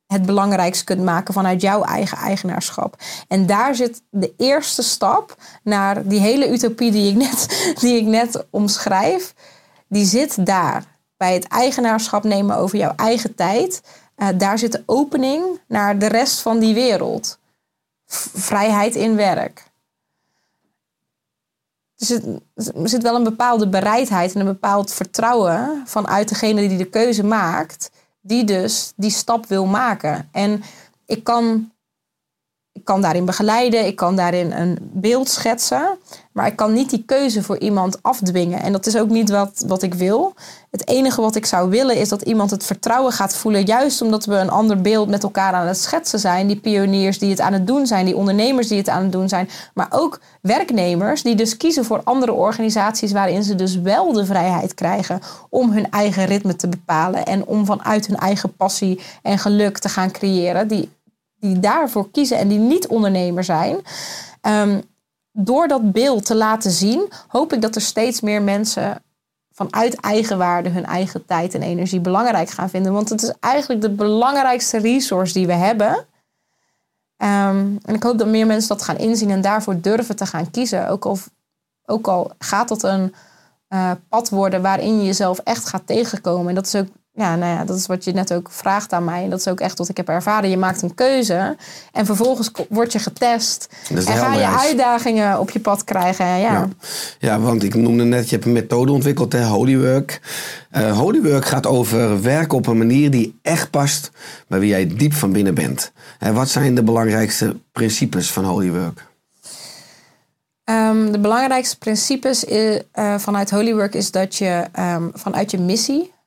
het 0.10 0.26
belangrijkst 0.26 0.84
kunt 0.84 1.04
maken 1.04 1.34
vanuit 1.34 1.62
jouw 1.62 1.84
eigen 1.84 2.18
eigenaarschap. 2.18 2.96
En 3.28 3.46
daar 3.46 3.76
zit 3.76 4.02
de 4.10 4.34
eerste 4.38 4.82
stap 4.84 5.36
naar 5.64 6.08
die 6.08 6.20
hele 6.20 6.50
utopie 6.50 6.92
die 6.92 7.12
ik 7.12 7.16
net, 7.16 7.48
die 7.82 7.98
ik 7.98 8.06
net 8.06 8.46
omschrijf. 8.50 9.34
Die 9.88 10.06
zit 10.06 10.46
daar. 10.46 10.98
bij 11.18 11.34
het 11.34 11.48
eigenaarschap 11.48 12.24
nemen 12.24 12.56
over 12.56 12.78
jouw 12.78 12.94
eigen 12.96 13.36
tijd, 13.36 13.82
eh, 14.16 14.28
daar 14.38 14.58
zit 14.58 14.72
de 14.72 14.84
opening 14.86 15.60
naar 15.68 15.98
de 16.00 16.08
rest 16.08 16.40
van 16.40 16.60
die 16.60 16.74
wereld. 16.74 17.40
Vrijheid 18.34 18.96
in 18.96 19.16
werk. 19.16 19.64
Er 21.98 22.06
zit, 22.06 22.26
er 22.56 22.90
zit 22.90 23.04
wel 23.04 23.16
een 23.16 23.24
bepaalde 23.24 23.70
bereidheid 23.70 24.34
en 24.34 24.40
een 24.40 24.46
bepaald 24.46 24.94
vertrouwen 24.94 25.84
vanuit 25.86 26.30
degene 26.30 26.68
die 26.68 26.78
de 26.78 26.90
keuze 26.90 27.24
maakt, 27.24 27.92
die 28.22 28.44
dus 28.44 28.94
die 28.96 29.12
stap 29.12 29.46
wil 29.46 29.66
maken. 29.66 30.30
En 30.32 30.64
ik 31.06 31.24
kan, 31.24 31.72
ik 32.72 32.84
kan 32.84 33.02
daarin 33.02 33.26
begeleiden, 33.26 33.86
ik 33.86 33.96
kan 33.96 34.16
daarin 34.16 34.52
een 34.52 34.78
beeld 34.82 35.30
schetsen, 35.30 35.98
maar 36.40 36.48
ik 36.48 36.56
kan 36.56 36.74
niet 36.74 36.90
die 36.90 37.04
keuze 37.06 37.44
voor 37.44 37.58
iemand 37.58 38.04
afdwingen. 38.04 38.62
En 38.62 38.72
dat 38.72 38.86
is 38.86 38.98
ook 38.98 39.10
niet 39.10 39.30
wat, 39.30 39.64
wat 39.68 39.82
ik 39.82 39.94
wil. 39.94 40.34
Het 40.72 40.88
enige 40.88 41.22
wat 41.22 41.36
ik 41.36 41.46
zou 41.46 41.70
willen 41.70 41.96
is 41.96 42.10
dat 42.10 42.22
iemand 42.22 42.52
het 42.52 42.64
vertrouwen 42.64 43.12
gaat 43.12 43.36
voelen, 43.36 43.66
juist 43.66 44.02
omdat 44.02 44.26
we 44.26 44.36
een 44.36 44.50
ander 44.50 44.82
beeld 44.82 45.10
met 45.10 45.24
elkaar 45.24 45.54
aan 45.54 45.68
het 45.68 45.78
schetsen 45.78 46.20
zijn. 46.20 46.48
Die 46.48 46.60
pioniers 46.60 47.20
die 47.20 47.30
het 47.30 47.40
aan 47.40 47.54
het 47.54 47.68
doen 47.68 47.88
zijn, 47.88 48.06
die 48.06 48.16
ondernemers 48.16 48.68
die 48.68 48.78
het 48.78 48.90
aan 48.90 49.02
het 49.04 49.12
doen 49.12 49.30
zijn, 49.30 49.50
maar 49.74 49.88
ook 49.90 50.20
werknemers 50.42 51.24
die 51.24 51.36
dus 51.36 51.58
kiezen 51.58 51.86
voor 51.86 52.02
andere 52.04 52.34
organisaties 52.34 53.12
waarin 53.12 53.44
ze 53.44 53.56
dus 53.56 53.76
wel 53.76 54.14
de 54.14 54.26
vrijheid 54.26 54.74
krijgen 54.74 55.20
om 55.50 55.72
hun 55.72 55.92
eigen 55.92 56.26
ritme 56.26 56.56
te 56.56 56.68
bepalen 56.68 57.26
en 57.26 57.46
om 57.46 57.66
vanuit 57.66 58.08
hun 58.08 58.18
eigen 58.18 58.56
passie 58.56 59.00
en 59.22 59.40
geluk 59.40 59.78
te 59.78 59.90
gaan 59.90 60.12
creëren. 60.12 60.68
Die, 60.68 60.90
die 61.40 61.60
daarvoor 61.60 62.12
kiezen 62.12 62.38
en 62.38 62.48
die 62.48 62.60
niet 62.60 62.88
ondernemer 62.88 63.44
zijn. 63.44 63.78
Ehm, 64.42 64.78
door 65.42 65.68
dat 65.68 65.92
beeld 65.92 66.26
te 66.26 66.36
laten 66.36 66.72
zien, 66.72 67.12
hoop 67.28 67.54
ik 67.54 67.62
dat 67.62 67.76
er 67.76 67.82
steeds 67.82 68.22
meer 68.22 68.42
mensen 68.42 69.02
vanuit 69.52 69.96
eigenwaarde 69.96 70.70
hun 70.70 70.86
eigen 70.86 71.26
tijd 71.26 71.54
en 71.54 71.62
energie 71.62 72.00
belangrijk 72.00 72.50
gaan 72.50 72.70
vinden. 72.70 72.94
Want 72.94 73.10
het 73.10 73.24
is 73.24 73.34
eigenlijk 73.40 73.82
de 73.82 73.90
belangrijkste 73.90 74.78
resource 74.78 75.34
die 75.34 75.48
we 75.48 75.54
hebben. 75.54 76.06
Ehm, 77.18 77.76
en 77.86 77.96
ik 77.96 78.04
hoop 78.04 78.18
dat 78.18 78.28
meer 78.28 78.46
mensen 78.46 78.70
dat 78.70 78.82
gaan 78.82 78.98
inzien 78.98 79.30
en 79.30 79.42
daarvoor 79.42 79.82
durven 79.82 80.16
te 80.16 80.26
gaan 80.26 80.52
kiezen. 80.52 80.90
Ook 80.90 81.06
al, 81.06 81.18
ook 81.86 82.08
al 82.08 82.32
gaat 82.38 82.68
dat 82.68 82.84
een 82.84 83.14
eh, 83.68 83.92
pad 84.10 84.30
worden 84.30 84.62
waarin 84.62 84.98
je 84.98 85.06
jezelf 85.06 85.40
echt 85.40 85.70
gaat 85.70 85.88
tegenkomen. 85.88 86.50
En 86.50 86.56
dat 86.56 86.66
is 86.66 86.76
ook, 86.76 86.88
ja, 87.20 87.36
nou 87.36 87.58
ja, 87.58 87.64
dat 87.64 87.78
is 87.78 87.86
wat 87.86 88.04
je 88.04 88.12
net 88.12 88.34
ook 88.34 88.52
vraagt 88.52 88.94
aan 88.94 89.04
mij. 89.04 89.24
En 89.24 89.30
dat 89.30 89.40
is 89.40 89.48
ook 89.48 89.60
echt 89.60 89.78
wat 89.78 89.90
ik 89.90 89.98
heb 89.98 90.10
ervaren. 90.10 90.50
Je 90.50 90.58
maakt 90.58 90.82
een 90.82 90.96
keuze 90.96 91.58
en 91.92 92.06
vervolgens 92.06 92.52
word 92.70 92.92
je 92.92 93.00
getest. 93.00 93.70
En 93.90 94.02
ga 94.02 94.34
je 94.34 94.48
uitdagingen 94.48 95.40
op 95.40 95.50
je 95.50 95.60
pad 95.60 95.84
krijgen. 95.84 96.26
Ja. 96.26 96.38
Ja. 96.38 96.68
ja, 97.20 97.40
want 97.40 97.64
ik 97.64 97.76
noemde 97.76 98.04
net, 98.04 98.30
je 98.30 98.36
hebt 98.36 98.48
een 98.48 98.54
methode 98.54 98.92
ontwikkeld, 98.92 99.34
hè, 99.34 99.44
Holywork. 99.44 100.22
Eh 100.70 100.98
Holywork 100.98 101.46
gaat 101.46 101.68
over 101.68 102.22
werken 102.22 102.58
op 102.58 102.68
een 102.68 102.78
manier 102.78 103.12
die 103.12 103.40
echt 103.42 103.70
past 103.70 104.12
bij 104.48 104.60
wie 104.60 104.70
jij 104.70 104.88
diep 104.88 105.14
van 105.14 105.32
binnen 105.32 105.54
bent. 105.54 105.92
En 106.20 106.34
wat 106.34 106.50
zijn 106.50 106.76
de 106.76 106.84
belangrijkste 106.84 107.56
principes 107.72 108.32
van 108.32 108.44
Holywork? 108.44 109.08
Ehm, 110.64 111.12
de 111.12 111.20
belangrijkste 111.20 111.78
principes 111.78 112.46
eh, 112.46 113.18
vanuit 113.18 113.50
Holywork 113.50 113.94
is 113.94 114.12
dat 114.12 114.36
je 114.36 114.66
ehm, 114.72 115.08
vanuit 115.14 115.52
je 115.52 115.58
missie 115.58 116.18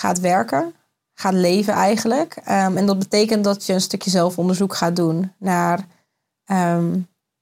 gaat 0.00 0.20
werken, 0.20 0.74
gaat 1.14 1.32
leven 1.32 1.74
eigenlijk. 1.74 2.40
Ehm, 2.44 2.76
en 2.76 2.86
dat 2.86 2.98
betekent 2.98 3.44
dat 3.44 3.66
je 3.66 3.72
een 3.72 3.80
stukje 3.80 4.10
zelfonderzoek 4.10 4.74
gaat 4.74 4.96
doen 4.96 5.32
naar 5.38 5.86
ehm, 6.44 6.98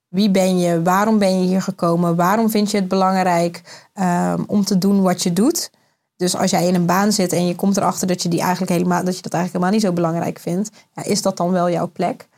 wie 0.08 0.30
ben 0.30 0.58
je, 0.58 0.82
waarom 0.82 1.18
ben 1.18 1.40
je 1.40 1.46
hier 1.46 1.62
gekomen, 1.62 2.16
waarom 2.16 2.50
vind 2.50 2.70
je 2.70 2.76
het 2.76 2.88
belangrijk 2.88 3.62
ehm, 3.92 4.42
om 4.46 4.64
te 4.64 4.78
doen 4.78 5.02
wat 5.02 5.22
je 5.22 5.32
doet. 5.32 5.70
Dus 6.16 6.36
als 6.36 6.50
jij 6.50 6.66
in 6.66 6.74
een 6.74 6.86
baan 6.86 7.12
zit 7.12 7.32
en 7.32 7.46
je 7.46 7.54
komt 7.54 7.76
erachter 7.76 8.06
dat 8.06 8.22
je, 8.22 8.28
die 8.28 8.40
eigenlijk 8.40 8.72
helemaal, 8.72 9.04
dat 9.04 9.16
je 9.16 9.22
dat 9.22 9.32
eigenlijk 9.32 9.64
helemaal 9.64 9.70
niet 9.70 9.88
zo 9.88 10.02
belangrijk 10.02 10.38
vindt, 10.38 10.70
ja, 10.92 11.04
is 11.04 11.22
dat 11.22 11.36
dan 11.36 11.50
wel 11.50 11.70
jouw 11.70 11.90
plek? 11.92 12.28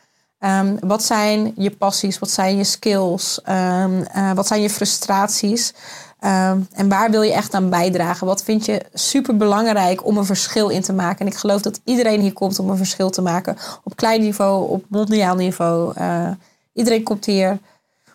Wat 0.80 1.02
zijn 1.02 1.52
je 1.56 1.70
passies? 1.70 2.18
Wat 2.18 2.30
zijn 2.30 2.56
je 2.56 2.64
skills? 2.64 3.42
Eh, 3.42 4.33
wat 4.35 4.46
zijn 4.46 4.61
je 4.61 4.70
frustraties? 4.70 5.74
Ehm, 6.20 6.61
en 6.72 6.88
waar 6.88 7.11
wil 7.11 7.22
je 7.22 7.33
echt 7.33 7.54
aan 7.54 7.70
bijdragen? 7.70 8.26
Wat 8.26 8.42
vind 8.42 8.64
je 8.64 8.83
super 8.92 9.37
belangrijk 9.37 10.06
om 10.06 10.16
een 10.16 10.24
verschil 10.24 10.68
in 10.68 10.83
te 10.83 10.92
maken? 10.92 11.18
En 11.18 11.26
ik 11.26 11.38
geloof 11.38 11.62
dat 11.62 11.80
iedereen 11.85 12.20
hier 12.20 12.33
komt 12.33 12.59
om 12.59 12.70
een 12.70 12.76
verschil 12.76 13.11
te 13.11 13.22
maken. 13.22 13.56
Op 13.85 13.96
klein 13.96 14.20
niveau, 14.20 14.70
op 14.70 14.85
mondiaal 14.88 15.35
niveau. 15.35 15.92
Eh, 15.94 16.30
iedereen 16.72 17.02
komt 17.02 17.24
hier 17.24 17.59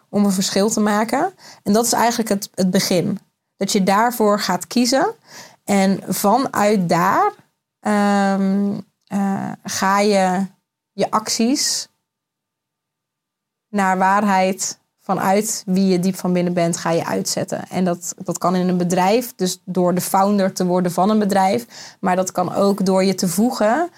om 0.10 0.26
een 0.26 0.32
verschil 0.32 0.70
te 0.70 0.80
maken. 0.80 1.34
En 1.64 1.74
dat 1.74 1.86
is 1.86 1.94
eigenlijk 1.94 2.30
het, 2.30 2.50
het 2.56 2.72
begin. 2.72 3.20
Dat 3.58 3.72
je 3.72 3.84
daarvoor 3.84 4.40
gaat 4.40 4.68
kiezen. 4.68 5.14
En 5.64 6.00
vanuit 6.08 6.90
daar 6.90 7.32
ehm, 7.80 8.74
eh, 9.08 9.52
ga 9.64 10.00
je 10.00 10.46
je 10.92 11.12
acties 11.12 11.88
naar 13.70 13.98
waarheid 13.98 14.80
vanuit 15.06 15.64
wie 15.66 15.88
je 15.88 16.00
diep 16.00 16.16
van 16.16 16.34
binnen 16.34 16.54
bent, 16.54 16.78
ga 16.78 16.92
je 16.92 17.06
uitzetten. 17.06 17.70
En 17.70 17.86
dat, 17.86 18.16
dat 18.24 18.38
kan 18.38 18.56
in 18.56 18.68
een 18.68 18.78
bedrijf, 18.78 19.34
dus 19.36 19.62
door 19.66 19.94
de 19.94 20.02
founder 20.02 20.54
te 20.54 20.66
worden 20.66 20.92
van 20.92 21.10
een 21.10 21.20
bedrijf. 21.20 21.66
Maar 22.00 22.16
dat 22.16 22.32
kan 22.32 22.54
ook 22.54 22.86
door 22.86 23.04
je 23.04 23.16
te 23.16 23.28
voegen 23.28 23.90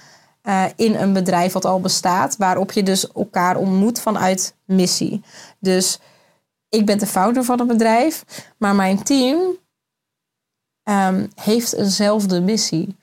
eh, 0.41 0.63
in 0.75 0.95
een 0.95 1.13
bedrijf 1.13 1.53
wat 1.53 1.65
al 1.65 1.81
bestaat, 1.81 2.37
waarop 2.37 2.71
je 2.71 2.83
dus 2.83 3.11
elkaar 3.11 3.55
ontmoet 3.55 3.99
vanuit 3.99 4.55
missie. 4.65 5.21
Dus 5.59 5.99
ik 6.69 6.85
ben 6.85 6.97
de 6.97 7.07
founder 7.07 7.43
van 7.43 7.59
een 7.59 7.67
bedrijf, 7.67 8.23
maar 8.57 8.75
mijn 8.75 9.03
team 9.03 9.57
ehm, 10.83 11.27
heeft 11.35 11.73
eenzelfde 11.73 12.41
missie 12.41 12.95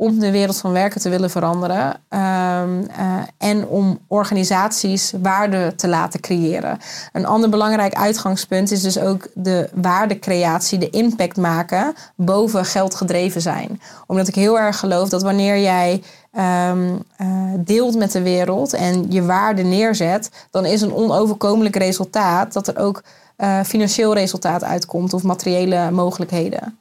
om 0.00 0.18
de 0.18 0.30
wereld 0.30 0.58
van 0.58 0.72
werken 0.72 1.00
te 1.00 1.08
willen 1.08 1.30
veranderen 1.30 2.00
ehm, 2.08 2.82
eh, 2.96 3.16
en 3.38 3.66
om 3.66 3.98
organisaties 4.08 5.12
waarde 5.22 5.72
te 5.76 5.88
laten 5.88 6.20
creëren. 6.20 6.78
Een 7.12 7.26
ander 7.26 7.50
belangrijk 7.50 7.94
uitgangspunt 7.94 8.70
is 8.70 8.82
dus 8.82 8.98
ook 8.98 9.28
de 9.34 9.68
waardecreatie, 9.74 10.78
de 10.78 10.90
impact 10.90 11.36
maken 11.36 11.94
boven 12.16 12.64
geld 12.64 12.94
gedreven 12.94 13.40
zijn. 13.40 13.80
Omdat 14.06 14.28
ik 14.28 14.34
heel 14.34 14.58
erg 14.58 14.78
geloof 14.78 15.08
dat 15.08 15.22
wanneer 15.22 15.58
jij 15.58 16.02
ehm, 16.32 16.96
eh, 17.16 17.28
deelt 17.58 17.96
met 17.96 18.12
de 18.12 18.22
wereld 18.22 18.72
en 18.72 19.06
je 19.10 19.22
waarde 19.22 19.62
neerzet, 19.62 20.30
dan 20.50 20.64
is 20.64 20.80
een 20.80 20.94
onoverkomelijk 20.94 21.76
resultaat 21.76 22.52
dat 22.52 22.68
er 22.68 22.78
ook 22.78 23.02
eh, 23.36 23.60
financieel 23.62 24.14
resultaat 24.14 24.64
uitkomt 24.64 25.12
of 25.12 25.22
materiële 25.22 25.90
mogelijkheden. 25.90 26.78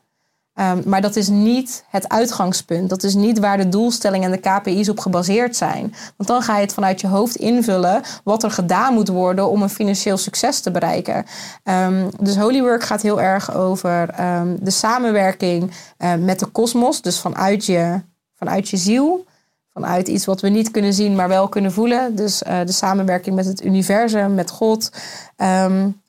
Um, 0.60 0.82
maar 0.86 1.02
dat 1.02 1.16
is 1.16 1.28
niet 1.28 1.84
het 1.90 2.10
uitgangspunt. 2.10 2.90
Dat 2.90 3.04
is 3.04 3.14
niet 3.14 3.40
waar 3.40 3.58
de 3.58 3.70
doelstellingen 3.70 4.32
en 4.34 4.40
de 4.42 4.50
KPI's 4.50 4.90
op 4.90 5.00
gebaseerd 5.00 5.56
zijn. 5.56 5.94
Want 6.16 6.30
dan 6.30 6.42
ga 6.42 6.56
je 6.56 6.62
het 6.62 6.74
vanuit 6.74 7.02
je 7.02 7.08
hoofd 7.08 7.36
invullen 7.36 8.02
wat 8.24 8.44
er 8.44 8.52
gedaan 8.52 8.94
moet 8.94 9.08
worden 9.08 9.50
om 9.50 9.62
een 9.62 9.70
financieel 9.70 10.18
succes 10.18 10.60
te 10.60 10.72
bereiken. 10.72 11.26
Um, 11.64 12.10
dus 12.20 12.36
Holywork 12.36 12.84
gaat 12.84 13.02
heel 13.02 13.22
erg 13.22 13.54
over 13.54 14.22
um, 14.40 14.58
de 14.62 14.72
samenwerking 14.72 15.72
met 16.20 16.40
de 16.40 16.46
kosmos. 16.46 17.02
Dus 17.02 17.20
vanuit 17.20 17.66
je, 17.66 18.02
vanuit 18.36 18.70
je 18.70 18.78
ziel. 18.78 19.26
Vanuit 19.74 20.08
iets 20.08 20.26
wat 20.26 20.42
we 20.42 20.50
niet 20.50 20.72
kunnen 20.72 20.94
zien, 20.94 21.16
maar 21.16 21.28
wel 21.28 21.48
kunnen 21.48 21.72
voelen. 21.72 22.16
Dus 22.16 22.44
uh, 22.44 22.60
de 22.66 22.72
samenwerking 22.72 23.36
met 23.36 23.46
het 23.46 23.64
universum, 23.64 24.36
met 24.36 24.50
God. 24.50 24.92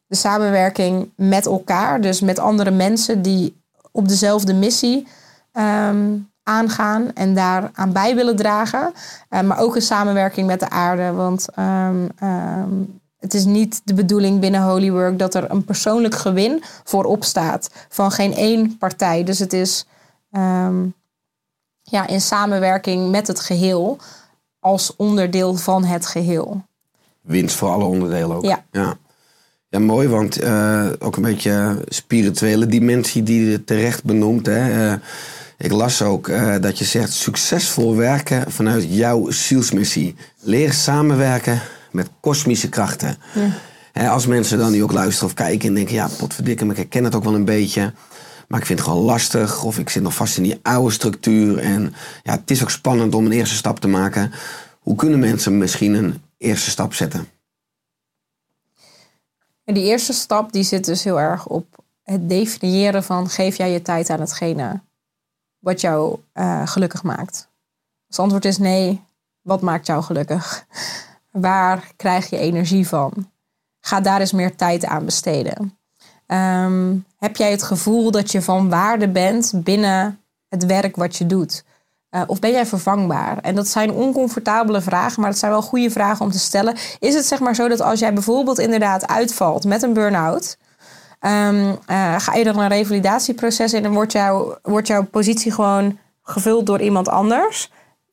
de 0.07 0.17
samenwerking 0.17 1.11
met 1.17 1.47
elkaar. 1.47 2.01
Dus 2.01 2.21
met 2.21 2.39
andere 2.39 2.71
mensen 2.71 3.23
die 3.23 3.57
op 3.99 4.09
dezelfde 4.09 4.55
missie 4.55 5.07
um, 5.53 6.31
aangaan 6.43 7.13
en 7.15 7.35
daar 7.35 7.71
aan 7.75 7.93
bij 7.93 8.15
willen 8.15 8.37
dragen. 8.37 8.93
Uh, 9.31 9.41
maar 9.41 9.59
ook 9.59 9.77
een 9.77 9.83
samenwerking 9.83 10.47
met 10.47 10.61
de 10.61 10.71
aarde. 10.71 11.13
Want 11.13 11.47
um, 11.59 12.09
um, 12.23 13.01
het 13.19 13.35
is 13.35 13.45
niet 13.45 13.81
de 13.85 13.95
bedoeling 13.95 14.41
binnen 14.41 14.63
Holywork 14.63 15.19
dat 15.19 15.35
er 15.35 15.51
een 15.51 15.65
persoonlijk 15.65 16.15
gewin 16.15 16.63
voorop 16.85 17.25
staat 17.25 17.71
van 17.89 18.11
geen 18.11 18.35
één 18.35 18.79
partij. 18.79 19.25
Dus 19.25 19.39
het 19.39 19.53
is 19.53 19.87
ja, 21.83 22.07
in 22.07 22.21
samenwerking 22.21 23.11
met 23.11 23.27
het 23.27 23.41
geheel 23.41 23.99
als 24.61 24.97
onderdeel 24.97 25.55
van 25.55 25.85
het 25.85 26.07
geheel. 26.07 26.63
Winst 27.21 27.57
voor 27.57 27.69
alle 27.69 27.85
onderdelen 27.85 28.37
ook. 28.37 28.45
Ja. 28.45 28.65
ja. 28.71 28.97
Ja, 29.71 29.79
mooi, 29.79 30.09
want 30.09 30.43
uh, 30.43 30.87
ook 30.99 31.17
een 31.17 31.23
beetje 31.23 31.85
spirituele 31.89 32.67
dimensie 32.67 33.23
die 33.23 33.51
je 33.51 33.65
terecht 33.65 34.05
benoemt. 34.05 34.47
Hè? 34.47 34.91
Uh, 34.91 34.95
ik 35.59 35.73
las 35.73 36.03
ook 36.03 36.29
uh, 36.29 36.55
dat 36.61 36.79
je 36.79 36.85
zegt 36.85 37.13
succesvol 37.13 37.97
werken 37.97 38.53
vanuit 38.53 38.87
jouw 38.89 39.31
zielsmissie. 39.31 40.15
Leer 40.41 40.73
samenwerken 40.73 41.61
met 41.93 42.11
kosmische 42.21 42.69
krachten. 42.69 43.17
Ja. 43.35 43.51
Hè, 43.93 44.09
als 44.09 44.27
mensen 44.27 44.59
dan 44.59 44.73
nu 44.73 44.83
ook 44.83 44.93
luisteren 44.93 45.29
of 45.29 45.35
kijken 45.35 45.69
en 45.69 45.75
denken... 45.75 45.95
ja, 45.95 46.09
potverdikke, 46.19 46.65
ik 46.65 46.77
herken 46.77 47.05
het 47.05 47.15
ook 47.15 47.25
wel 47.25 47.35
een 47.35 47.45
beetje... 47.45 47.93
maar 48.49 48.61
ik 48.61 48.67
vind 48.67 48.79
het 48.79 48.89
gewoon 48.89 49.05
lastig 49.05 49.65
of 49.65 49.79
ik 49.79 49.89
zit 49.89 50.03
nog 50.03 50.15
vast 50.15 50.37
in 50.37 50.43
die 50.43 50.59
oude 50.63 50.93
structuur... 50.93 51.59
en 51.59 51.95
ja, 52.23 52.33
het 52.33 52.51
is 52.51 52.63
ook 52.63 52.71
spannend 52.71 53.15
om 53.15 53.27
een 53.27 53.33
eerste 53.33 53.57
stap 53.57 53.81
te 53.81 53.89
maken. 53.89 54.33
Hoe 54.79 54.97
kunnen 54.97 55.19
mensen 55.19 55.59
misschien 55.59 55.95
een 55.95 56.23
eerste 56.39 56.71
stap 56.71 56.95
zetten? 56.95 57.29
En 59.69 59.75
die 59.75 59.85
eerste 59.85 60.13
stap 60.13 60.53
die 60.53 60.63
zit 60.63 60.85
dus 60.85 61.05
heel 61.05 61.21
erg 61.21 61.47
op 61.47 61.85
het 62.03 62.29
definiëren 62.29 63.05
van 63.05 63.29
geef 63.29 63.57
jij 63.57 63.71
je 63.71 63.83
tijd 63.83 64.11
aan 64.11 64.21
hetgene 64.21 64.81
wat 65.59 65.81
jou 65.81 66.19
eh, 66.33 66.67
gelukkig 66.67 67.03
maakt? 67.03 67.35
Als 68.07 68.17
het 68.17 68.19
antwoord 68.19 68.45
is 68.45 68.59
nee, 68.59 69.05
wat 69.43 69.61
maakt 69.61 69.87
jou 69.87 70.03
gelukkig? 70.03 70.67
Waar 71.31 71.93
krijg 71.97 72.31
je 72.31 72.39
energie 72.39 72.89
van? 72.89 73.31
Ga 73.81 74.01
daar 74.01 74.21
eens 74.21 74.33
meer 74.33 74.57
tijd 74.57 74.85
aan 74.85 75.05
besteden. 75.05 75.79
Ehm, 76.27 76.97
heb 77.17 77.37
jij 77.37 77.51
het 77.51 77.63
gevoel 77.63 78.11
dat 78.11 78.33
je 78.33 78.43
van 78.43 78.69
waarde 78.69 79.09
bent 79.09 79.53
binnen 79.55 80.21
het 80.49 80.67
werk 80.67 80.97
wat 80.97 81.17
je 81.17 81.27
doet? 81.27 81.65
Uh, 82.11 82.23
of 82.27 82.39
ben 82.39 82.51
jij 82.51 82.67
vervangbaar? 82.67 83.39
En 83.39 83.55
dat 83.55 83.69
zijn 83.69 83.93
oncomfortabele 83.93 84.81
vragen, 84.81 85.21
maar 85.21 85.31
dat 85.31 85.39
zijn 85.39 85.53
wel 85.53 85.63
goede 85.63 85.91
vragen 85.91 86.25
om 86.25 86.31
te 86.31 86.39
stellen. 86.39 86.77
Is 86.99 87.15
het 87.15 87.27
zeg 87.27 87.41
maar 87.41 87.55
zo 87.55 87.69
dat 87.69 87.81
als 87.81 88.01
jij 88.01 88.13
bijvoorbeeld 88.13 88.59
inderdaad 88.59 89.07
uitvalt 89.07 89.65
met 89.65 89.83
een 89.83 89.93
burn-out, 89.93 90.59
um, 91.21 91.69
uh, 91.91 92.19
ga 92.19 92.35
je 92.35 92.45
dan 92.45 92.59
een 92.59 92.69
revalidatieproces 92.69 93.73
in 93.73 93.85
en 93.85 93.93
wordt, 93.93 94.13
jou, 94.13 94.57
wordt 94.63 94.87
jouw 94.87 95.05
positie 95.05 95.53
gewoon 95.53 95.99
gevuld 96.23 96.67
door 96.67 96.81
iemand 96.81 97.09
anders? 97.09 97.71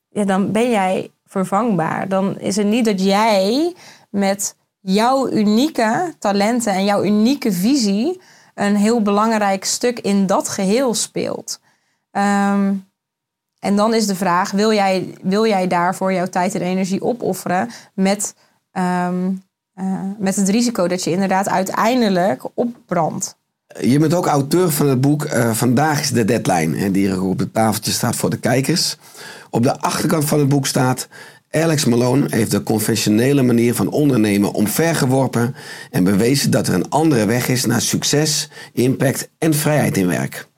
Ja, 0.08 0.24
dan 0.24 0.52
ben 0.52 0.70
jij 0.70 1.10
vervangbaar. 1.26 2.08
Dan 2.08 2.38
is 2.38 2.56
het 2.56 2.66
niet 2.66 2.84
dat 2.84 3.02
jij 3.02 3.74
met 4.10 4.56
jouw 4.80 5.28
unieke 5.28 6.14
talenten 6.18 6.72
en 6.72 6.84
jouw 6.84 7.04
unieke 7.04 7.52
visie 7.52 8.20
een 8.54 8.76
heel 8.76 9.02
belangrijk 9.02 9.64
stuk 9.64 9.98
in 9.98 10.26
dat 10.26 10.48
geheel 10.48 10.94
speelt. 10.94 11.60
Um, 12.12 12.88
en 13.66 13.76
dan 13.76 13.94
is 13.94 14.06
de 14.06 14.14
vraag: 14.14 14.50
wil 14.50 14.72
jij, 14.72 15.14
wil 15.22 15.46
jij 15.46 15.66
daarvoor 15.66 16.12
jouw 16.12 16.26
tijd 16.26 16.54
en 16.54 16.60
energie 16.60 17.02
opofferen 17.02 17.70
met, 17.94 18.34
um, 18.72 19.42
uh, 19.80 20.00
met 20.18 20.36
het 20.36 20.48
risico 20.48 20.88
dat 20.88 21.04
je 21.04 21.10
inderdaad 21.10 21.48
uiteindelijk 21.48 22.42
opbrandt? 22.54 23.36
Je 23.80 23.98
bent 23.98 24.14
ook 24.14 24.26
auteur 24.26 24.70
van 24.70 24.88
het 24.88 25.00
boek 25.00 25.24
uh, 25.24 25.50
Vandaag 25.50 26.00
is 26.00 26.10
de 26.10 26.24
deadline, 26.24 26.90
die 26.90 27.08
er 27.08 27.22
op 27.22 27.38
het 27.38 27.54
tafeltje 27.54 27.92
staat 27.92 28.16
voor 28.16 28.30
de 28.30 28.38
kijkers. 28.38 28.96
Op 29.50 29.62
de 29.62 29.80
achterkant 29.80 30.24
van 30.24 30.38
het 30.38 30.48
boek 30.48 30.66
staat. 30.66 31.08
Alex 31.50 31.84
Malone 31.84 32.26
heeft 32.30 32.50
de 32.50 32.62
conventionele 32.62 33.42
manier 33.42 33.74
van 33.74 33.88
ondernemen 33.88 34.52
omvergeworpen 34.52 35.54
en 35.90 36.04
bewezen 36.04 36.50
dat 36.50 36.68
er 36.68 36.74
een 36.74 36.90
andere 36.90 37.26
weg 37.26 37.48
is 37.48 37.64
naar 37.64 37.80
succes, 37.80 38.50
impact 38.72 39.28
en 39.38 39.54
vrijheid 39.54 39.96
in 39.96 40.06
werk. 40.06 40.48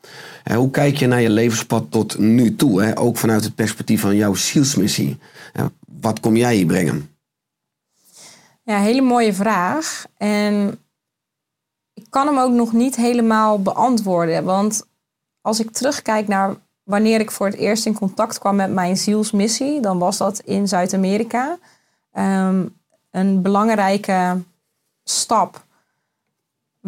Hoe 0.55 0.71
kijk 0.71 0.97
je 0.97 1.07
naar 1.07 1.21
je 1.21 1.31
levenspad 1.31 1.91
tot 1.91 2.19
nu 2.19 2.57
toe? 2.57 2.83
Hè? 2.83 2.99
Ook 2.99 3.17
vanuit 3.17 3.45
het 3.45 3.55
perspectief 3.55 4.01
van 4.01 4.17
jouw 4.17 4.35
zielsmissie. 4.35 5.19
Wat 6.01 6.21
kom 6.21 6.37
jij 6.37 6.55
hier 6.55 6.67
brengen? 6.67 7.11
Ja, 8.63 8.79
hele 8.79 9.01
mooie 9.01 9.35
vraag. 9.35 10.07
En 10.17 10.79
ik 11.95 12.07
kan 12.11 12.27
hem 12.27 12.39
ook 12.39 12.53
nog 12.53 12.73
niet 12.73 12.97
helemaal 12.97 13.63
beantwoorden. 13.63 14.45
Want 14.45 14.87
als 15.41 15.61
ik 15.61 15.71
terugkijk 15.71 16.29
naar 16.29 16.57
wanneer 16.83 17.21
ik 17.21 17.31
voor 17.31 17.47
het 17.47 17.57
eerst 17.57 17.87
in 17.87 17.95
contact 17.95 18.39
kwam 18.39 18.57
met 18.57 18.73
mijn 18.73 18.97
zielsmissie, 18.97 19.81
dan 19.81 19.99
was 19.99 20.17
dat 20.17 20.39
in 20.39 20.69
Zuid-Amerika. 20.69 21.59
Ehm, 22.13 22.67
een 23.11 23.43
belangrijke 23.43 24.43
stap 25.05 25.67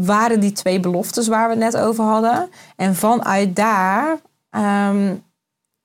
waren 0.05 0.41
die 0.41 0.53
twee 0.53 0.81
beloftes 0.81 1.29
waar 1.29 1.49
we 1.49 1.55
het 1.55 1.73
net 1.73 1.83
over 1.83 2.05
hadden. 2.05 2.51
En 2.77 2.95
vanuit 2.95 3.57
daar 3.57 4.19
ehm, 4.51 5.15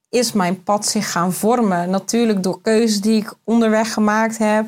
is 0.09 0.32
mijn 0.32 0.63
pad 0.63 0.86
zich 0.86 1.11
gaan 1.11 1.34
vormen. 1.34 1.89
Natuurlijk 1.89 2.43
door 2.43 2.61
keuzes 2.61 3.01
die 3.01 3.22
ik 3.22 3.34
onderweg 3.43 3.93
gemaakt 3.93 4.38
heb. 4.38 4.66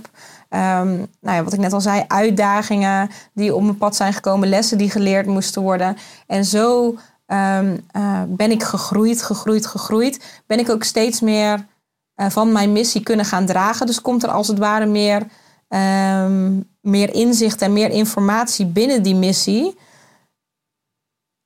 Um, 0.49 1.07
nou 1.21 1.37
ja, 1.37 1.43
wat 1.43 1.53
ik 1.53 1.59
net 1.59 1.73
al 1.73 1.81
zei, 1.81 2.03
uitdagingen 2.07 3.09
die 3.33 3.55
op 3.55 3.61
mijn 3.61 3.77
pad 3.77 3.95
zijn 3.95 4.13
gekomen, 4.13 4.49
lessen 4.49 4.77
die 4.77 4.89
geleerd 4.89 5.25
moesten 5.25 5.61
worden. 5.61 5.97
En 6.27 6.45
zo 6.45 6.85
um, 7.27 7.85
uh, 7.95 8.21
ben 8.27 8.51
ik 8.51 8.63
gegroeid, 8.63 9.23
gegroeid, 9.23 9.65
gegroeid. 9.65 10.41
Ben 10.45 10.59
ik 10.59 10.69
ook 10.69 10.83
steeds 10.83 11.21
meer 11.21 11.65
uh, 12.15 12.29
van 12.29 12.51
mijn 12.51 12.71
missie 12.71 13.03
kunnen 13.03 13.25
gaan 13.25 13.45
dragen. 13.45 13.85
Dus 13.85 14.01
komt 14.01 14.23
er 14.23 14.29
als 14.29 14.47
het 14.47 14.57
ware 14.57 14.85
meer 14.85 15.27
meer 16.87 17.13
inzicht 17.13 17.61
en 17.61 17.73
meer 17.73 17.89
informatie 17.89 18.65
binnen 18.65 19.03
die 19.03 19.15
missie. 19.15 19.77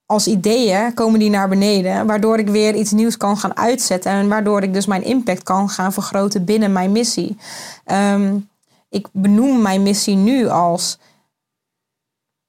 Als 0.06 0.28
ideeën 0.28 0.94
komen 0.94 1.20
die 1.20 1.30
naar 1.30 1.50
beneden, 1.50 2.08
waardoor 2.08 2.40
ik 2.40 2.50
weer 2.50 2.76
iets 2.76 2.92
nieuws 2.92 3.18
kan 3.18 3.38
gaan 3.38 3.58
uitzetten 3.58 4.12
en 4.12 4.28
waardoor 4.28 4.64
ik 4.64 4.74
dus 4.74 4.86
mijn 4.86 5.04
impact 5.04 5.44
kan 5.44 5.70
gaan 5.70 5.94
vergroten 5.94 6.46
binnen 6.46 6.72
mijn 6.72 6.92
missie. 6.92 7.38
Um, 7.86 8.50
ik 8.90 9.08
benoem 9.12 9.62
mijn 9.62 9.84
missie 9.84 10.16
nu 10.16 10.48
als 10.48 10.98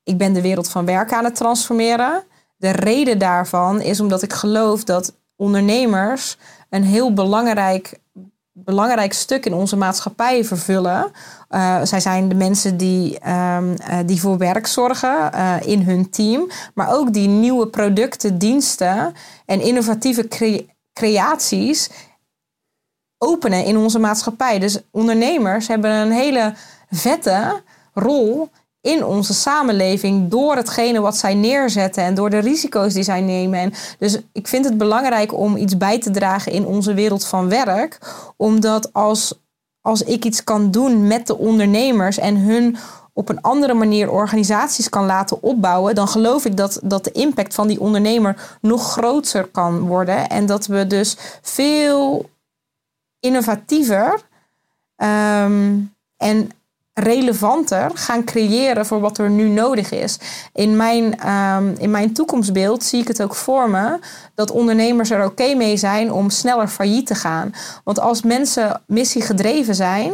ik 0.03 0.18
ben 0.18 0.32
de 0.32 0.40
wereld 0.40 0.68
van 0.68 0.84
werk 0.84 1.12
aan 1.12 1.24
het 1.24 1.34
transformeren. 1.34 2.24
De 2.57 2.70
reden 2.70 3.18
daarvan 3.18 3.80
is 3.80 4.01
omdat 4.01 4.22
ik 4.22 4.32
geloof 4.32 4.84
dat 4.84 5.14
ondernemers 5.36 6.36
een 6.70 6.84
heel 6.84 7.12
belangrijk 7.12 7.99
belangrijk 8.53 9.12
stuk 9.12 9.46
in 9.46 9.55
onze 9.55 9.76
maatschappij 9.76 10.44
vervullen. 10.44 11.12
Uh, 11.50 11.82
zij 11.82 12.00
zijn 12.00 12.28
de 12.28 12.34
mensen 12.34 12.76
die, 12.76 13.28
um, 13.28 13.70
uh, 13.70 13.98
die 14.07 14.20
voor 14.20 14.38
werk 14.38 14.66
zorgen 14.66 15.30
uh, 15.34 15.57
in 15.61 15.82
hun 15.82 16.11
team, 16.11 16.50
maar 16.74 16.92
ook 16.92 17.12
die 17.12 17.28
nieuwe 17.28 17.66
producten, 17.66 18.38
diensten 18.38 19.14
en 19.46 19.61
innovatieve 19.61 20.28
cre 20.28 20.66
creaties 20.92 21.90
openen 23.18 23.64
in 23.64 23.76
onze 23.76 23.98
maatschappij. 23.98 24.59
Dus 24.59 24.78
ondernemers 24.90 25.68
hebben 25.68 25.90
een 25.90 26.12
hele 26.12 26.55
vette 26.90 27.62
rol 27.94 28.50
in 28.83 29.05
onze 29.05 29.35
samenleving 29.35 30.30
door 30.30 30.57
hetgene 30.57 31.01
wat 31.01 31.16
zij 31.16 31.35
neerzetten 31.35 32.03
en 32.03 32.14
door 32.14 32.30
de 32.30 32.39
risico's 32.39 32.93
die 32.93 33.03
zij 33.03 33.20
nemen. 33.20 33.61
En 33.61 33.72
dus 33.99 34.18
ik 34.33 34.49
vind 34.49 34.64
het 34.64 34.78
belangrijk 34.78 35.35
om 35.39 35.57
iets 35.57 35.76
bij 35.76 36.01
te 36.01 36.11
dragen 36.11 36.53
in 36.53 36.66
onze 36.66 36.95
wereld 36.95 37.24
van 37.24 37.49
werk, 37.49 37.99
omdat 38.37 38.93
als, 38.93 39.35
als 39.80 40.03
ik 40.03 40.24
iets 40.24 40.45
kan 40.45 40.70
doen 40.70 41.07
met 41.07 41.26
de 41.26 41.39
ondernemers 41.39 42.18
en 42.18 42.37
hun 42.37 42.76
op 43.12 43.28
een 43.28 43.41
andere 43.41 43.74
manier 43.74 44.11
organisaties 44.11 44.89
kan 44.89 45.07
laten 45.07 45.43
opbouwen, 45.43 45.95
dan 45.95 46.09
geloof 46.09 46.45
ik 46.45 46.57
dat, 46.57 46.80
dat 46.83 47.05
de 47.05 47.12
impact 47.12 47.55
van 47.55 47.66
die 47.66 47.80
ondernemer 47.80 48.59
nog 48.61 48.93
groter 48.93 49.45
kan 49.45 49.80
worden. 49.80 50.28
En 50.28 50.47
dat 50.47 50.66
we 50.66 50.87
dus 50.87 51.16
veel 51.43 52.30
innovatiever 53.20 54.20
um, 54.97 55.95
en 56.16 56.51
relevanter 56.95 57.90
gaan 57.95 58.24
creëren 58.24 58.86
voor 58.86 59.01
wat 59.01 59.18
er 59.18 59.30
nu 59.30 59.49
nodig 59.49 59.90
is. 59.90 60.18
In 60.53 60.76
mijn, 60.76 61.28
um, 61.28 61.74
in 61.78 61.90
mijn 61.90 62.12
toekomstbeeld 62.12 62.84
zie 62.84 63.01
ik 63.01 63.09
het 63.09 63.22
ook 63.22 63.34
voor 63.34 63.70
me 63.70 63.99
dat 64.34 64.51
ondernemers 64.51 65.11
er 65.11 65.24
oké 65.24 65.55
mee 65.55 65.76
zijn 65.76 66.12
om 66.12 66.30
sneller 66.30 66.68
failliet 66.68 67.07
te 67.07 67.14
gaan. 67.14 67.55
Want 67.84 68.01
als 68.01 68.22
mensen 68.22 68.82
missiegedreven 68.86 69.74
zijn, 69.74 70.12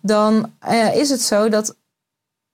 dan 0.00 0.52
uh, 0.68 0.96
is 0.96 1.10
het 1.10 1.22
zo 1.22 1.48
dat 1.48 1.76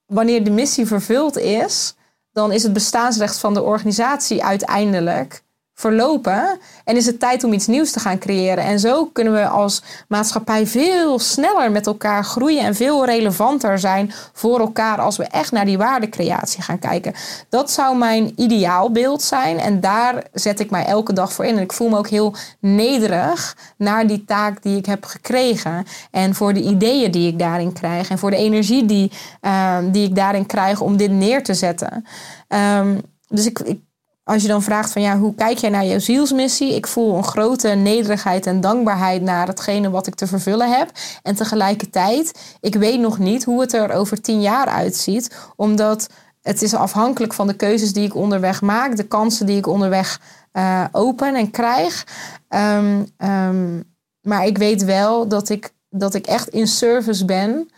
wanneer 0.05 0.43
de 0.43 0.51
missie 0.51 0.87
vervuld 0.87 1.37
is, 1.37 1.95
dan 2.31 2.51
is 2.51 2.63
het 2.63 2.73
bestaansrecht 2.73 3.37
van 3.37 3.53
de 3.53 3.61
organisatie 3.61 4.43
uiteindelijk 4.43 5.43
verlopen. 5.73 6.59
En 6.83 6.95
is 6.95 7.05
het 7.05 7.19
tijd 7.19 7.43
om 7.43 7.53
iets 7.53 7.67
nieuws 7.67 7.91
te 7.91 7.99
gaan 7.99 8.17
creëren. 8.17 8.63
En 8.63 8.79
zo 8.79 9.05
kunnen 9.05 9.33
we 9.33 9.47
als 9.47 9.83
maatschappij 10.07 10.67
veel 10.67 11.19
sneller 11.19 11.71
met 11.71 11.87
elkaar 11.87 12.23
groeien 12.23 12.63
en 12.63 12.75
veel 12.75 13.05
relevanter 13.05 13.79
zijn 13.79 14.13
voor 14.33 14.59
elkaar 14.59 14.99
als 14.99 15.17
we 15.17 15.23
echt 15.23 15.51
naar 15.51 15.65
die 15.65 15.77
waardecreatie 15.77 16.61
gaan 16.61 16.79
kijken. 16.79 17.13
Dat 17.49 17.71
zou 17.71 17.97
mijn 17.97 18.33
ideaalbeeld 18.35 19.21
zijn. 19.21 19.59
En 19.59 19.79
daar 19.79 20.23
zet 20.33 20.59
ik 20.59 20.69
mij 20.69 20.85
elke 20.85 21.13
dag 21.13 21.33
voor 21.33 21.45
in. 21.45 21.57
En 21.57 21.63
ik 21.63 21.73
voel 21.73 21.89
me 21.89 21.97
ook 21.97 22.09
heel 22.09 22.35
nederig 22.59 23.57
naar 23.77 24.07
die 24.07 24.25
taak 24.25 24.61
die 24.63 24.77
ik 24.77 24.85
heb 24.85 25.05
gekregen. 25.05 25.85
En 26.11 26.35
voor 26.35 26.53
de 26.53 26.61
ideeën 26.61 27.11
die 27.11 27.27
ik 27.27 27.39
daarin 27.39 27.73
krijg. 27.73 28.09
En 28.09 28.17
voor 28.17 28.31
de 28.31 28.37
energie 28.37 28.85
die, 28.85 29.11
uh, 29.41 29.77
die 29.91 30.07
ik 30.07 30.15
daarin 30.15 30.45
krijg 30.45 30.81
om 30.81 30.97
dit 30.97 31.11
neer 31.11 31.43
te 31.43 31.53
zetten. 31.53 32.05
Um, 32.47 33.01
dus 33.27 33.45
ik 33.45 33.79
als 34.23 34.41
je 34.41 34.47
dan 34.47 34.63
vraagt 34.63 34.91
van 34.91 35.01
ja, 35.01 35.17
hoe 35.17 35.35
kijk 35.35 35.57
jij 35.57 35.69
naar 35.69 35.85
jouw 35.85 35.99
zielsmissie? 35.99 36.75
Ik 36.75 36.87
voel 36.87 37.15
een 37.15 37.23
grote 37.23 37.67
nederigheid 37.67 38.45
en 38.45 38.61
dankbaarheid 38.61 39.21
naar 39.21 39.47
hetgene 39.47 39.89
wat 39.89 40.07
ik 40.07 40.15
te 40.15 40.27
vervullen 40.27 40.77
heb. 40.77 40.91
En 41.21 41.35
tegelijkertijd, 41.35 42.57
ik 42.59 42.75
weet 42.75 42.99
nog 42.99 43.19
niet 43.19 43.43
hoe 43.43 43.61
het 43.61 43.73
er 43.73 43.91
over 43.91 44.21
tien 44.21 44.41
jaar 44.41 44.67
uitziet. 44.67 45.35
Omdat 45.55 46.09
het 46.41 46.61
is 46.61 46.73
afhankelijk 46.73 47.33
van 47.33 47.47
de 47.47 47.55
keuzes 47.55 47.93
die 47.93 48.05
ik 48.05 48.15
onderweg 48.15 48.61
maak, 48.61 48.95
de 48.95 49.07
kansen 49.07 49.45
die 49.45 49.57
ik 49.57 49.67
onderweg 49.67 50.21
uh, 50.53 50.85
open 50.91 51.35
en 51.35 51.51
krijg. 51.51 52.07
Um, 52.49 53.07
um, 53.17 53.83
maar 54.21 54.45
ik 54.45 54.57
weet 54.57 54.83
wel 54.83 55.27
dat 55.27 55.49
ik, 55.49 55.73
dat 55.89 56.13
ik 56.13 56.25
echt 56.25 56.47
in 56.47 56.67
service 56.67 57.25
ben 57.25 57.69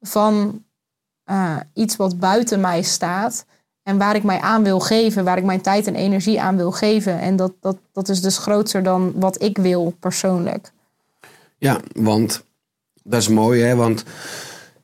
van 0.00 0.64
uh, 1.30 1.56
iets 1.74 1.96
wat 1.96 2.18
buiten 2.18 2.60
mij 2.60 2.82
staat. 2.82 3.44
En 3.84 3.98
waar 3.98 4.16
ik 4.16 4.22
mij 4.22 4.40
aan 4.40 4.62
wil 4.62 4.80
geven, 4.80 5.24
waar 5.24 5.38
ik 5.38 5.44
mijn 5.44 5.60
tijd 5.60 5.86
en 5.86 5.94
energie 5.94 6.40
aan 6.40 6.56
wil 6.56 6.72
geven. 6.72 7.20
En 7.20 7.36
dat, 7.36 7.52
dat, 7.60 7.76
dat 7.92 8.08
is 8.08 8.20
dus 8.20 8.38
groter 8.38 8.82
dan 8.82 9.12
wat 9.16 9.42
ik 9.42 9.58
wil 9.58 9.94
persoonlijk. 10.00 10.72
Ja, 11.58 11.80
want 11.92 12.44
dat 13.02 13.20
is 13.20 13.28
mooi, 13.28 13.62
hè? 13.62 13.74
Want 13.74 14.04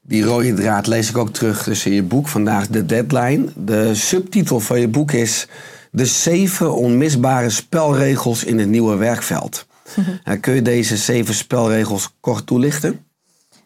die 0.02 0.24
rode 0.24 0.54
draad 0.54 0.86
lees 0.86 1.08
ik 1.08 1.16
ook 1.16 1.30
terug 1.30 1.62
tussen 1.62 1.92
je 1.92 2.02
boek 2.02 2.28
vandaag, 2.28 2.66
de 2.66 2.86
deadline. 2.86 3.48
De 3.56 3.94
subtitel 3.94 4.60
van 4.60 4.80
je 4.80 4.88
boek 4.88 5.12
is 5.12 5.48
De 5.92 6.06
zeven 6.06 6.74
onmisbare 6.74 7.50
spelregels 7.50 8.44
in 8.44 8.58
het 8.58 8.68
nieuwe 8.68 8.96
werkveld. 8.96 9.66
Kun 10.40 10.54
je 10.54 10.62
deze 10.62 10.96
zeven 10.96 11.34
spelregels 11.34 12.14
kort 12.20 12.46
toelichten? 12.46 13.04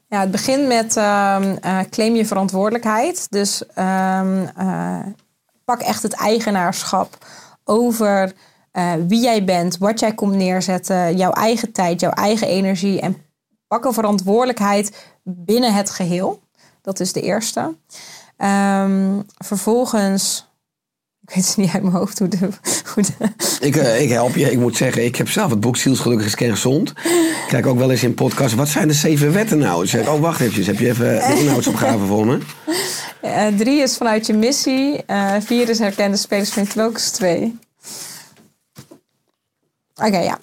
Ja, 0.08 0.20
het 0.20 0.30
begint 0.30 0.66
met 0.66 0.96
ehm, 0.96 1.56
eh, 1.60 1.78
claim 1.90 2.14
je 2.14 2.26
verantwoordelijkheid. 2.26 3.26
Dus 3.30 3.66
ehm, 3.74 4.46
eh, 4.56 4.98
pak 5.64 5.80
echt 5.80 6.02
het 6.02 6.12
eigenaarschap 6.12 7.26
over 7.64 8.32
eh, 8.70 8.92
wie 9.08 9.20
jij 9.20 9.44
bent, 9.44 9.78
wat 9.78 10.00
jij 10.00 10.14
komt 10.14 10.34
neerzetten, 10.34 11.16
jouw 11.16 11.32
eigen 11.32 11.72
tijd, 11.72 12.00
jouw 12.00 12.10
eigen 12.10 12.46
energie. 12.46 13.00
En 13.00 13.16
pak 13.66 13.84
een 13.84 13.92
verantwoordelijkheid 13.92 15.06
binnen 15.22 15.74
het 15.74 15.90
geheel. 15.90 16.42
Dat 16.82 17.00
is 17.00 17.12
de 17.12 17.20
eerste. 17.20 17.74
Ehm, 18.36 19.20
vervolgens, 19.38 20.46
ik 21.26 21.34
weet 21.34 21.46
het 21.46 21.56
niet 21.56 21.72
uit 21.72 21.82
mijn 21.82 21.94
hoofd 21.94 22.18
hoe 22.18 22.28
de. 22.28 22.48
Ik, 23.60 23.76
eh, 23.76 24.00
ik 24.00 24.08
help 24.08 24.34
je. 24.34 24.50
Ik 24.50 24.58
moet 24.58 24.76
zeggen, 24.76 25.04
ik 25.04 25.16
heb 25.16 25.28
zelf 25.28 25.50
het 25.50 25.60
boek 25.60 25.76
Zielsgelukkig 25.76 26.26
is 26.26 26.34
gezond. 26.34 26.88
Ik 26.90 27.44
kijk 27.48 27.66
ook 27.66 27.78
wel 27.78 27.90
eens 27.90 28.02
in 28.02 28.14
podcast. 28.14 28.54
Wat 28.54 28.68
zijn 28.68 28.88
de 28.88 28.94
zeven 28.94 29.32
wetten 29.32 29.58
nou? 29.58 29.82
Ik 29.82 29.88
zeg, 29.88 30.08
oh, 30.08 30.20
wacht 30.20 30.40
even. 30.40 30.64
Heb 30.64 30.78
je 30.78 30.88
even 30.88 31.04
de 31.04 31.40
inhoudsopgave 31.40 32.04
voor 32.04 32.26
me? 32.26 32.38
Eh, 33.24 33.46
drie 33.46 33.82
is 33.82 33.96
vanuit 33.96 34.26
je 34.26 34.34
missie. 34.34 35.04
Eh, 35.06 35.34
vier 35.40 35.68
is 35.68 35.78
herkende 35.78 36.16
spelersvriend. 36.16 36.74
Welke 36.74 36.96
is 36.96 37.10
twee? 37.10 37.58
Oké, 39.94 40.18
ja. 40.18 40.38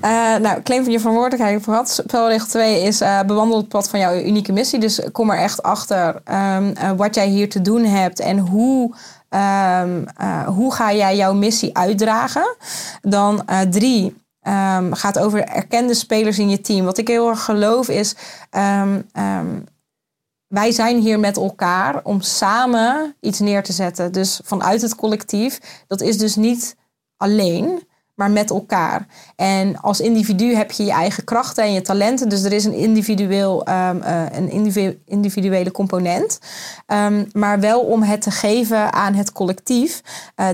Eh, 0.00 0.40
nou, 0.40 0.62
claim 0.62 0.82
van 0.82 0.92
je 0.92 0.98
verantwoordelijkheid 0.98 1.64
gehad. 1.64 1.90
Spelregel 1.90 2.46
2 2.46 2.82
is 2.82 3.00
eh, 3.00 3.20
bewandel 3.22 3.56
het 3.56 3.68
pad 3.68 3.88
van 3.88 3.98
jouw 3.98 4.14
unieke 4.14 4.52
missie. 4.52 4.78
Dus 4.78 5.00
kom 5.12 5.30
er 5.30 5.38
echt 5.38 5.62
achter 5.62 6.20
ehm, 6.24 6.72
eh, 6.74 6.90
wat 6.96 7.14
jij 7.14 7.28
hier 7.28 7.48
te 7.48 7.62
doen 7.62 7.84
hebt 7.84 8.20
en 8.20 8.38
hoe, 8.38 8.94
ehm, 9.28 10.04
eh, 10.16 10.46
hoe 10.46 10.74
ga 10.74 10.92
jij 10.92 11.16
jouw 11.16 11.34
missie 11.34 11.76
uitdragen. 11.76 12.56
Dan 13.02 13.46
eh, 13.46 13.60
drie 13.60 14.24
ehm, 14.40 14.92
gaat 14.92 15.18
over 15.18 15.44
erkende 15.44 15.94
spelers 15.94 16.38
in 16.38 16.48
je 16.50 16.60
team. 16.60 16.84
Wat 16.84 16.98
ik 16.98 17.08
heel 17.08 17.28
erg 17.28 17.44
geloof 17.44 17.88
is... 17.88 18.14
wij 20.48 20.72
zijn 20.72 21.00
hier 21.00 21.20
met 21.20 21.36
elkaar 21.36 22.00
om 22.02 22.20
samen 22.20 23.14
iets 23.20 23.38
neer 23.38 23.62
te 23.62 23.72
zetten. 23.72 24.12
Dus 24.12 24.40
vanuit 24.44 24.82
het 24.82 24.94
collectief. 24.94 25.84
Dat 25.86 26.00
is 26.00 26.18
dus 26.18 26.36
niet 26.36 26.76
alleen, 27.16 27.82
maar 28.14 28.30
met 28.30 28.50
elkaar. 28.50 29.06
En 29.36 29.80
als 29.80 30.00
individu 30.00 30.54
heb 30.54 30.70
je 30.70 30.84
je 30.84 30.90
eigen 30.92 31.24
krachten 31.24 31.64
en 31.64 31.72
je 31.72 31.82
talenten. 31.82 32.28
Dus 32.28 32.42
er 32.42 32.52
is 32.52 32.64
een, 32.64 32.74
individueel, 32.74 33.64
ehm, 33.64 34.00
eh, 34.00 34.24
een 34.32 34.50
individu- 34.50 34.98
individuele 35.04 35.70
component. 35.70 36.38
Ehm, 36.86 37.24
maar 37.32 37.60
wel 37.60 37.80
om 37.80 38.02
het 38.02 38.22
te 38.22 38.30
geven 38.30 38.92
aan 38.92 39.14
het 39.14 39.32
collectief. 39.32 40.02
Eh, 40.34 40.48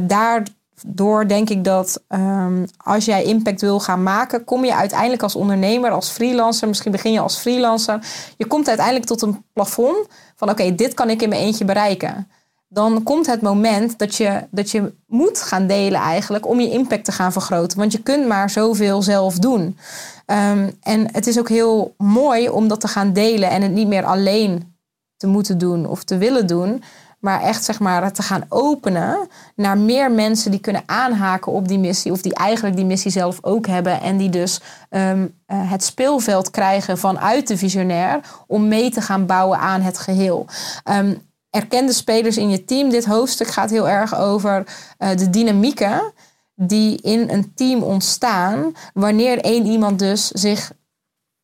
daardoor 0.86 1.28
denk 1.28 1.50
ik 1.50 1.64
dat 1.64 2.02
ehm, 2.08 2.66
als 2.76 3.04
jij 3.04 3.24
impact 3.24 3.60
wil 3.60 3.80
gaan 3.80 4.02
maken, 4.02 4.44
kom 4.44 4.64
je 4.64 4.74
uiteindelijk 4.74 5.22
als 5.22 5.36
ondernemer, 5.36 5.90
als 5.90 6.10
freelancer, 6.10 6.68
misschien 6.68 6.92
begin 6.92 7.12
je 7.12 7.20
als 7.20 7.36
freelancer, 7.36 7.98
je 8.36 8.46
komt 8.46 8.68
uiteindelijk 8.68 9.06
tot 9.06 9.22
een 9.22 9.44
plafond 9.52 10.06
van 10.36 10.50
oké, 10.50 10.74
dit 10.74 10.94
kan 10.94 11.10
ik 11.10 11.22
in 11.22 11.28
mijn 11.28 11.40
eentje 11.40 11.64
bereiken. 11.64 12.28
Dan 12.68 13.02
komt 13.02 13.26
het 13.26 13.42
moment 13.42 13.98
dat 13.98 14.16
je, 14.16 14.46
dat 14.50 14.70
je 14.70 14.92
moet 15.06 15.42
gaan 15.42 15.66
delen 15.66 16.00
eigenlijk 16.00 16.48
om 16.48 16.60
je 16.60 16.70
impact 16.70 17.04
te 17.04 17.12
gaan 17.12 17.32
vergroten. 17.32 17.78
Want 17.78 17.92
je 17.92 18.02
kunt 18.02 18.26
maar 18.26 18.50
zoveel 18.50 19.02
zelf 19.02 19.38
doen. 19.38 19.78
Ehm, 20.26 20.70
en 20.80 21.12
het 21.12 21.26
is 21.26 21.38
ook 21.38 21.48
heel 21.48 21.94
mooi 21.96 22.48
om 22.48 22.68
dat 22.68 22.80
te 22.80 22.88
gaan 22.88 23.12
delen 23.12 23.50
en 23.50 23.62
het 23.62 23.72
niet 23.72 23.88
meer 23.88 24.04
alleen 24.04 24.74
te 25.16 25.26
moeten 25.26 25.58
doen 25.58 25.86
of 25.86 26.04
te 26.04 26.18
willen 26.18 26.46
doen. 26.46 26.82
Maar 27.22 27.42
echt 27.42 27.64
zeg 27.64 27.80
maar 27.80 28.12
te 28.12 28.22
gaan 28.22 28.44
openen 28.48 29.28
naar 29.56 29.78
meer 29.78 30.10
mensen 30.10 30.50
die 30.50 30.60
kunnen 30.60 30.82
aanhaken 30.86 31.52
op 31.52 31.68
die 31.68 31.78
missie. 31.78 32.12
Of 32.12 32.22
die 32.22 32.34
eigenlijk 32.34 32.76
die 32.76 32.84
missie 32.84 33.10
zelf 33.10 33.38
ook 33.40 33.66
hebben. 33.66 34.00
En 34.00 34.16
die 34.16 34.28
dus 34.28 34.60
ehm, 34.88 35.26
eh, 35.46 35.70
het 35.70 35.84
speelveld 35.84 36.50
krijgen 36.50 36.98
vanuit 36.98 37.48
de 37.48 37.56
visionair. 37.56 38.20
Om 38.46 38.68
mee 38.68 38.90
te 38.90 39.00
gaan 39.00 39.26
bouwen 39.26 39.58
aan 39.58 39.80
het 39.80 39.98
geheel. 39.98 40.46
Ehm, 40.84 41.14
erkende 41.50 41.92
spelers 41.92 42.36
in 42.36 42.50
je 42.50 42.64
team. 42.64 42.90
Dit 42.90 43.04
hoofdstuk 43.04 43.48
gaat 43.48 43.70
heel 43.70 43.88
erg 43.88 44.16
over 44.16 44.64
eh, 44.98 45.16
de 45.16 45.30
dynamieken 45.30 46.12
die 46.54 47.00
in 47.02 47.30
een 47.30 47.54
team 47.54 47.82
ontstaan. 47.82 48.74
Wanneer 48.94 49.38
één 49.38 49.66
iemand 49.66 49.98
dus 49.98 50.28
zich 50.28 50.72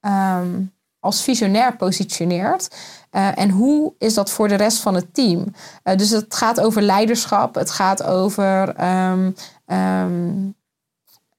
ehm, 0.01 0.61
als 1.01 1.23
visionair 1.23 1.77
positioneert. 1.77 2.69
Eh, 3.11 3.39
en 3.39 3.51
hoe 3.51 3.93
is 3.99 4.15
dat 4.15 4.31
voor 4.31 4.49
de 4.49 4.55
rest 4.55 4.79
van 4.79 4.95
het 4.95 5.15
team? 5.15 5.45
Eh, 5.83 5.97
dus 5.97 6.11
het 6.11 6.35
gaat 6.35 6.61
over 6.61 6.83
leiderschap. 6.83 7.55
Het 7.55 7.71
gaat 7.71 8.03
over, 8.03 8.75
ehm, 8.77 9.31
ehm, 9.67 10.49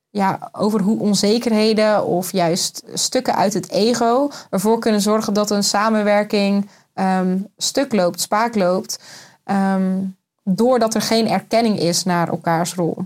ja, 0.10 0.50
over 0.52 0.82
hoe 0.82 1.00
onzekerheden 1.00 2.06
of 2.06 2.32
juist 2.32 2.84
stukken 2.94 3.36
uit 3.36 3.54
het 3.54 3.70
ego 3.70 4.30
ervoor 4.50 4.80
kunnen 4.80 5.02
zorgen 5.02 5.34
dat 5.34 5.50
een 5.50 5.64
samenwerking 5.64 6.70
ehm, 6.94 7.38
stuk 7.58 7.94
loopt, 7.94 8.22
spaak 8.22 8.56
loopt. 8.56 9.00
doordat 10.44 10.96
er 10.96 11.02
geen 11.02 11.28
erkenning 11.28 11.80
is 11.80 12.04
naar 12.04 12.30
elkaars 12.30 12.74
rol. 12.74 12.98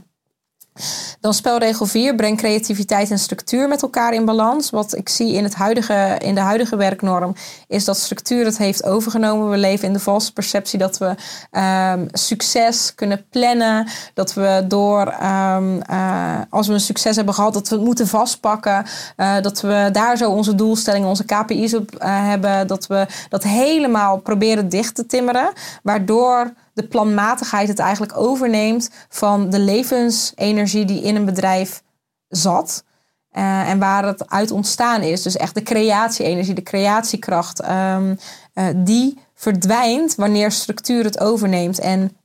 Dan 1.20 1.34
spelregel 1.34 1.86
4, 1.86 2.16
breng 2.16 2.38
creativiteit 2.38 3.12
en 3.12 3.20
structuur 3.20 3.68
met 3.68 3.82
elkaar 3.82 4.14
in 4.14 4.26
balans. 4.26 4.70
Wat 4.70 4.96
ik 4.96 5.10
zie 5.10 5.34
in, 5.34 5.44
het 5.44 5.56
huidige, 5.56 6.18
in 6.20 6.36
de 6.36 6.42
huidige 6.42 6.76
werknorm 6.76 7.36
is 7.68 7.86
dat 7.86 7.98
structuur 7.98 8.46
het 8.46 8.58
heeft 8.58 8.84
overgenomen. 8.84 9.50
We 9.50 9.58
leven 9.58 9.88
in 9.88 9.94
de 9.94 10.00
valse 10.00 10.34
perceptie 10.34 10.80
dat 10.80 10.98
we 10.98 11.16
ehm, 11.52 12.06
succes 12.12 12.96
kunnen 12.96 13.26
plannen. 13.30 13.88
Dat 14.14 14.34
we 14.34 14.66
door, 14.68 15.08
ehm, 15.08 15.82
eh, 15.82 16.40
als 16.50 16.68
we 16.68 16.74
een 16.74 16.80
succes 16.80 17.16
hebben 17.16 17.34
gehad, 17.34 17.54
dat 17.54 17.70
we 17.70 17.76
het 17.76 17.86
moeten 17.86 18.08
vastpakken. 18.08 18.86
Eh, 19.16 19.42
dat 19.42 19.62
we 19.62 19.90
daar 19.92 20.18
zo 20.18 20.32
onze 20.32 20.56
doelstellingen, 20.56 21.08
onze 21.08 21.26
KPI's 21.26 21.74
op 21.74 21.96
eh, 21.96 22.28
hebben. 22.28 22.68
Dat 22.68 22.88
we 22.88 23.08
dat 23.30 23.44
helemaal 23.44 24.18
proberen 24.18 24.70
dicht 24.70 24.96
te 24.96 25.06
timmeren. 25.06 25.52
Waardoor 25.84 26.54
de 26.74 26.88
planmatigheid 26.88 27.68
het 27.68 27.80
eigenlijk 27.80 28.18
overneemt 28.18 28.90
van 29.10 29.50
de 29.50 29.60
levensenergie 29.60 30.86
die 30.86 31.02
in 31.02 31.16
een 31.16 31.26
bedrijf 31.26 31.84
zat. 32.28 32.84
Eh, 33.30 33.70
en 33.70 33.80
waar 33.80 34.06
het 34.06 34.30
uit 34.30 34.52
ontstaan 34.52 35.02
is. 35.02 35.22
Dus 35.22 35.38
echt 35.38 35.54
de 35.54 35.64
creatie-energie, 35.64 36.54
de 36.54 36.64
creatiekracht. 36.64 37.62
ehm, 37.62 38.16
eh, 38.54 38.66
die 38.76 39.18
verdwijnt 39.34 40.16
wanneer 40.16 40.52
structuur 40.52 41.04
het 41.04 41.20
overneemt. 41.20 41.80
En 41.80 42.18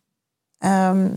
ehm, 0.59 1.09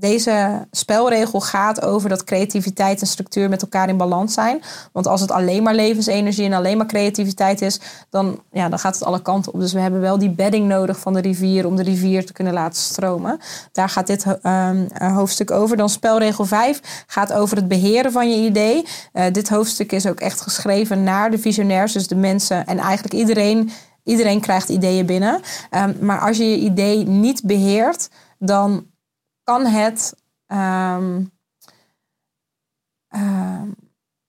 deze 0.00 0.66
spelregel 0.70 1.40
gaat 1.40 1.82
over 1.82 2.08
dat 2.08 2.24
creativiteit 2.24 3.00
en 3.00 3.06
structuur 3.06 3.48
met 3.48 3.62
elkaar 3.62 3.88
in 3.88 3.96
balans 3.96 4.34
zijn. 4.34 4.62
Want 4.92 5.06
als 5.06 5.20
het 5.20 5.30
alleen 5.30 5.62
maar 5.62 5.74
levensenergie 5.74 6.44
en 6.44 6.52
alleen 6.52 6.76
maar 6.76 6.86
creativiteit 6.86 7.62
is, 7.62 7.80
dan, 8.10 8.40
ja, 8.52 8.68
dan 8.68 8.78
gaat 8.78 8.94
het 8.94 9.04
alle 9.04 9.22
kanten 9.22 9.52
op. 9.52 9.60
Dus 9.60 9.72
we 9.72 9.80
hebben 9.80 10.00
wel 10.00 10.18
die 10.18 10.30
bedding 10.30 10.66
nodig 10.68 10.98
van 10.98 11.12
de 11.12 11.20
rivier 11.20 11.66
om 11.66 11.76
de 11.76 11.82
rivier 11.82 12.26
te 12.26 12.32
kunnen 12.32 12.52
laten 12.52 12.82
stromen. 12.82 13.38
Daar 13.72 13.88
gaat 13.88 14.06
dit 14.06 14.26
ehm, 14.42 14.84
eh, 14.92 15.16
hoofdstuk 15.16 15.50
over. 15.50 15.76
Dan 15.76 15.88
spelregel 15.88 16.44
5 16.44 17.04
gaat 17.06 17.32
over 17.32 17.56
het 17.56 17.68
beheren 17.68 18.12
van 18.12 18.30
je 18.30 18.46
idee. 18.46 18.84
Eh, 19.12 19.24
dit 19.32 19.48
hoofdstuk 19.48 19.92
is 19.92 20.06
ook 20.06 20.20
echt 20.20 20.40
geschreven 20.40 21.02
naar 21.02 21.30
de 21.30 21.38
visionairs, 21.38 21.92
dus 21.92 22.08
de 22.08 22.16
mensen 22.16 22.66
en 22.66 22.78
eigenlijk 22.78 23.14
iedereen. 23.14 23.70
Iedereen 24.04 24.40
krijgt 24.40 24.68
ideeën 24.68 25.06
binnen. 25.06 25.40
Ehm, 25.70 25.92
maar 26.00 26.20
als 26.20 26.36
je 26.36 26.50
je 26.50 26.56
idee 26.56 27.06
niet 27.06 27.42
beheert, 27.44 28.08
dan 28.38 28.86
kan 29.48 29.66
het 29.66 30.14
ehm, 30.46 31.24
ehm, 33.08 33.68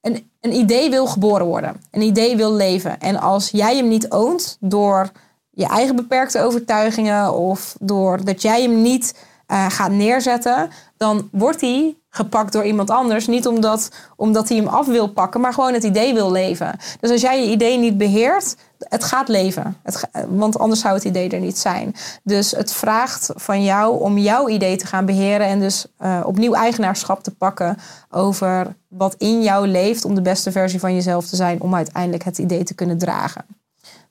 een, 0.02 0.32
een 0.40 0.54
idee 0.54 0.90
wil 0.90 1.08
geboren 1.08 1.46
worden. 1.46 1.82
Een 1.92 2.02
idee 2.02 2.36
wil 2.36 2.54
leven. 2.54 3.00
En 3.00 3.20
als 3.20 3.50
jij 3.50 3.76
hem 3.76 3.88
niet 3.88 4.12
oont 4.12 4.58
door 4.60 5.12
je 5.50 5.66
eigen 5.66 5.96
beperkte 5.96 6.42
overtuigingen 6.42 7.34
of 7.34 7.76
doordat 7.80 8.42
jij 8.42 8.62
hem 8.62 8.82
niet 8.82 9.26
eh, 9.46 9.70
gaat 9.70 9.92
neerzetten, 9.92 10.70
dan 10.98 11.30
wordt 11.32 11.62
hij 11.62 11.98
gepakt 12.10 12.53
door 12.53 12.66
iemand 12.66 12.89
anders. 12.89 13.28
Niet 13.28 13.47
omdat, 13.47 13.89
omdat 14.16 14.49
hij 14.49 14.57
hem 14.57 14.68
af 14.68 14.86
wil 14.86 15.07
pakken, 15.07 15.41
maar 15.41 15.53
gewoon 15.53 15.74
het 15.74 15.84
idee 15.84 16.14
wil 16.14 16.32
leven. 16.32 16.80
Dus 16.99 17.12
als 17.12 17.22
jij 17.22 17.43
je 17.43 17.51
idee 17.51 17.78
niet 17.78 17.97
beheert, 17.97 18.55
het 18.80 19.03
gaat 19.03 19.28
leven. 19.28 19.78
Het 19.84 20.10
want 20.30 20.60
anders 20.60 20.82
zou 20.82 20.93
het 20.93 21.03
idee 21.03 21.30
er 21.30 21.39
niet 21.39 21.57
zijn. 21.57 21.95
Dus 22.24 22.51
het 22.51 22.74
vraagt 22.74 23.30
van 23.36 23.64
jou 23.64 24.01
om 24.01 24.18
jouw 24.18 24.49
idee 24.49 24.78
te 24.78 24.88
gaan 24.88 25.05
beheren 25.05 25.47
en 25.47 25.60
dus 25.60 25.86
eh, 25.97 26.22
opnieuw 26.26 26.53
eigenaarschap 26.53 27.24
te 27.24 27.32
pakken 27.32 27.78
over 28.10 28.76
wat 28.88 29.16
in 29.18 29.41
jou 29.41 29.68
leeft 29.68 30.05
om 30.05 30.16
de 30.16 30.22
beste 30.22 30.51
versie 30.51 30.80
van 30.80 30.95
jezelf 30.95 31.28
te 31.28 31.36
zijn, 31.36 31.62
om 31.62 31.76
uiteindelijk 31.76 32.24
het 32.24 32.38
idee 32.38 32.64
te 32.64 32.74
kunnen 32.74 32.97
dragen. 32.97 33.45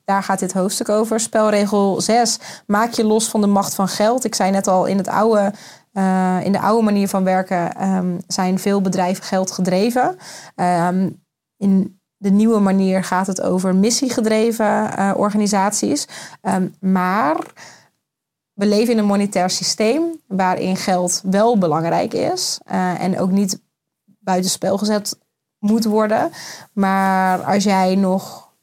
Daar 0.09 0.23
gaat 0.23 0.39
dit 0.39 0.53
hoofdstuk 0.53 0.89
over. 0.89 1.19
Spelregel 1.19 2.01
6. 2.01 2.39
Maak 2.67 2.91
je 2.91 3.03
los 3.03 3.29
van 3.29 3.41
de 3.41 3.47
macht 3.47 3.75
van 3.75 3.87
geld. 3.87 4.25
Ik 4.25 4.35
zei 4.35 4.51
net 4.51 4.67
al, 4.67 4.85
in, 4.85 4.97
het 4.97 5.07
oude, 5.07 5.53
eh, 5.99 6.45
in 6.45 6.51
de 6.51 6.59
oude 6.59 6.83
manier 6.83 7.07
van 7.07 7.23
werken 7.23 7.75
ehm, 7.75 8.17
zijn 8.27 8.59
veel 8.59 8.81
bedrijven 8.81 9.23
geldgedreven. 9.23 10.17
Ehm, 10.55 11.09
in 11.57 11.99
de 12.17 12.29
nieuwe 12.29 12.59
manier 12.59 13.03
gaat 13.03 13.27
het 13.27 13.41
over 13.41 13.75
missiegedreven 13.75 14.97
eh, 14.97 15.13
organisaties. 15.15 16.07
Ehm, 16.41 16.67
maar 16.79 17.37
we 18.53 18.65
leven 18.65 18.93
in 18.93 18.99
een 18.99 19.05
monetair 19.05 19.49
systeem 19.49 20.03
waarin 20.27 20.75
geld 20.75 21.21
wel 21.25 21.57
belangrijk 21.57 22.13
is 22.13 22.59
eh, 22.65 23.01
en 23.01 23.19
ook 23.19 23.31
niet 23.31 23.61
buitenspel 24.05 24.77
gezet 24.77 25.19
moet 25.57 25.85
worden. 25.85 26.31
Maar 26.73 27.43
als 27.43 27.63
jij 27.63 27.95
nog, 27.95 28.53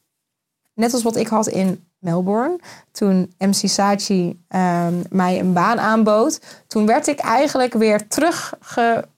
net 0.73 0.93
als 0.93 1.03
wat 1.03 1.15
ik 1.15 1.27
had 1.27 1.47
in 1.47 1.86
Melbourne, 2.07 2.59
toen 2.91 3.33
MC 3.37 3.67
Saatchi 3.67 4.43
ehm, 4.47 4.93
mij 5.09 5.39
een 5.39 5.53
baan 5.53 5.79
aanbood, 5.79 6.41
toen 6.67 6.85
werd 6.85 7.07
ik 7.07 7.19
eigenlijk 7.19 7.73
weer 7.73 8.07
teruggeloopt 8.07 9.11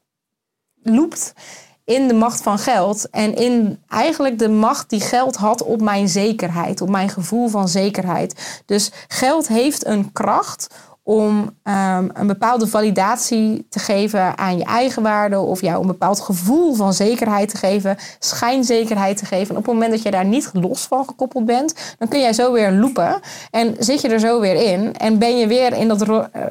in 1.83 2.07
de 2.07 2.13
macht 2.13 2.41
van 2.41 2.59
geld 2.59 3.09
en 3.09 3.35
in 3.35 3.83
eigenlijk 3.87 4.39
de 4.39 4.49
macht 4.49 4.89
die 4.89 5.01
geld 5.01 5.35
had 5.35 5.63
op 5.63 5.81
mijn 5.81 6.09
zekerheid, 6.09 6.81
op 6.81 6.89
mijn 6.89 7.09
gevoel 7.09 7.47
van 7.47 7.67
zekerheid. 7.67 8.61
Dus 8.65 8.91
geld 9.07 9.47
heeft 9.47 9.85
een 9.85 10.11
kracht 10.11 10.67
om 11.09 11.57
ehm, 11.63 12.09
een 12.13 12.27
bepaalde 12.27 12.67
validatie 12.67 13.65
te 13.69 13.79
geven 13.79 14.37
aan 14.37 14.57
je 14.57 14.63
eigen 14.63 15.03
waarde 15.03 15.39
of 15.39 15.61
jou 15.61 15.81
een 15.81 15.87
bepaald 15.87 16.19
gevoel 16.19 16.73
van 16.73 16.93
zekerheid 16.93 17.49
te 17.49 17.57
geven, 17.57 17.97
schijnzekerheid 18.19 19.17
te 19.17 19.25
geven. 19.25 19.49
En 19.49 19.57
op 19.57 19.65
het 19.65 19.73
moment 19.73 19.91
dat 19.91 20.01
je 20.01 20.11
daar 20.11 20.25
niet 20.25 20.49
los 20.53 20.87
van 20.87 21.05
gekoppeld 21.05 21.45
bent, 21.45 21.95
dan 21.97 22.07
kun 22.07 22.19
jij 22.19 22.33
zo 22.33 22.51
weer 22.51 22.71
loepen 22.71 23.19
en 23.51 23.75
zit 23.79 24.01
je 24.01 24.07
er 24.07 24.19
zo 24.19 24.39
weer 24.39 24.55
in 24.55 24.97
en 24.97 25.19
ben 25.19 25.37
je 25.37 25.47
weer 25.47 25.73
in 25.73 25.87
dat 25.87 26.01
ro- 26.01 26.27
eh, 26.31 26.43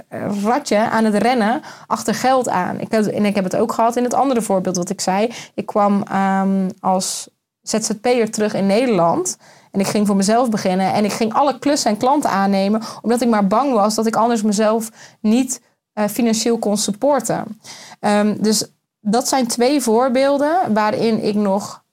ratje 0.45 0.79
aan 0.91 1.05
het 1.05 1.15
rennen 1.15 1.61
achter 1.87 2.15
geld 2.15 2.49
aan. 2.49 2.81
Ik 2.81 2.91
heb, 2.91 3.07
en 3.07 3.25
ik 3.25 3.35
heb 3.35 3.45
het 3.45 3.57
ook 3.57 3.73
gehad 3.73 3.97
in 3.97 4.05
het 4.05 4.15
andere 4.15 4.43
voorbeeld 4.43 4.77
wat 4.77 4.91
ik 4.91 5.01
zei. 5.01 5.33
Ik 5.55 5.67
kwam 5.67 6.03
ehm, 6.03 6.69
als 6.81 7.29
ZZP'er 7.63 8.31
terug 8.31 8.55
in 8.55 8.67
Nederland. 8.67 9.37
En 9.71 9.81
ik 9.81 9.87
ging 9.87 10.07
voor 10.07 10.17
mezelf 10.17 10.51
beginnen. 10.51 10.93
En 10.93 11.05
ik 11.05 11.13
ging 11.13 11.35
alle 11.35 11.59
klussen 11.59 11.91
en 11.91 11.97
klanten 11.97 12.31
aannemen. 12.31 12.83
Omdat 13.03 13.21
ik 13.21 13.29
maar 13.29 13.47
bang 13.47 13.73
was 13.73 13.95
dat 13.95 14.07
ik 14.07 14.17
anders 14.17 14.43
mezelf 14.43 14.91
niet 15.21 15.61
eh, 15.93 16.05
financieel 16.07 16.59
kon 16.59 16.77
supporten. 16.77 17.61
Ehm, 18.01 18.37
dus 18.41 18.67
dat 19.01 19.29
zijn 19.29 19.47
twee 19.47 19.81
voorbeelden 19.81 20.75
waarin 20.75 21.25
ik 21.25 21.35
nog 21.35 21.85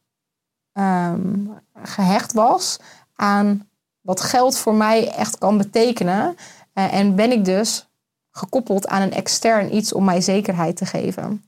ehm, 0.72 1.46
gehecht 1.84 2.34
was 2.34 2.80
aan 3.16 3.68
wat 4.02 4.22
geld 4.22 4.58
voor 4.58 4.74
mij 4.74 5.12
echt 5.12 5.38
kan 5.38 5.58
betekenen. 5.58 6.36
Eh, 6.74 6.94
en 6.94 7.16
ben 7.16 7.32
ik 7.32 7.46
dus 7.46 7.88
gekoppeld 8.32 8.88
aan 8.88 9.02
een 9.02 9.14
extern 9.14 9.76
iets 9.76 9.94
om 9.94 10.04
mij 10.04 10.22
zekerheid 10.22 10.78
te 10.78 10.86
geven. 10.86 11.44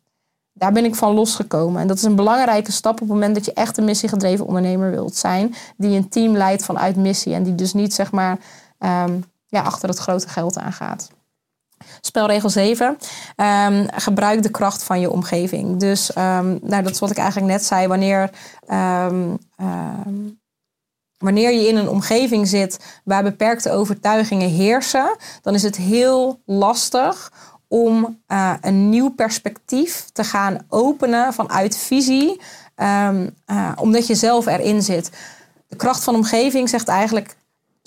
Daar 0.57 0.71
ben 0.71 0.85
ik 0.85 0.95
van 0.95 1.13
losgekomen. 1.13 1.81
En 1.81 1.87
dat 1.87 1.97
is 1.97 2.03
een 2.03 2.15
belangrijke 2.15 2.71
stap 2.71 2.93
op 2.93 2.99
het 2.99 3.07
moment 3.09 3.35
dat 3.35 3.45
je 3.45 3.53
echt 3.53 3.77
een 3.77 3.83
missiegedreven 3.83 4.45
ondernemer 4.45 4.91
wilt 4.91 5.15
zijn. 5.15 5.55
Die 5.77 5.97
een 5.97 6.09
team 6.09 6.37
leidt 6.37 6.65
vanuit 6.65 6.95
missie. 6.95 7.33
En 7.33 7.43
die 7.43 7.55
dus 7.55 7.73
niet 7.73 7.93
zeg 7.93 8.11
maar 8.11 8.37
ehm, 8.77 9.19
ja, 9.47 9.61
achter 9.61 9.89
het 9.89 9.97
grote 9.97 10.29
geld 10.29 10.57
aangaat. 10.57 11.09
Spelregel 12.01 12.49
7. 12.49 12.97
Ehm, 13.35 13.87
gebruik 13.93 14.43
de 14.43 14.51
kracht 14.51 14.83
van 14.83 14.99
je 14.99 15.11
omgeving. 15.11 15.79
Dus 15.79 16.13
ehm, 16.13 16.57
nou, 16.61 16.83
dat 16.83 16.91
is 16.91 16.99
wat 16.99 17.11
ik 17.11 17.17
eigenlijk 17.17 17.51
net 17.51 17.65
zei. 17.65 17.87
Wanneer, 17.87 18.29
wanneer 21.17 21.51
je 21.51 21.67
in 21.67 21.75
een 21.75 21.89
omgeving 21.89 22.47
zit 22.47 22.99
waar 23.03 23.23
beperkte 23.23 23.71
overtuigingen 23.71 24.49
heersen, 24.49 25.15
dan 25.41 25.53
is 25.53 25.63
het 25.63 25.75
heel 25.75 26.41
lastig 26.45 27.31
om 27.67 28.19
eh, 28.27 28.53
een 28.61 28.89
nieuw 28.89 29.09
perspectief 29.09 30.09
te 30.13 30.23
gaan 30.23 30.57
openen 30.69 31.33
vanuit 31.33 31.77
visie, 31.77 32.41
ehm, 32.75 33.29
eh, 33.45 33.71
omdat 33.79 34.07
je 34.07 34.15
zelf 34.15 34.45
erin 34.45 34.81
zit. 34.81 35.11
De 35.67 35.75
kracht 35.75 36.03
van 36.03 36.15
omgeving 36.15 36.69
zegt 36.69 36.87
eigenlijk 36.87 37.35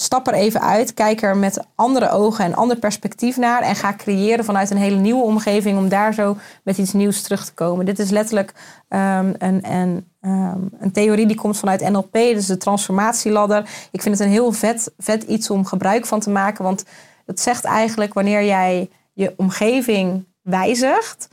stap 0.01 0.27
er 0.27 0.35
even 0.35 0.61
uit, 0.61 0.95
kijk 0.95 1.23
er 1.23 1.37
met 1.37 1.65
andere 1.75 2.11
ogen 2.11 2.45
en 2.45 2.55
ander 2.55 2.77
perspectief 2.77 3.37
naar 3.37 3.63
en 3.63 3.77
ga 3.77 3.95
creëren 3.97 4.45
vanuit 4.45 4.71
een 4.71 4.77
hele 4.77 4.97
nieuwe 4.97 5.23
omgeving 5.23 5.79
om 5.79 5.89
daar 5.89 6.15
zo 6.15 6.37
met 6.63 6.79
iets 6.79 6.93
nieuws 6.93 7.23
terug 7.23 7.45
te 7.45 7.55
komen. 7.55 7.87
Dit 7.87 7.99
is 7.99 8.11
letterlijk 8.11 8.55
ehm, 8.89 9.33
een, 9.39 9.73
een, 9.73 10.07
ehm, 10.21 10.59
een 10.79 10.93
theorie 10.93 11.27
die 11.27 11.37
komt 11.37 11.59
vanuit 11.59 11.91
NLP, 11.91 12.13
dus 12.13 12.47
de 12.47 12.57
transformatieladder. 12.57 13.69
Ik 13.91 14.03
vind 14.03 14.19
het 14.19 14.27
een 14.27 14.33
heel 14.33 14.53
vet, 14.53 14.93
vet 14.99 15.23
iets 15.23 15.51
om 15.51 15.65
gebruik 15.65 16.07
van 16.07 16.21
te 16.21 16.31
maken, 16.31 16.65
want 16.65 16.85
het 17.27 17.41
zegt 17.41 17.65
eigenlijk 17.65 18.15
wanneer 18.15 18.45
jij 18.45 18.91
je 19.13 19.35
omgeving 19.37 20.25
wijzigt, 20.43 21.29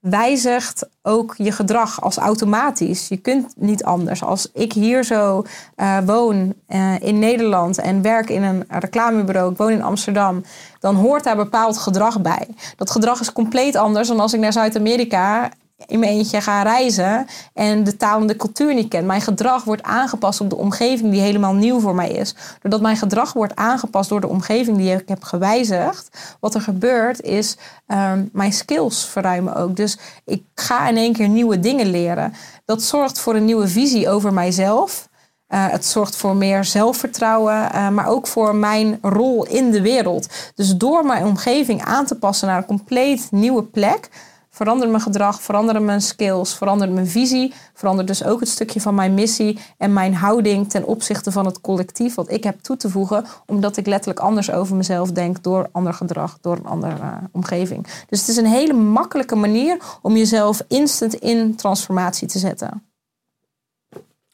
wijzigt 0.00 0.88
ook 1.02 1.34
je 1.36 1.52
gedrag 1.52 2.02
als 2.02 2.16
automatisch. 2.16 3.08
Je 3.08 3.16
kunt 3.16 3.52
niet 3.56 3.84
anders. 3.84 4.22
Als 4.22 4.50
ik 4.52 4.72
hier 4.72 5.04
zo 5.04 5.44
eh, 5.74 5.98
woon 6.06 6.54
eh, 6.66 7.00
in 7.00 7.18
Nederland 7.18 7.78
en 7.78 8.02
werk 8.02 8.30
in 8.30 8.42
een 8.42 8.64
reclamebureau, 8.68 9.50
ik 9.50 9.56
woon 9.56 9.70
in 9.70 9.82
Amsterdam, 9.82 10.44
dan 10.80 10.94
hoort 10.94 11.24
daar 11.24 11.36
bepaald 11.36 11.78
gedrag 11.78 12.20
bij. 12.20 12.48
Dat 12.76 12.90
gedrag 12.90 13.20
is 13.20 13.32
compleet 13.32 13.76
anders 13.76 14.08
dan 14.08 14.20
als 14.20 14.32
ik 14.32 14.40
naar 14.40 14.52
Zuid-Amerika 14.52 15.50
in 15.86 15.98
mijn 15.98 16.12
eentje 16.12 16.40
ga 16.40 16.62
reizen 16.62 17.26
en 17.54 17.84
de 17.84 17.96
taal 17.96 18.20
en 18.20 18.26
de 18.26 18.36
cultuur 18.36 18.74
niet 18.74 18.88
ken. 18.88 19.06
Mijn 19.06 19.20
gedrag 19.20 19.64
wordt 19.64 19.82
aangepast 19.82 20.40
op 20.40 20.50
de 20.50 20.56
omgeving 20.56 21.10
die 21.10 21.20
helemaal 21.20 21.54
nieuw 21.54 21.80
voor 21.80 21.94
mij 21.94 22.10
is. 22.10 22.34
Doordat 22.60 22.80
mijn 22.80 22.96
gedrag 22.96 23.32
wordt 23.32 23.56
aangepast 23.56 24.08
door 24.08 24.20
de 24.20 24.28
omgeving 24.28 24.76
die 24.76 24.92
ik 24.92 25.08
heb 25.08 25.24
gewijzigd, 25.24 26.36
wat 26.40 26.54
er 26.54 26.60
gebeurt 26.60 27.20
is 27.20 27.56
ehm, 27.86 28.24
mijn 28.32 28.52
skills 28.52 29.06
verruimen 29.06 29.54
ook. 29.54 29.76
Dus 29.76 29.98
ik 30.24 30.42
ga 30.54 30.88
in 30.88 30.96
één 30.96 31.12
keer 31.12 31.28
nieuwe 31.28 31.60
dingen 31.60 31.90
leren. 31.90 32.32
Dat 32.64 32.82
zorgt 32.82 33.18
voor 33.18 33.34
een 33.34 33.44
nieuwe 33.44 33.68
visie 33.68 34.08
over 34.08 34.32
mijzelf. 34.32 35.10
Uh, 35.48 35.68
het 35.68 35.84
zorgt 35.84 36.16
voor 36.16 36.36
meer 36.36 36.64
zelfvertrouwen, 36.64 37.68
uh, 37.74 37.88
maar 37.88 38.06
ook 38.06 38.26
voor 38.26 38.54
mijn 38.54 38.98
rol 39.02 39.46
in 39.46 39.70
de 39.70 39.82
wereld. 39.82 40.28
Dus 40.54 40.76
door 40.76 41.06
mijn 41.06 41.24
omgeving 41.24 41.84
aan 41.84 42.06
te 42.06 42.18
passen 42.18 42.48
naar 42.48 42.56
een 42.56 42.64
compleet 42.64 43.28
nieuwe 43.30 43.62
plek, 43.62 44.08
verandert 44.52 44.90
mijn 44.90 45.02
gedrag, 45.02 45.42
veranderen 45.42 45.84
mijn 45.84 46.00
skills, 46.00 46.54
verandert 46.54 46.92
mijn 46.92 47.06
visie, 47.06 47.54
verandert 47.74 48.08
dus 48.08 48.24
ook 48.24 48.40
het 48.40 48.48
stukje 48.48 48.80
van 48.80 48.94
mijn 48.94 49.14
missie 49.14 49.58
en 49.78 49.92
mijn 49.92 50.14
houding 50.14 50.70
ten 50.70 50.84
opzichte 50.84 51.32
van 51.32 51.46
het 51.46 51.60
collectief 51.60 52.14
wat 52.14 52.30
ik 52.30 52.44
heb 52.44 52.60
toe 52.60 52.76
te 52.76 52.90
voegen, 52.90 53.24
omdat 53.46 53.76
ik 53.76 53.86
letterlijk 53.86 54.20
anders 54.20 54.50
over 54.50 54.76
mezelf 54.76 55.10
denk 55.10 55.42
door 55.42 55.68
ander 55.72 55.94
gedrag, 55.94 56.38
door 56.40 56.56
een 56.56 56.66
andere 56.66 56.96
uh, 56.96 57.16
omgeving. 57.32 57.86
Dus 58.08 58.20
het 58.20 58.28
is 58.28 58.36
een 58.36 58.46
hele 58.46 58.72
makkelijke 58.72 59.36
manier 59.36 59.76
om 60.02 60.16
jezelf 60.16 60.62
instant 60.68 61.14
in 61.14 61.56
transformatie 61.56 62.28
te 62.28 62.38
zetten. 62.38 62.82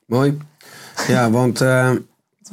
Mooi. 0.06 0.38
Ja, 1.06 1.30
want... 1.30 1.60
Uh, 1.60 1.90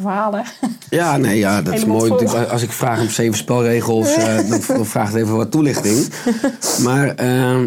verhalen. 0.02 0.44
Ja, 0.90 1.18
nee, 1.18 1.38
ja, 1.38 1.62
dat 1.62 1.74
is 1.74 1.86
mooi. 1.86 2.08
vol. 2.08 2.38
Als 2.38 2.62
ik 2.62 2.72
vraag 2.72 3.02
om 3.02 3.10
zeven 3.10 3.38
spelregels, 3.38 4.18
uh, 4.18 4.50
dan, 4.68 4.86
vraagt 4.86 5.14
het 5.14 5.22
even 5.22 5.36
wat 5.36 5.52
toelichting. 5.52 6.08
Maar 6.84 7.24
uh, 7.24 7.62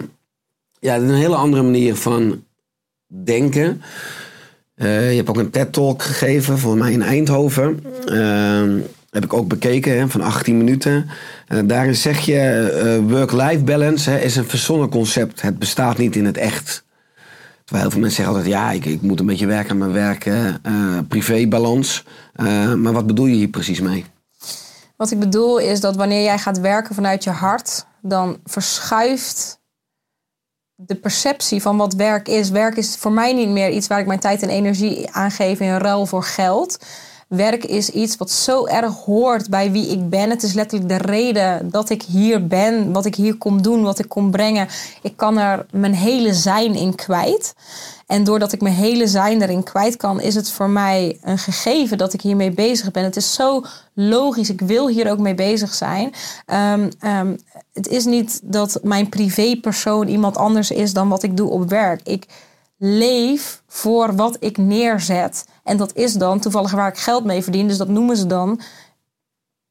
ja, 0.78 0.96
een 0.96 1.14
hele 1.14 1.36
andere 1.36 1.62
manier 1.62 1.96
van 1.96 2.44
denken. 3.06 3.82
Uh, 4.76 5.10
je 5.10 5.16
hebt 5.16 5.28
ook 5.28 5.38
een 5.38 5.50
TED-talk 5.50 6.02
gegeven, 6.02 6.58
voor 6.58 6.76
mij 6.76 6.92
in 6.92 7.02
Eindhoven. 7.02 7.84
Uh, 8.06 8.84
heb 9.10 9.24
ik 9.24 9.32
ook 9.32 9.48
bekeken, 9.48 9.98
hè, 9.98 10.08
van 10.08 10.20
18 10.20 10.56
minuten. 10.56 11.10
Uh, 11.48 11.58
daarin 11.64 11.94
zeg 11.94 12.20
je, 12.20 13.04
work-life 13.08 13.64
balance 13.64 14.10
hè, 14.10 14.18
is 14.18 14.36
een 14.36 14.48
verzonnen 14.48 14.88
concept. 14.88 15.42
Het 15.42 15.58
bestaat 15.58 15.98
niet 15.98 16.16
in 16.16 16.24
het 16.24 16.36
echt. 16.36 16.84
Terwijl 17.68 17.88
heel 17.88 17.98
veel 17.98 18.08
mensen 18.08 18.24
zeggen 18.24 18.34
altijd, 18.34 18.54
ja, 18.54 18.70
ik, 18.70 18.84
ik 18.84 19.02
moet 19.02 19.20
een 19.20 19.26
beetje 19.26 19.46
werken 19.46 19.70
aan 19.70 19.78
mijn 19.78 19.92
werk, 19.92 20.26
uh, 20.26 20.98
privébalans. 21.08 22.04
Uh, 22.36 22.74
maar 22.74 22.92
wat 22.92 23.06
bedoel 23.06 23.26
je 23.26 23.34
hier 23.34 23.48
precies 23.48 23.80
mee? 23.80 24.04
Wat 24.96 25.10
ik 25.10 25.18
bedoel 25.18 25.58
is 25.58 25.80
dat 25.80 25.96
wanneer 25.96 26.22
jij 26.22 26.38
gaat 26.38 26.60
werken 26.60 26.94
vanuit 26.94 27.24
je 27.24 27.30
hart, 27.30 27.86
dan 28.02 28.38
verschuift 28.44 29.60
de 30.74 30.94
perceptie 30.94 31.62
van 31.62 31.76
wat 31.76 31.94
werk 31.94 32.28
is. 32.28 32.50
Werk 32.50 32.76
is 32.76 32.96
voor 32.96 33.12
mij 33.12 33.32
niet 33.32 33.48
meer 33.48 33.70
iets 33.70 33.86
waar 33.86 34.00
ik 34.00 34.06
mijn 34.06 34.20
tijd 34.20 34.42
en 34.42 34.48
energie 34.48 35.10
aan 35.10 35.30
geef 35.30 35.60
in 35.60 35.76
ruil 35.76 36.06
voor 36.06 36.24
geld. 36.24 36.78
Werk 37.28 37.64
is 37.64 37.90
iets 37.90 38.16
wat 38.16 38.30
zo 38.30 38.66
erg 38.66 38.94
hoort 38.94 39.50
bij 39.50 39.72
wie 39.72 39.86
ik 39.86 40.08
ben. 40.08 40.30
Het 40.30 40.42
is 40.42 40.52
letterlijk 40.52 40.88
de 40.88 41.10
reden 41.10 41.70
dat 41.70 41.90
ik 41.90 42.02
hier 42.02 42.46
ben, 42.46 42.92
wat 42.92 43.04
ik 43.04 43.14
hier 43.14 43.36
kom 43.36 43.62
doen, 43.62 43.82
wat 43.82 43.98
ik 43.98 44.08
kom 44.08 44.30
brengen. 44.30 44.68
Ik 45.02 45.16
kan 45.16 45.38
er 45.38 45.66
mijn 45.70 45.94
hele 45.94 46.34
zijn 46.34 46.74
in 46.74 46.94
kwijt. 46.94 47.54
En 48.06 48.24
doordat 48.24 48.52
ik 48.52 48.60
mijn 48.60 48.74
hele 48.74 49.06
zijn 49.06 49.42
erin 49.42 49.62
kwijt 49.62 49.96
kan, 49.96 50.20
is 50.20 50.34
het 50.34 50.50
voor 50.50 50.70
mij 50.70 51.18
een 51.22 51.38
gegeven 51.38 51.98
dat 51.98 52.12
ik 52.12 52.20
hiermee 52.20 52.50
bezig 52.50 52.90
ben. 52.90 53.04
Het 53.04 53.16
is 53.16 53.34
zo 53.34 53.62
logisch. 53.94 54.50
Ik 54.50 54.60
wil 54.60 54.88
hier 54.88 55.10
ook 55.10 55.18
mee 55.18 55.34
bezig 55.34 55.74
zijn. 55.74 56.12
Um, 56.46 56.88
um, 57.10 57.36
het 57.72 57.88
is 57.88 58.04
niet 58.04 58.40
dat 58.44 58.78
mijn 58.82 59.08
privépersoon 59.08 60.08
iemand 60.08 60.36
anders 60.36 60.70
is 60.70 60.92
dan 60.92 61.08
wat 61.08 61.22
ik 61.22 61.36
doe 61.36 61.50
op 61.50 61.68
werk. 61.68 62.00
Ik 62.02 62.26
leef 62.78 63.62
voor 63.66 64.16
wat 64.16 64.36
ik 64.40 64.56
neerzet. 64.56 65.44
En 65.64 65.76
dat 65.76 65.96
is 65.96 66.12
dan 66.12 66.40
toevallig 66.40 66.70
waar 66.70 66.88
ik 66.88 66.98
geld 66.98 67.24
mee 67.24 67.42
verdien. 67.42 67.68
Dus 67.68 67.76
dat 67.76 67.88
noemen 67.88 68.16
ze 68.16 68.26
dan 68.26 68.60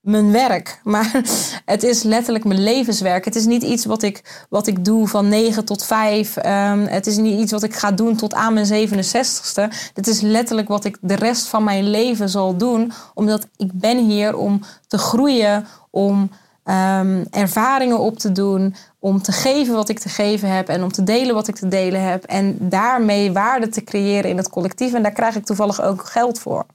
mijn 0.08 0.32
werk. 0.32 0.80
Maar 0.84 1.22
het 1.66 1.84
is 1.84 2.04
letterlijk 2.04 2.46
mijn 2.46 2.64
levenswerk. 2.64 3.26
Het 3.26 3.36
is 3.36 3.46
niet 3.46 3.64
iets 3.64 3.86
wat 3.86 4.04
ik, 4.04 4.46
wat 4.50 4.68
ik 4.68 4.86
doe 4.86 5.08
van 5.08 5.28
9 5.28 5.66
tot 5.66 5.86
5. 5.86 6.38
Um, 6.38 6.44
het 6.86 7.08
is 7.08 7.18
niet 7.18 7.40
iets 7.40 7.52
wat 7.52 7.64
ik 7.64 7.76
ga 7.76 7.92
doen 7.92 8.16
tot 8.16 8.34
aan 8.34 8.54
mijn 8.54 8.90
67ste. 8.90 9.92
Dit 9.94 10.08
is 10.08 10.22
letterlijk 10.22 10.68
wat 10.68 10.86
ik 10.86 10.98
de 11.02 11.16
rest 11.16 11.48
van 11.48 11.64
mijn 11.64 11.90
leven 11.90 12.30
zal 12.30 12.58
doen. 12.58 12.92
Omdat 13.14 13.48
ik 13.56 13.72
ben 13.74 13.98
hier 14.06 14.38
om 14.38 14.62
te 14.88 14.98
groeien, 14.98 15.66
om 15.90 16.30
ehm, 16.68 17.24
ervaringen 17.32 18.00
op 18.00 18.18
te 18.20 18.32
doen, 18.32 18.76
om 19.00 19.22
te 19.22 19.32
geven 19.32 19.74
wat 19.74 19.90
ik 19.90 20.00
te 20.00 20.10
geven 20.10 20.50
heb 20.56 20.68
en 20.70 20.84
om 20.84 20.92
te 20.92 21.04
delen 21.04 21.36
wat 21.36 21.48
ik 21.48 21.56
te 21.56 21.68
delen 21.68 22.02
heb. 22.04 22.24
En 22.24 22.58
daarmee 22.60 23.32
waarde 23.32 23.70
te 23.70 23.84
creëren 23.84 24.30
in 24.30 24.38
het 24.38 24.50
collectief. 24.50 24.94
En 24.94 25.02
daar 25.04 25.12
krijg 25.12 25.36
ik 25.36 25.46
toevallig 25.46 25.82
ook 25.82 26.06
geld 26.06 26.40
voor. 26.40 26.66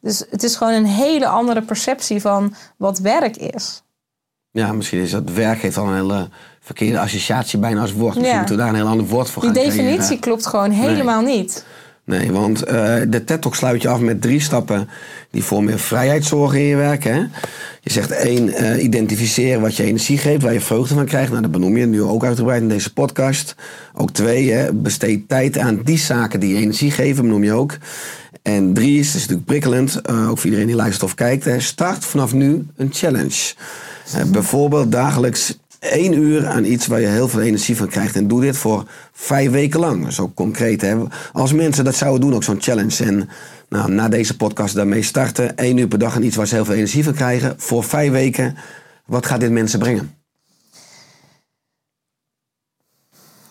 Dus 0.00 0.24
het 0.30 0.42
is 0.42 0.56
gewoon 0.56 0.72
een 0.72 0.86
hele 0.86 1.26
andere 1.26 1.62
perceptie 1.62 2.20
van 2.20 2.54
wat 2.76 2.98
werk 2.98 3.36
is. 3.36 3.82
Ja, 4.50 4.72
misschien 4.72 5.00
is 5.00 5.10
dat 5.10 5.30
werk 5.30 5.60
heeft 5.62 5.76
al 5.76 5.86
een 5.86 5.94
hele 5.94 6.28
verkeerde 6.60 7.00
associatie 7.00 7.58
bijna 7.58 7.80
als 7.80 7.92
woord. 7.92 8.14
Misschien 8.14 8.32
Ja. 8.32 8.36
moeten 8.38 8.56
we 8.56 8.60
daar 8.60 8.70
een 8.70 8.76
heel 8.78 8.86
ander 8.86 9.06
woord 9.06 9.30
voor 9.30 9.42
Die 9.42 9.52
gaan 9.54 9.62
definitie 9.62 9.98
creëren. 9.98 10.20
klopt 10.20 10.46
gewoon 10.46 10.70
helemaal 10.70 11.20
niet. 11.22 11.64
Nee, 12.08 12.32
want 12.32 12.62
eh, 12.62 12.96
de 13.08 13.24
TED 13.24 13.40
Talk 13.40 13.54
sluit 13.54 13.82
je 13.82 13.88
af 13.88 14.00
met 14.00 14.20
drie 14.20 14.40
stappen 14.40 14.88
die 15.30 15.44
voor 15.44 15.64
meer 15.64 15.78
vrijheid 15.78 16.24
zorgen 16.24 16.58
in 16.58 16.64
je 16.64 16.76
werk. 16.76 17.04
Hè? 17.04 17.16
Je 17.80 17.90
zegt 17.90 18.10
één, 18.10 18.52
eh, 18.52 18.82
identificeren 18.82 19.60
wat 19.60 19.76
je 19.76 19.82
energie 19.82 20.18
geeft, 20.18 20.42
waar 20.42 20.52
je 20.52 20.60
vreugde 20.60 20.94
van 20.94 21.04
krijgt. 21.04 21.30
Nou, 21.30 21.42
dat 21.42 21.50
benoem 21.50 21.76
je 21.76 21.86
nu 21.86 22.02
ook 22.02 22.24
uitgebreid 22.24 22.62
in 22.62 22.68
deze 22.68 22.92
podcast. 22.92 23.54
Ook 23.94 24.12
twee, 24.12 24.50
hè, 24.50 24.72
besteed 24.72 25.28
tijd 25.28 25.58
aan 25.58 25.80
die 25.84 25.98
zaken 25.98 26.40
die 26.40 26.54
je 26.54 26.60
energie 26.60 26.90
geven, 26.90 27.22
benoem 27.22 27.44
je 27.44 27.52
ook. 27.52 27.76
En 28.42 28.74
drie 28.74 28.98
is, 28.98 29.06
is 29.06 29.20
natuurlijk 29.20 29.46
prikkelend, 29.46 30.00
eh, 30.00 30.30
ook 30.30 30.36
voor 30.36 30.44
iedereen 30.44 30.66
die 30.66 30.76
luistert 30.76 31.02
of 31.02 31.14
kijkt. 31.14 31.44
Hè, 31.44 31.60
start 31.60 32.04
vanaf 32.04 32.32
nu 32.32 32.66
een 32.76 32.90
challenge. 32.92 33.54
Bijvoorbeeld 34.26 34.92
dagelijks 34.92 35.58
één 35.78 36.12
uur 36.12 36.46
aan 36.46 36.64
iets 36.64 36.86
waar 36.86 37.00
je 37.00 37.06
heel 37.06 37.28
veel 37.28 37.40
energie 37.40 37.76
van 37.76 37.88
krijgt. 37.88 38.16
En 38.16 38.28
doe 38.28 38.40
dit 38.40 38.56
voor 38.56 38.90
vijf 39.12 39.50
weken 39.50 39.80
lang. 39.80 40.18
Ook 40.18 40.34
concreet. 40.34 40.80
Hè? 40.80 40.96
Als 41.32 41.52
mensen 41.52 41.84
dat 41.84 41.94
zouden 41.94 42.20
doen, 42.20 42.34
ook 42.34 42.44
zo'n 42.44 42.62
challenge. 42.62 43.04
En 43.04 43.28
nou, 43.68 43.90
na 43.90 44.08
deze 44.08 44.36
podcast 44.36 44.74
daarmee 44.74 45.02
starten. 45.02 45.56
één 45.56 45.76
uur 45.76 45.88
per 45.88 45.98
dag 45.98 46.14
aan 46.14 46.22
iets 46.22 46.36
waar 46.36 46.46
ze 46.46 46.54
heel 46.54 46.64
veel 46.64 46.74
energie 46.74 47.04
van 47.04 47.14
krijgen. 47.14 47.54
Voor 47.56 47.84
vijf 47.84 48.10
weken. 48.10 48.56
Wat 49.06 49.26
gaat 49.26 49.40
dit 49.40 49.50
mensen 49.50 49.78
brengen? 49.78 50.16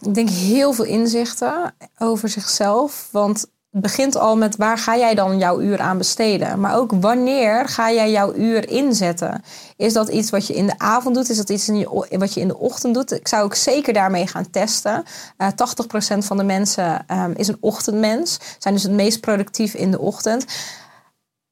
Ik 0.02 0.14
denk 0.14 0.30
heel 0.30 0.74
veel 0.74 0.86
inzichten 0.86 1.74
over 1.98 2.30
zichzelf. 2.30 3.10
Want 3.12 3.46
begint 3.82 4.18
al 4.18 4.38
met 4.38 4.56
waar 4.56 4.78
ga 4.78 4.98
jij 4.98 5.16
dan 5.16 5.38
jouw 5.38 5.62
uur 5.62 5.80
aan 5.80 5.98
besteden? 5.98 6.60
Maar 6.60 6.76
ook 6.76 6.92
wanneer 6.92 7.68
ga 7.68 7.92
jij 7.92 8.12
jouw 8.12 8.34
uur 8.34 8.70
inzetten? 8.70 9.44
Is 9.76 9.94
dat 9.94 10.08
iets 10.10 10.30
wat 10.30 10.48
je 10.48 10.54
in 10.54 10.66
de 10.66 10.80
avond 10.80 11.16
doet? 11.16 11.30
Is 11.30 11.38
dat 11.38 11.50
iets 11.50 11.66
je, 11.66 12.16
wat 12.18 12.34
je 12.34 12.40
in 12.40 12.48
de 12.48 12.58
ochtend 12.58 12.94
doet? 12.94 13.12
Ik 13.12 13.28
zou 13.28 13.44
ook 13.44 13.56
zeker 13.56 13.94
daarmee 13.94 14.28
gaan 14.28 14.50
testen. 14.50 15.04
Eh 15.38 15.48
80% 16.16 16.18
van 16.18 16.38
de 16.38 16.44
mensen 16.44 17.04
ehm, 17.08 17.32
is 17.36 17.48
een 17.48 17.58
ochtendmens. 17.60 18.40
Zijn 18.60 18.74
dus 18.74 18.84
het 18.84 18.92
meest 18.92 19.20
productief 19.20 19.74
in 19.74 19.92
de 19.92 20.00
ochtend. 20.00 20.46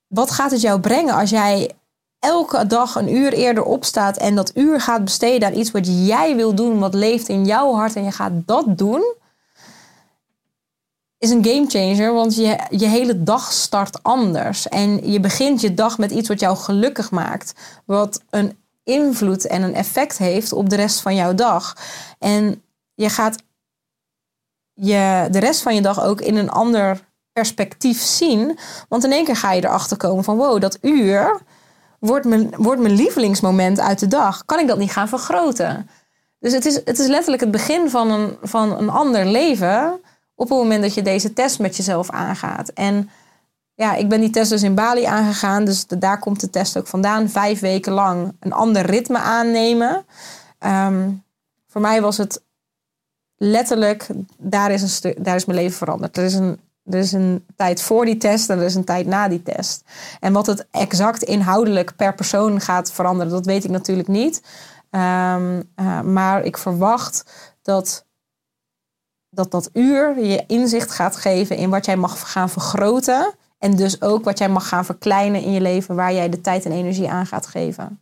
Wat 0.07 0.32
gaat 0.32 0.51
het 0.51 0.61
jou 0.61 0.80
brengen 0.80 1.15
als 1.15 1.30
jij 1.30 1.71
elke 2.19 2.67
dag 2.67 2.95
een 2.95 3.15
uur 3.15 3.34
eerder 3.34 3.63
opstaat 3.63 4.17
en 4.17 4.36
dat 4.36 4.51
uur 4.55 4.82
gaat 4.82 5.03
besteden 5.03 5.47
aan 5.47 5.57
iets 5.57 5.71
wat 5.71 6.07
jij 6.07 6.36
wil 6.36 6.55
doen, 6.55 6.80
wat 6.80 6.93
leeft 6.93 7.28
in 7.28 7.45
jouw 7.45 7.73
hart 7.73 7.95
en 7.95 8.03
je 8.03 8.11
gaat 8.11 8.32
dat 8.45 8.78
doen, 8.78 9.13
is 11.26 11.32
een 11.32 11.45
gamechanger, 11.45 12.13
want 12.13 12.36
je, 12.36 12.59
je 12.69 12.88
hele 12.88 13.23
dag 13.23 13.51
start 13.51 14.03
anders. 14.03 14.67
En 14.67 15.11
je 15.11 15.19
begint 15.19 15.61
je 15.61 15.73
dag 15.73 15.97
met 15.97 16.11
iets 16.11 16.28
wat 16.28 16.39
jou 16.39 16.57
gelukkig 16.57 17.11
maakt, 17.11 17.53
wat 17.86 18.21
een 18.30 18.57
invloed 18.84 19.47
en 19.47 19.61
een 19.61 19.73
effect 19.73 20.17
heeft 20.17 20.53
op 20.53 20.69
de 20.69 20.76
rest 20.76 20.99
van 20.99 21.15
jouw 21.15 21.36
dag. 21.36 21.78
En 22.19 22.63
je 22.93 23.09
gaat 23.09 23.43
je 24.73 25.28
de 25.32 25.39
rest 25.39 25.61
van 25.61 25.76
je 25.76 25.82
dag 25.82 26.03
ook 26.03 26.21
in 26.21 26.36
een 26.36 26.49
ander 26.49 26.99
perspectief 27.34 28.01
zien, 28.01 28.57
want 28.89 29.03
in 29.03 29.11
één 29.11 29.26
keer 29.26 29.36
ga 29.36 29.51
je 29.51 29.63
erachter 29.63 29.97
komen 29.97 30.23
van 30.23 30.38
wow, 30.38 30.61
dat 30.61 30.78
uur 30.82 31.41
wordt 31.99 32.26
mijn, 32.26 32.53
wordt 32.57 32.82
mijn 32.82 32.95
lievelingsmoment 32.95 33.80
uit 33.80 33.99
de 33.99 34.07
dag. 34.07 34.45
Kan 34.45 34.59
ik 34.59 34.67
dat 34.67 34.78
niet 34.78 34.91
gaan 34.91 35.07
vergroten? 35.07 35.89
Dus 36.39 36.53
het 36.53 36.65
is, 36.65 36.76
het 36.76 36.99
is 36.99 37.07
letterlijk 37.07 37.41
het 37.41 37.51
begin 37.51 37.89
van 37.89 38.11
een, 38.11 38.38
van 38.41 38.78
een 38.78 38.89
ander 38.89 39.26
leven. 39.26 39.99
Op 40.36 40.49
het 40.49 40.57
moment 40.57 40.81
dat 40.81 40.93
je 40.93 41.01
deze 41.01 41.33
test 41.33 41.59
met 41.59 41.77
jezelf 41.77 42.09
aangaat. 42.09 42.69
En 42.69 43.09
ja, 43.73 43.95
ik 43.95 44.09
ben 44.09 44.19
die 44.19 44.29
test 44.29 44.49
dus 44.49 44.63
in 44.63 44.75
Bali 44.75 45.03
aangegaan. 45.03 45.65
Dus 45.65 45.88
daar 45.88 46.19
komt 46.19 46.39
de 46.39 46.49
test 46.49 46.77
ook 46.77 46.88
vandaan. 46.88 47.29
Vijf 47.29 47.59
weken 47.59 47.93
lang 47.93 48.36
een 48.39 48.53
ander 48.53 48.86
ritme 48.86 49.17
aannemen. 49.17 50.05
Ehm, 50.59 51.11
voor 51.67 51.81
mij 51.81 52.01
was 52.01 52.17
het 52.17 52.43
letterlijk, 53.38 54.07
daar 54.38 54.71
is, 54.71 55.03
een 55.03 55.15
daar 55.17 55.36
is 55.36 55.45
mijn 55.45 55.59
leven 55.59 55.77
veranderd. 55.77 56.17
Er 56.17 56.23
is, 56.23 56.33
een, 56.33 56.59
er 56.86 56.99
is 56.99 57.11
een 57.11 57.45
tijd 57.55 57.81
voor 57.81 58.05
die 58.05 58.17
test 58.17 58.49
en 58.49 58.59
er 58.59 58.65
is 58.65 58.75
een 58.75 58.83
tijd 58.83 59.05
na 59.07 59.27
die 59.27 59.43
test. 59.43 59.83
En 60.19 60.33
wat 60.33 60.45
het 60.45 60.67
exact 60.71 61.23
inhoudelijk 61.23 61.95
per 61.95 62.15
persoon 62.15 62.61
gaat 62.61 62.91
veranderen, 62.91 63.31
dat 63.31 63.45
weet 63.45 63.63
ik 63.63 63.69
natuurlijk 63.69 64.07
niet. 64.07 64.41
Ehm, 64.89 65.61
eh, 65.75 66.01
maar 66.01 66.43
ik 66.43 66.57
verwacht 66.57 67.25
dat, 67.61 68.05
dat 69.36 69.51
dat 69.51 69.69
uur 69.73 70.25
je 70.25 70.43
inzicht 70.47 70.91
gaat 70.91 71.15
geven 71.15 71.57
in 71.57 71.69
wat 71.69 71.86
jij 71.86 71.97
mag 71.97 72.31
gaan 72.31 72.49
vergroten. 72.49 73.33
En 73.57 73.75
dus 73.75 74.01
ook 74.01 74.23
wat 74.23 74.38
jij 74.38 74.49
mag 74.49 74.67
gaan 74.67 74.86
verkleinen 74.86 75.41
in 75.41 75.51
je 75.51 75.61
leven, 75.61 75.95
waar 75.95 76.13
jij 76.13 76.29
de 76.29 76.41
tijd 76.41 76.65
en 76.65 76.71
energie 76.71 77.09
aan 77.09 77.25
gaat 77.25 77.47
geven. 77.47 77.99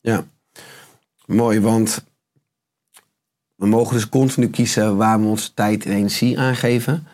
Ja, 0.00 0.24
mooi, 1.26 1.60
want 1.60 2.04
we 3.54 3.66
mogen 3.66 3.94
dus 3.94 4.08
continu 4.08 4.48
kiezen 4.48 4.96
waar 4.96 5.20
we 5.20 5.26
onze 5.26 5.54
tijd 5.54 5.84
en 5.84 5.92
energie 5.92 6.38
aan 6.38 6.56
geven. 6.56 7.06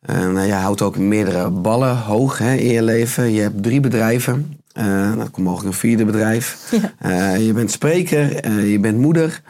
En 0.00 0.36
eh, 0.36 0.46
je 0.46 0.52
houdt 0.52 0.82
ook 0.82 0.96
meerdere 0.96 1.50
ballen 1.50 1.96
hoog 1.96 2.38
hè, 2.38 2.54
in 2.54 2.72
je 2.72 2.82
leven. 2.82 3.32
Je 3.32 3.40
hebt 3.40 3.62
drie 3.62 3.80
bedrijven. 3.80 4.60
Eh 4.72 5.16
dat 5.16 5.30
komt 5.30 5.46
mogelijk 5.46 5.68
een 5.68 5.80
vierde 5.80 6.04
bedrijf. 6.04 6.70
Ja. 6.70 6.92
Eh, 6.98 7.46
je 7.46 7.52
bent 7.52 7.70
spreker, 7.70 8.48
je 8.66 8.78
bent 8.78 8.98
moeder. 8.98 9.42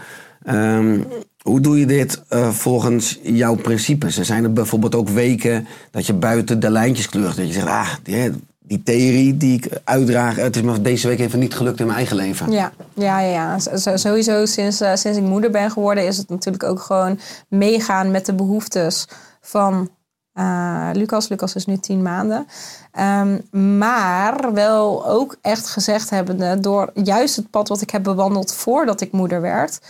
Ehm, 0.43 1.01
hoe 1.43 1.61
doe 1.61 1.79
je 1.79 1.87
dit 1.87 2.23
eh, 2.29 2.49
volgens 2.49 3.19
jouw 3.23 3.55
principes? 3.55 4.19
Er 4.19 4.25
zijn 4.25 4.45
er 4.45 4.53
bijvoorbeeld 4.53 4.95
ook 4.95 5.09
weken 5.09 5.67
dat 5.91 6.07
je 6.07 6.13
buiten 6.13 6.61
de 6.61 6.71
lijntjes 6.71 7.09
kleurt. 7.09 7.37
Dat 7.37 7.47
je 7.47 7.53
zegt, 7.53 7.67
ah, 7.67 7.89
die, 8.03 8.33
die 8.59 8.83
theorie 8.83 9.37
die 9.37 9.57
ik 9.57 9.81
uitdraag, 9.85 10.37
het 10.37 10.57
is 10.57 10.63
me 10.63 10.81
deze 10.81 11.09
week 11.09 11.19
even 11.19 11.39
niet 11.39 11.55
gelukt 11.55 11.81
in 11.81 11.87
mijn 11.87 11.99
eigen 11.99 12.17
leven. 12.17 12.51
Ja, 12.51 12.73
ja, 12.95 13.21
ja, 13.21 13.59
ja. 13.59 13.59
Sowieso 13.97 14.47
sinds, 14.47 14.81
eh, 14.81 14.95
sinds 14.95 15.19
ik 15.19 15.25
moeder 15.25 15.51
ben 15.51 15.71
geworden 15.71 16.07
is 16.07 16.17
het 16.19 16.29
natuurlijk 16.29 16.65
ook 16.65 16.81
gewoon 16.81 17.21
meegaan 17.49 18.11
met 18.11 18.27
de 18.27 18.35
behoeftes 18.35 19.09
van 19.41 19.91
eh, 20.33 20.89
Lucas. 20.93 21.29
Lucas 21.29 21.55
is 21.55 21.67
nu 21.67 21.79
tien 21.79 22.03
maanden. 22.03 22.47
Ehm, 22.93 23.39
maar 23.79 24.53
wel 24.53 25.07
ook 25.07 25.37
echt 25.41 25.67
gezegd 25.67 26.11
hebbende 26.11 26.61
door 26.61 26.91
juist 26.95 27.37
het 27.37 27.51
pad 27.51 27.69
wat 27.69 27.81
ik 27.81 27.91
heb 27.91 28.03
bewandeld 28.03 28.55
voordat 28.55 29.01
ik 29.01 29.13
moeder 29.13 29.41
werd. 29.41 29.81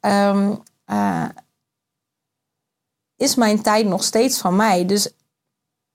ehm, 0.00 0.50
eh, 0.90 1.24
is 3.16 3.34
mijn 3.34 3.62
tijd 3.62 3.86
nog 3.86 4.04
steeds 4.04 4.38
van 4.38 4.56
mij. 4.56 4.86
Dus 4.86 5.12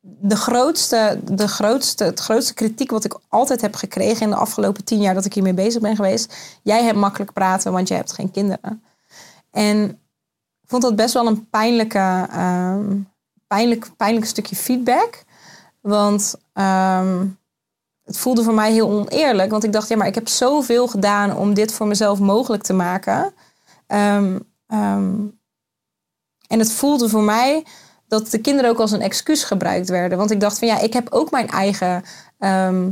de 0.02 0.36
grootste, 0.36 1.20
de 1.24 1.48
grootste, 1.48 2.04
het 2.04 2.20
grootste 2.20 2.54
kritiek 2.54 2.92
wat 2.92 3.04
ik 3.04 3.18
altijd 3.28 3.62
heb 3.62 3.76
gekregen 3.76 4.22
in 4.22 4.30
de 4.30 4.36
afgelopen 4.36 4.84
tien 4.84 5.02
jaar 5.02 5.14
dat 5.14 5.26
ik 5.26 5.34
hiermee 5.34 5.54
bezig 5.54 5.82
ben 5.82 5.96
geweest. 5.96 6.36
Jij 6.64 6.84
hebt 6.84 6.98
makkelijk 6.98 7.34
praten, 7.34 7.72
want 7.72 7.88
je 7.88 7.94
hebt 7.94 8.14
geen 8.14 8.32
kinderen. 8.32 8.84
En 9.52 9.90
ik 10.62 10.70
vond 10.70 10.82
dat 10.82 10.96
best 10.96 11.14
wel 11.14 11.28
een 11.28 11.50
pijnlijke, 11.50 12.28
ehm, 12.32 12.98
pijnlijk, 13.48 13.90
pijnlijk 13.98 14.26
stukje 14.26 14.56
feedback. 14.56 15.24
Want 15.82 16.36
ehm, 16.54 17.26
het 18.04 18.18
voelde 18.18 18.44
voor 18.44 18.54
mij 18.54 18.72
heel 18.72 18.90
oneerlijk. 18.90 19.52
Want 19.52 19.64
ik 19.64 19.74
dacht, 19.74 19.88
ja, 19.88 19.98
maar 19.98 20.08
ik 20.08 20.16
heb 20.16 20.28
zoveel 20.28 20.88
gedaan 20.88 21.38
om 21.38 21.54
dit 21.54 21.74
voor 21.74 21.88
mezelf 21.88 22.20
mogelijk 22.20 22.64
te 22.64 22.74
maken. 22.74 23.34
Ehm, 23.88 24.38
ehm, 24.76 25.14
en 26.48 26.60
het 26.60 26.72
voelde 26.72 27.10
voor 27.10 27.24
mij 27.24 27.66
dat 28.08 28.30
de 28.30 28.40
kinderen 28.40 28.70
ook 28.70 28.80
als 28.80 28.92
een 28.92 29.02
excuus 29.02 29.44
gebruikt 29.44 29.90
werden. 29.90 30.18
Want 30.18 30.32
ik 30.32 30.40
dacht 30.40 30.60
van 30.60 30.68
ja, 30.68 30.80
ik 30.80 30.94
heb 30.94 31.08
ook 31.10 31.32
mijn 31.32 31.48
eigen 31.48 32.04
ehm, 32.40 32.92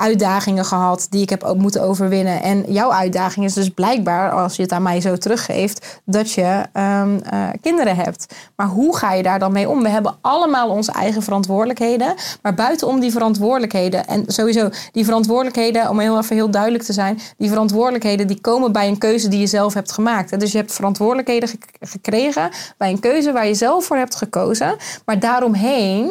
uitdagingen 0.00 0.64
gehad 0.64 1.06
die 1.10 1.22
ik 1.22 1.30
heb 1.30 1.42
ook 1.42 1.56
moeten 1.56 1.82
overwinnen. 1.82 2.42
En 2.42 2.64
jouw 2.68 2.92
uitdaging 2.92 3.44
is 3.44 3.54
dus 3.54 3.68
blijkbaar, 3.68 4.30
als 4.30 4.56
je 4.56 4.62
het 4.62 4.72
aan 4.72 4.82
mij 4.82 5.00
zo 5.00 5.16
teruggeeft, 5.16 6.00
dat 6.04 6.32
je 6.32 6.62
ehm, 6.72 7.18
eh, 7.18 7.48
kinderen 7.60 7.96
hebt. 7.96 8.34
Maar 8.56 8.66
hoe 8.66 8.96
ga 8.96 9.12
je 9.12 9.22
daar 9.22 9.38
dan 9.38 9.52
mee 9.52 9.68
om? 9.68 9.82
We 9.82 9.88
hebben 9.88 10.16
allemaal 10.20 10.68
onze 10.68 10.92
eigen 10.92 11.22
verantwoordelijkheden. 11.22 12.14
Maar 12.42 12.54
buitenom 12.54 13.00
die 13.00 13.10
verantwoordelijkheden, 13.12 14.06
en 14.06 14.24
sowieso 14.26 14.68
die 14.92 15.04
verantwoordelijkheden, 15.04 15.88
om 15.88 15.98
heel 15.98 16.18
even 16.18 16.36
heel 16.36 16.50
duidelijk 16.50 16.84
te 16.84 16.92
zijn, 16.92 17.18
die 17.36 17.48
verantwoordelijkheden 17.48 18.26
die 18.26 18.40
komen 18.40 18.72
bij 18.72 18.88
een 18.88 18.98
keuze 18.98 19.28
die 19.28 19.40
je 19.40 19.46
zelf 19.46 19.74
hebt 19.74 19.92
gemaakt. 19.92 20.40
Dus 20.40 20.52
je 20.52 20.58
hebt 20.58 20.72
verantwoordelijkheden 20.72 21.48
gek- 21.48 21.76
gekregen 21.80 22.50
bij 22.76 22.90
een 22.90 23.00
keuze 23.00 23.32
waar 23.32 23.46
je 23.46 23.54
zelf 23.54 23.84
voor 23.84 23.96
hebt 23.96 24.14
gekozen. 24.14 24.76
Maar 25.04 25.18
daaromheen 25.18 26.10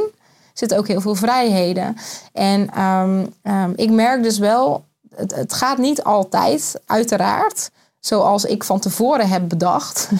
zitten 0.60 0.78
ook 0.78 0.88
heel 0.88 1.02
veel 1.02 1.16
vrijheden. 1.16 1.96
En 2.34 2.70
ehm, 2.70 3.26
ehm, 3.42 3.72
ik 3.76 3.92
merk 3.92 4.24
dus 4.24 4.38
wel, 4.38 4.86
het, 5.16 5.36
het 5.36 5.54
gaat 5.54 5.78
niet 5.78 6.04
altijd, 6.04 6.82
uiteraard, 6.86 7.70
zoals 8.00 8.46
ik 8.46 8.64
van 8.64 8.80
tevoren 8.80 9.30
heb 9.30 9.50
bedacht. 9.50 10.10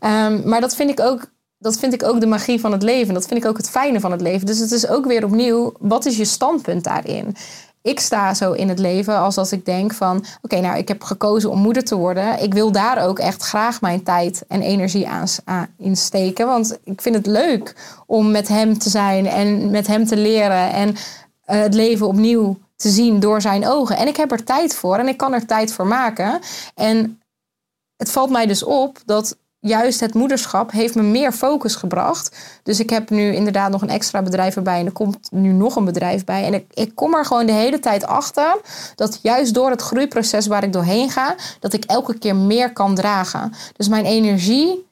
Ehm, 0.00 0.48
maar 0.48 0.60
dat 0.60 0.74
vind 0.74 0.90
ik 0.90 1.00
ook. 1.00 1.32
Dat 1.58 1.78
vind 1.78 1.92
ik 1.92 2.02
ook 2.02 2.20
de 2.20 2.26
magie 2.26 2.60
van 2.60 2.72
het 2.72 2.82
leven. 2.82 3.14
Dat 3.14 3.26
vind 3.26 3.42
ik 3.42 3.48
ook 3.48 3.56
het 3.56 3.70
fijne 3.70 4.00
van 4.00 4.10
het 4.10 4.20
leven. 4.20 4.46
Dus 4.46 4.58
het 4.58 4.72
is 4.72 4.88
ook 4.88 5.06
weer 5.06 5.24
opnieuw, 5.24 5.72
wat 5.78 6.04
is 6.04 6.16
je 6.16 6.24
standpunt 6.24 6.84
daarin? 6.84 7.36
Ik 7.84 8.00
sta 8.00 8.34
zo 8.34 8.52
in 8.52 8.68
het 8.68 8.78
leven 8.78 9.18
als 9.18 9.34
dat 9.34 9.50
ik 9.50 9.64
denk 9.64 9.94
van... 9.94 10.24
oké, 10.42 10.60
nou, 10.60 10.78
ik 10.78 10.88
heb 10.88 11.02
gekozen 11.02 11.50
om 11.50 11.58
moeder 11.58 11.84
te 11.84 11.96
worden. 11.96 12.42
Ik 12.42 12.54
wil 12.54 12.72
daar 12.72 13.06
ook 13.06 13.18
echt 13.18 13.42
graag 13.42 13.80
mijn 13.80 14.02
tijd 14.02 14.44
en 14.48 14.62
energie 14.62 15.08
aan, 15.08 15.26
aan 15.44 15.68
insteken. 15.78 16.46
Want 16.46 16.78
ik 16.84 17.02
vind 17.02 17.14
het 17.14 17.26
leuk 17.26 17.76
om 18.06 18.30
met 18.30 18.48
hem 18.48 18.78
te 18.78 18.90
zijn 18.90 19.26
en 19.26 19.70
met 19.70 19.86
hem 19.86 20.06
te 20.06 20.16
leren... 20.16 20.72
en 20.72 20.96
eh, 21.44 21.60
het 21.60 21.74
leven 21.74 22.06
opnieuw 22.06 22.58
te 22.76 22.88
zien 22.88 23.20
door 23.20 23.40
zijn 23.40 23.66
ogen. 23.66 23.96
En 23.96 24.08
ik 24.08 24.16
heb 24.16 24.32
er 24.32 24.44
tijd 24.44 24.74
voor 24.74 24.96
en 24.96 25.08
ik 25.08 25.16
kan 25.16 25.32
er 25.32 25.46
tijd 25.46 25.72
voor 25.72 25.86
maken. 25.86 26.40
En 26.74 27.20
het 27.96 28.10
valt 28.10 28.30
mij 28.30 28.46
dus 28.46 28.62
op 28.62 28.98
dat 29.04 29.36
juist 29.64 30.00
het 30.00 30.14
moederschap 30.14 30.70
heeft 30.70 30.94
me 30.94 31.02
meer 31.02 31.32
focus 31.32 31.74
gebracht. 31.74 32.36
Dus 32.62 32.80
ik 32.80 32.90
heb 32.90 33.10
nu 33.10 33.34
inderdaad 33.34 33.70
nog 33.70 33.82
een 33.82 33.90
extra 33.90 34.22
bedrijf 34.22 34.56
erbij 34.56 34.78
en 34.78 34.86
er 34.86 34.92
komt 34.92 35.18
nu 35.30 35.52
nog 35.52 35.76
een 35.76 35.84
bedrijf 35.84 36.24
bij. 36.24 36.44
En 36.44 36.54
ik, 36.54 36.64
ik 36.74 36.94
kom 36.94 37.14
er 37.14 37.24
gewoon 37.24 37.46
de 37.46 37.52
hele 37.52 37.78
tijd 37.78 38.06
achter 38.06 38.60
dat 38.94 39.18
juist 39.22 39.54
door 39.54 39.70
het 39.70 39.82
groeiproces 39.82 40.46
waar 40.46 40.64
ik 40.64 40.72
doorheen 40.72 41.10
ga, 41.10 41.34
dat 41.60 41.72
ik 41.72 41.84
elke 41.84 42.18
keer 42.18 42.36
meer 42.36 42.72
kan 42.72 42.94
dragen. 42.94 43.52
Dus 43.76 43.88
mijn 43.88 44.04
energie 44.04 44.86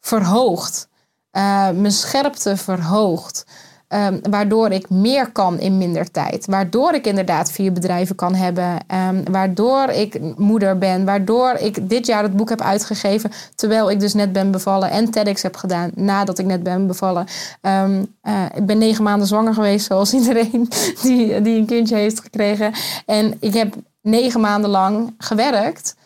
verhoogt, 0.00 0.88
uh, 1.32 1.70
mijn 1.70 1.92
scherpte 1.92 2.56
verhoogt. 2.56 3.44
Um, 3.88 4.20
waardoor 4.30 4.70
ik 4.70 4.90
meer 4.90 5.32
kan 5.32 5.58
in 5.58 5.78
minder 5.78 6.10
tijd. 6.10 6.46
Waardoor 6.46 6.94
ik 6.94 7.06
inderdaad 7.06 7.52
vier 7.52 7.72
bedrijven 7.72 8.16
kan 8.16 8.34
hebben. 8.34 8.78
Um, 9.08 9.22
waardoor 9.30 9.88
ik 9.88 10.20
moeder 10.36 10.78
ben. 10.78 11.04
Waardoor 11.04 11.52
ik 11.52 11.88
dit 11.88 12.06
jaar 12.06 12.22
het 12.22 12.36
boek 12.36 12.48
heb 12.48 12.60
uitgegeven. 12.60 13.30
Terwijl 13.54 13.90
ik 13.90 14.00
dus 14.00 14.14
net 14.14 14.32
ben 14.32 14.50
bevallen. 14.50 14.90
En 14.90 15.10
TEDx 15.10 15.42
heb 15.42 15.56
gedaan 15.56 15.90
nadat 15.94 16.38
ik 16.38 16.46
net 16.46 16.62
ben 16.62 16.86
bevallen. 16.86 17.26
Um, 17.60 18.14
uh, 18.22 18.44
ik 18.54 18.66
ben 18.66 18.78
negen 18.78 19.04
maanden 19.04 19.26
zwanger 19.26 19.54
geweest. 19.54 19.86
Zoals 19.86 20.14
iedereen 20.20 20.68
die, 21.02 21.40
die 21.42 21.58
een 21.58 21.66
kindje 21.66 21.96
heeft 21.96 22.20
gekregen. 22.20 22.72
En 23.06 23.36
ik 23.40 23.54
heb 23.54 23.74
negen 24.02 24.40
maanden 24.40 24.70
lang 24.70 25.14
gewerkt. 25.18 25.96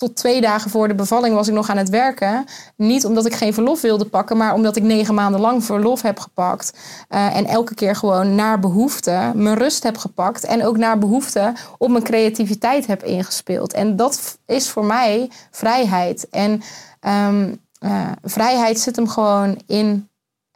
Tot 0.00 0.16
twee 0.16 0.40
dagen 0.40 0.70
voor 0.70 0.88
de 0.88 0.94
bevalling 0.94 1.34
was 1.34 1.48
ik 1.48 1.54
nog 1.54 1.68
aan 1.68 1.76
het 1.76 1.88
werken. 1.88 2.44
Niet 2.76 3.04
omdat 3.04 3.26
ik 3.26 3.34
geen 3.34 3.54
verlof 3.54 3.80
wilde 3.80 4.04
pakken, 4.04 4.36
maar 4.36 4.54
omdat 4.54 4.76
ik 4.76 4.82
negen 4.82 5.14
maanden 5.14 5.40
lang 5.40 5.64
verlof 5.64 6.02
heb 6.02 6.18
gepakt. 6.18 6.72
Uh, 7.08 7.36
en 7.36 7.46
elke 7.46 7.74
keer 7.74 7.96
gewoon 7.96 8.34
naar 8.34 8.58
behoefte 8.58 9.30
mijn 9.34 9.58
rust 9.58 9.82
heb 9.82 9.96
gepakt. 9.96 10.44
En 10.44 10.64
ook 10.64 10.76
naar 10.76 10.98
behoefte 10.98 11.52
op 11.78 11.90
mijn 11.90 12.02
creativiteit 12.02 12.86
heb 12.86 13.02
ingespeeld. 13.02 13.72
En 13.72 13.96
dat 13.96 14.38
is 14.46 14.68
voor 14.68 14.84
mij 14.84 15.30
vrijheid. 15.50 16.28
En 16.28 16.62
um, 17.00 17.60
uh, 17.80 18.06
vrijheid 18.22 18.80
zit 18.80 18.96
hem 18.96 19.08
gewoon 19.08 19.60
in 19.66 20.08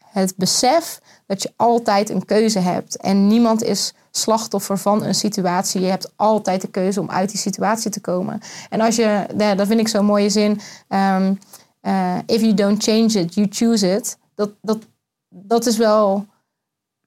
het 0.05 0.35
besef 0.37 1.01
dat 1.27 1.43
je 1.43 1.53
altijd 1.57 2.11
een 2.11 2.25
keuze 2.25 2.59
hebt. 2.59 2.97
En 2.97 3.27
niemand 3.27 3.63
is 3.63 3.95
slachtoffer 4.17 4.79
van 4.79 5.05
een 5.05 5.15
situatie. 5.15 5.81
Je 5.81 5.87
hebt 5.87 6.13
altijd 6.17 6.61
de 6.61 6.69
keuze 6.69 7.01
om 7.01 7.11
uit 7.11 7.31
die 7.31 7.39
situatie 7.39 7.91
te 7.91 8.01
komen. 8.01 8.41
En 8.71 8.81
als 8.81 8.97
je, 8.97 9.27
dat 9.57 9.67
vind 9.67 9.81
ik 9.81 9.89
zo'n 9.89 10.05
mooie 10.05 10.31
zin. 10.31 10.61
Um, 10.89 11.39
uh, 11.83 12.19
if 12.27 12.41
you 12.41 12.55
don't 12.55 12.83
change 12.83 13.19
it, 13.19 13.35
you 13.35 13.47
choose 13.51 13.95
it. 13.95 14.19
Dat, 14.35 14.51
dat, 14.61 14.79
dat 15.29 15.67
is 15.67 15.77
wel 15.77 16.27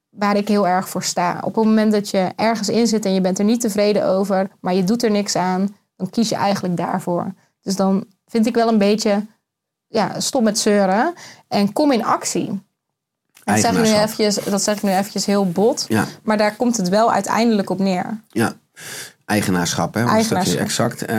waar 0.09 0.37
ik 0.37 0.47
heel 0.47 0.67
erg 0.67 0.89
voor 0.89 1.03
sta. 1.03 1.41
Op 1.43 1.55
het 1.55 1.65
moment 1.65 1.91
dat 1.91 2.09
je 2.09 2.31
ergens 2.35 2.69
in 2.69 2.87
zit 2.87 3.05
en 3.05 3.13
je 3.13 3.21
bent 3.21 3.39
er 3.39 3.45
niet 3.45 3.61
tevreden 3.61 4.05
over, 4.05 4.49
maar 4.59 4.73
je 4.73 4.83
doet 4.83 5.03
er 5.03 5.11
niks 5.11 5.35
aan, 5.35 5.75
dan 5.95 6.09
kies 6.09 6.29
je 6.29 6.35
eigenlijk 6.35 6.77
daarvoor. 6.77 7.33
Dus 7.61 7.75
dan 7.75 8.05
vind 8.25 8.45
ik 8.45 8.55
wel 8.55 8.67
een 8.67 8.77
beetje 8.77 9.25
ja, 9.87 10.19
stop 10.19 10.43
met 10.43 10.59
zeuren 10.59 11.13
en 11.47 11.73
kom 11.73 11.91
in 11.91 12.05
actie. 12.05 12.65
Dat 13.53 13.59
zeg, 13.59 13.71
ik 13.71 13.83
nu 13.83 13.93
eventjes, 13.93 14.37
dat 14.49 14.63
zeg 14.63 14.75
ik 14.75 14.83
nu 14.83 14.91
eventjes 14.91 15.25
heel 15.25 15.51
bot. 15.51 15.85
Ja. 15.87 16.05
Maar 16.23 16.37
daar 16.37 16.55
komt 16.55 16.77
het 16.77 16.89
wel 16.89 17.13
uiteindelijk 17.13 17.69
op 17.69 17.79
neer. 17.79 18.21
Ja, 18.29 18.53
eigenaarschap, 19.25 19.93
hè? 19.93 20.05
Eigenaarschap. 20.05 20.59
exact. 20.59 21.09
Uh, 21.09 21.15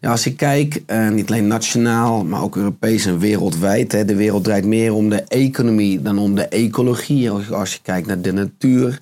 ja, 0.00 0.10
als 0.10 0.26
ik 0.26 0.36
kijk, 0.36 0.82
uh, 0.86 1.08
niet 1.08 1.28
alleen 1.30 1.46
nationaal, 1.46 2.24
maar 2.24 2.42
ook 2.42 2.56
Europees 2.56 3.06
en 3.06 3.18
wereldwijd. 3.18 3.92
Hè, 3.92 4.04
de 4.04 4.14
wereld 4.14 4.44
draait 4.44 4.64
meer 4.64 4.94
om 4.94 5.08
de 5.08 5.22
economie 5.28 6.02
dan 6.02 6.18
om 6.18 6.34
de 6.34 6.48
ecologie. 6.48 7.30
Als, 7.30 7.52
als 7.52 7.72
je 7.72 7.78
kijkt 7.82 8.06
naar 8.06 8.20
de 8.20 8.32
natuur. 8.32 9.00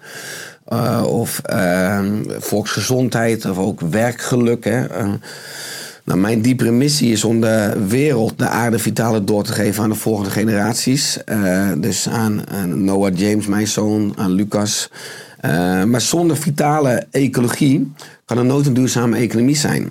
Uh, 0.73 1.03
of 1.07 1.39
ehm, 1.39 2.23
volksgezondheid, 2.39 3.45
of 3.45 3.59
ook 3.59 3.81
werkgeluk. 3.81 4.65
Hè. 4.65 4.87
Nou, 6.11 6.23
mijn 6.23 6.41
diepere 6.43 6.71
missie 6.71 7.13
is 7.13 7.25
om 7.25 7.41
de 7.41 7.85
wereld, 7.89 8.39
de 8.39 8.49
aarde 8.49 8.79
vitale 8.79 9.25
door 9.25 9.43
te 9.43 9.53
geven 9.53 9.83
aan 9.83 9.89
de 9.89 9.95
volgende 9.95 10.31
generaties. 10.31 11.19
Uh, 11.27 11.73
dus 11.79 12.09
aan, 12.09 12.45
Noah 12.67 13.19
James, 13.19 13.47
mijn 13.47 13.69
zoon, 13.69 14.13
aan 14.17 14.31
Lucas. 14.31 14.91
Uh, 15.45 15.85
maar 15.85 16.01
zonder 16.01 16.37
vitale 16.37 17.07
ecologie 17.11 17.93
kan 18.25 18.39
er 18.39 18.45
nooit 18.45 18.67
een 18.67 18.75
duurzame 18.75 19.17
economie 19.17 19.57
zijn. 19.57 19.91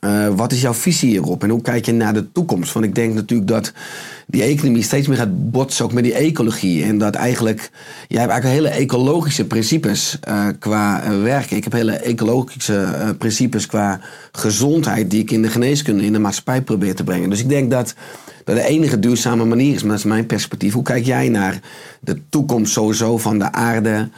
Uh, 0.00 0.28
wat 0.28 0.52
is 0.52 0.60
jouw 0.60 0.74
visie 0.74 1.08
hierop 1.08 1.42
en 1.42 1.50
hoe 1.50 1.62
kijk 1.62 1.86
je 1.86 1.92
naar 1.92 2.14
de 2.14 2.32
toekomst? 2.32 2.72
Want 2.72 2.84
ik 2.84 2.94
denk 2.94 3.14
natuurlijk 3.14 3.48
dat 3.48 3.72
die 4.26 4.42
economie 4.42 4.82
steeds 4.82 5.06
meer 5.06 5.16
gaat 5.16 5.50
botsen 5.50 5.84
ook 5.84 5.92
met 5.92 6.04
die 6.04 6.14
ecologie. 6.14 6.84
En 6.84 6.98
dat 6.98 7.14
eigenlijk, 7.14 7.70
jij 8.08 8.20
hebt 8.20 8.32
eigenlijk 8.32 8.62
hele 8.62 8.82
ecologische 8.82 9.46
principes 9.46 10.18
uh, 10.28 10.46
qua 10.58 11.04
uh, 11.04 11.22
werken. 11.22 11.56
Ik 11.56 11.64
heb 11.64 11.72
hele 11.72 11.92
ecologische 11.92 13.14
principes 13.18 13.66
qua 13.66 14.00
gezondheid 14.32 15.10
die 15.10 15.20
ik 15.20 15.30
in 15.30 15.42
de 15.42 15.48
geneeskunde, 15.48 16.04
in 16.04 16.12
de 16.12 16.18
maatschappij 16.18 16.62
probeer 16.62 16.94
te 16.94 17.04
brengen. 17.04 17.30
Dus 17.30 17.40
ik 17.40 17.48
denk 17.48 17.70
dat 17.70 17.94
dat 18.44 18.56
de 18.56 18.64
enige 18.64 18.98
duurzame 18.98 19.44
manier 19.44 19.74
is, 19.74 19.82
maar 19.82 19.90
dat 19.90 19.98
is 19.98 20.04
mijn 20.04 20.26
perspectief. 20.26 20.72
Hoe 20.72 20.82
kijk 20.82 21.04
jij 21.04 21.28
naar 21.28 21.60
de 22.00 22.20
toekomst 22.28 22.72
sowieso 22.72 23.18
van 23.18 23.38
de 23.38 23.52
aarde? 23.52 24.08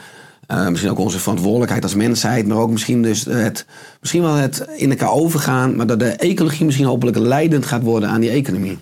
Uh, 0.51 0.67
misschien 0.67 0.91
ook 0.91 0.99
onze 0.99 1.19
verantwoordelijkheid 1.19 1.83
als 1.83 1.95
mensheid, 1.95 2.47
maar 2.47 2.57
ook 2.57 2.69
misschien, 2.69 3.01
dus 3.01 3.25
het, 3.25 3.65
misschien 3.99 4.21
wel 4.21 4.33
het 4.33 4.67
in 4.75 4.89
elkaar 4.89 5.11
overgaan, 5.11 5.75
maar 5.75 5.87
dat 5.87 5.99
de 5.99 6.09
ecologie 6.09 6.65
misschien 6.65 6.85
hopelijk 6.85 7.17
leidend 7.17 7.65
gaat 7.65 7.83
worden 7.83 8.09
aan 8.09 8.21
die 8.21 8.29
economie. 8.29 8.79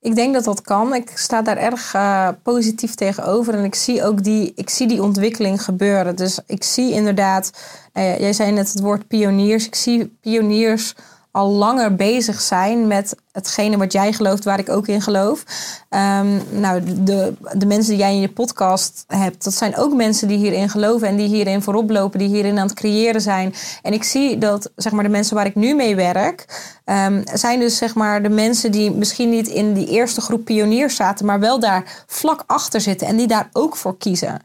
Ik 0.00 0.14
denk 0.14 0.34
dat 0.34 0.44
dat 0.44 0.60
kan. 0.60 0.94
Ik 0.94 1.10
sta 1.14 1.42
daar 1.42 1.56
erg 1.56 1.94
uh, 1.94 2.28
positief 2.42 2.94
tegenover. 2.94 3.54
En 3.54 3.64
ik 3.64 3.74
zie 3.74 4.04
ook 4.04 4.24
die, 4.24 4.52
ik 4.54 4.70
zie 4.70 4.88
die 4.88 5.02
ontwikkeling 5.02 5.62
gebeuren. 5.62 6.16
Dus 6.16 6.38
ik 6.46 6.64
zie 6.64 6.92
inderdaad, 6.92 7.50
uh, 7.94 8.18
jij 8.18 8.32
zei 8.32 8.52
net 8.52 8.72
het 8.72 8.80
woord 8.80 9.06
pioniers. 9.08 9.66
Ik 9.66 9.74
zie 9.74 10.16
pioniers 10.20 10.94
al 11.30 11.50
langer 11.50 11.94
bezig 11.94 12.40
zijn 12.40 12.86
met 12.86 13.16
hetgene 13.32 13.76
wat 13.76 13.92
jij 13.92 14.12
gelooft, 14.12 14.44
waar 14.44 14.58
ik 14.58 14.68
ook 14.68 14.86
in 14.86 15.02
geloof. 15.02 15.44
Um, 15.90 16.42
nou, 16.50 16.82
de, 17.02 17.34
de 17.52 17.66
mensen 17.66 17.90
die 17.90 18.00
jij 18.00 18.12
in 18.12 18.20
je 18.20 18.32
podcast 18.32 19.04
hebt, 19.06 19.44
dat 19.44 19.54
zijn 19.54 19.76
ook 19.76 19.94
mensen 19.94 20.28
die 20.28 20.36
hierin 20.36 20.68
geloven 20.68 21.08
en 21.08 21.16
die 21.16 21.28
hierin 21.28 21.62
voorop 21.62 21.90
lopen, 21.90 22.18
die 22.18 22.28
hierin 22.28 22.58
aan 22.58 22.66
het 22.66 22.76
creëren 22.76 23.20
zijn. 23.20 23.54
En 23.82 23.92
ik 23.92 24.04
zie 24.04 24.38
dat, 24.38 24.70
zeg 24.76 24.92
maar, 24.92 25.04
de 25.04 25.10
mensen 25.10 25.36
waar 25.36 25.46
ik 25.46 25.54
nu 25.54 25.74
mee 25.74 25.96
werk, 25.96 26.44
um, 26.84 27.22
zijn 27.32 27.60
dus, 27.60 27.76
zeg 27.76 27.94
maar, 27.94 28.22
de 28.22 28.28
mensen 28.28 28.72
die 28.72 28.90
misschien 28.90 29.30
niet 29.30 29.48
in 29.48 29.72
die 29.72 29.86
eerste 29.86 30.20
groep 30.20 30.44
pioniers 30.44 30.96
zaten, 30.96 31.26
maar 31.26 31.40
wel 31.40 31.60
daar 31.60 32.04
vlak 32.06 32.44
achter 32.46 32.80
zitten 32.80 33.06
en 33.06 33.16
die 33.16 33.26
daar 33.26 33.48
ook 33.52 33.76
voor 33.76 33.98
kiezen. 33.98 34.42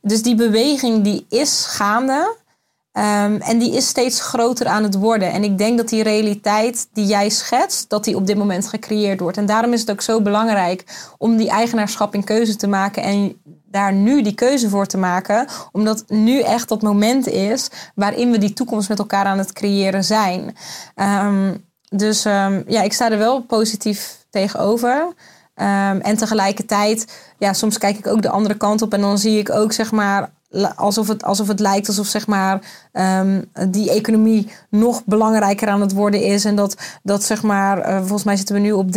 Dus 0.00 0.22
die 0.22 0.34
beweging 0.34 1.04
die 1.04 1.26
is 1.28 1.64
gaande. 1.68 2.36
Um, 2.98 3.40
en 3.40 3.58
die 3.58 3.74
is 3.74 3.86
steeds 3.86 4.20
groter 4.20 4.66
aan 4.66 4.82
het 4.82 4.94
worden. 4.94 5.32
En 5.32 5.44
ik 5.44 5.58
denk 5.58 5.76
dat 5.76 5.88
die 5.88 6.02
realiteit 6.02 6.88
die 6.92 7.06
jij 7.06 7.28
schetst, 7.28 7.90
dat 7.90 8.04
die 8.04 8.16
op 8.16 8.26
dit 8.26 8.36
moment 8.36 8.68
gecreëerd 8.68 9.20
wordt. 9.20 9.36
En 9.36 9.46
daarom 9.46 9.72
is 9.72 9.80
het 9.80 9.90
ook 9.90 10.00
zo 10.00 10.20
belangrijk 10.20 10.84
om 11.18 11.36
die 11.36 11.48
eigenaarschap 11.48 12.14
in 12.14 12.24
keuze 12.24 12.56
te 12.56 12.66
maken 12.66 13.02
en 13.02 13.40
daar 13.64 13.92
nu 13.92 14.22
die 14.22 14.34
keuze 14.34 14.68
voor 14.68 14.86
te 14.86 14.98
maken. 14.98 15.46
Omdat 15.72 16.04
nu 16.08 16.40
echt 16.40 16.68
dat 16.68 16.82
moment 16.82 17.26
is 17.28 17.68
waarin 17.94 18.30
we 18.30 18.38
die 18.38 18.52
toekomst 18.52 18.88
met 18.88 18.98
elkaar 18.98 19.24
aan 19.24 19.38
het 19.38 19.52
creëren 19.52 20.04
zijn. 20.04 20.56
Um, 20.94 21.64
dus 21.88 22.24
um, 22.24 22.64
ja, 22.66 22.82
ik 22.82 22.92
sta 22.92 23.10
er 23.10 23.18
wel 23.18 23.42
positief 23.42 24.24
tegenover. 24.30 25.14
en 26.02 26.16
tegelijkertijd, 26.16 27.06
ja, 27.38 27.52
soms 27.52 27.78
kijk 27.78 27.98
ik 27.98 28.06
ook 28.06 28.22
de 28.22 28.30
andere 28.30 28.56
kant 28.56 28.82
op 28.82 28.92
en 28.92 29.00
dan 29.00 29.18
zie 29.18 29.38
ik 29.38 29.50
ook, 29.50 29.72
zeg 29.72 29.92
maar, 29.92 30.30
alsof 30.76 31.08
het, 31.08 31.24
alsof 31.24 31.48
het 31.48 31.60
lijkt 31.60 31.88
alsof 31.88 32.06
zeg 32.06 32.26
maar, 32.26 32.60
um, 32.92 33.50
die 33.68 33.90
economie 33.90 34.50
nog 34.70 35.04
belangrijker 35.04 35.68
aan 35.68 35.80
het 35.80 35.92
worden 35.92 36.22
is. 36.22 36.44
En 36.44 36.56
dat, 36.56 36.76
dat 37.02 37.24
zeg 37.24 37.42
maar, 37.42 37.78
uh, 37.78 37.98
volgens 37.98 38.24
mij 38.24 38.36
zitten 38.36 38.54
we 38.54 38.60
nu 38.60 38.72
op 38.72 38.90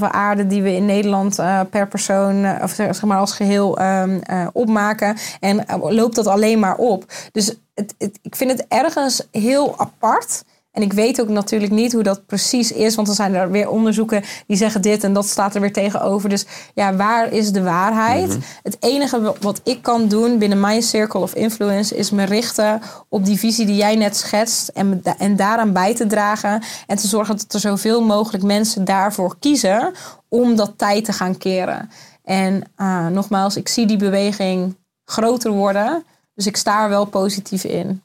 3,5 0.00 0.10
aarde 0.10 0.46
die 0.46 0.62
we 0.62 0.74
in 0.74 0.86
Nederland 0.86 1.38
uh, 1.38 1.60
per 1.70 1.88
persoon, 1.88 2.44
uh, 2.44 2.54
of 2.62 2.70
zeg 2.70 3.02
maar 3.02 3.18
als 3.18 3.32
geheel 3.32 3.82
um, 3.82 4.20
opmaken. 4.52 5.16
En 5.40 5.64
loopt 5.80 6.14
dat 6.14 6.26
alleen 6.26 6.58
maar 6.58 6.76
op. 6.76 7.12
Dus 7.32 7.54
het, 7.74 7.94
ik 8.22 8.36
vind 8.36 8.50
het 8.50 8.64
ergens 8.68 9.26
heel 9.30 9.78
apart. 9.78 10.44
En 10.72 10.82
ik 10.82 10.92
weet 10.92 11.20
ook 11.20 11.28
natuurlijk 11.28 11.72
niet 11.72 11.92
hoe 11.92 12.02
dat 12.02 12.26
precies 12.26 12.72
is, 12.72 12.94
want 12.94 13.06
dan 13.06 13.16
zijn 13.16 13.34
er 13.34 13.50
weer 13.50 13.68
onderzoeken 13.68 14.22
die 14.46 14.56
zeggen 14.56 14.82
dit 14.82 15.04
en 15.04 15.12
dat 15.12 15.26
staat 15.26 15.54
er 15.54 15.60
weer 15.60 15.72
tegenover. 15.72 16.28
Dus 16.28 16.46
ja, 16.74 16.94
waar 16.94 17.32
is 17.32 17.52
de 17.52 17.62
waarheid? 17.62 18.28
Mhm. 18.28 18.38
Het 18.62 18.76
enige 18.80 19.34
wat 19.40 19.60
ik 19.64 19.82
kan 19.82 20.08
doen 20.08 20.38
binnen 20.38 20.60
mijn 20.60 20.82
circle 20.82 21.20
of 21.20 21.34
influence 21.34 21.96
is 21.96 22.10
me 22.10 22.24
richten 22.24 22.82
op 23.08 23.24
die 23.24 23.38
visie 23.38 23.66
die 23.66 23.76
jij 23.76 23.96
net 23.96 24.16
schetst 24.16 24.68
en, 24.68 25.02
en 25.18 25.36
daaraan 25.36 25.72
bij 25.72 25.94
te 25.94 26.06
dragen 26.06 26.62
en 26.86 26.96
te 26.96 27.08
zorgen 27.08 27.36
dat 27.36 27.52
er 27.52 27.60
zoveel 27.60 28.04
mogelijk 28.04 28.44
mensen 28.44 28.84
daarvoor 28.84 29.36
kiezen 29.38 29.92
om 30.28 30.56
dat 30.56 30.72
tijd 30.76 31.04
te 31.04 31.12
gaan 31.12 31.38
keren. 31.38 31.90
En 32.24 32.62
uh, 32.76 33.06
nogmaals, 33.06 33.56
ik 33.56 33.68
zie 33.68 33.86
die 33.86 33.96
beweging 33.96 34.76
groter 35.04 35.50
worden. 35.50 36.04
Dus 36.34 36.46
ik 36.46 36.56
sta 36.56 36.82
er 36.82 36.88
wel 36.88 37.04
positief 37.04 37.64
in. 37.64 38.02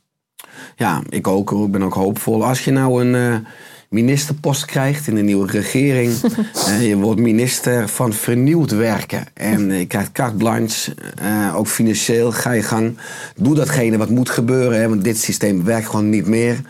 Ja, 0.76 1.02
ik 1.10 1.28
ook. 1.28 1.52
Ik 1.52 1.72
ben 1.72 1.84
ook 1.84 1.94
hoopvol. 1.94 2.46
Als 2.46 2.66
je 2.66 2.72
nou 2.72 3.06
een 3.06 3.16
eh, 3.16 3.50
ministerpost 3.90 4.66
krijgt 4.66 5.08
in 5.08 5.16
de 5.16 5.22
nieuwe 5.22 5.52
regering. 5.52 6.14
eh, 6.68 6.88
je 6.88 6.98
wordt 6.98 7.20
minister 7.22 7.90
van 7.90 8.14
vernieuwd 8.14 8.72
werken. 8.72 9.26
En 9.34 9.72
je 9.72 9.86
krijgt 9.86 10.12
carte 10.12 10.36
blanche. 10.36 10.94
eh, 11.16 11.56
ook 11.56 11.68
financieel 11.68 12.32
ga 12.32 12.52
je 12.52 12.64
gang. 12.64 12.98
Doe 13.36 13.56
datgene 13.56 13.98
wat 13.98 14.10
moet 14.10 14.30
gebeuren. 14.30 14.80
Hè, 14.80 14.90
want 14.90 15.04
dit 15.04 15.18
systeem 15.18 15.64
werkt 15.64 15.88
gewoon 15.90 16.10
niet 16.10 16.28
meer. 16.28 16.62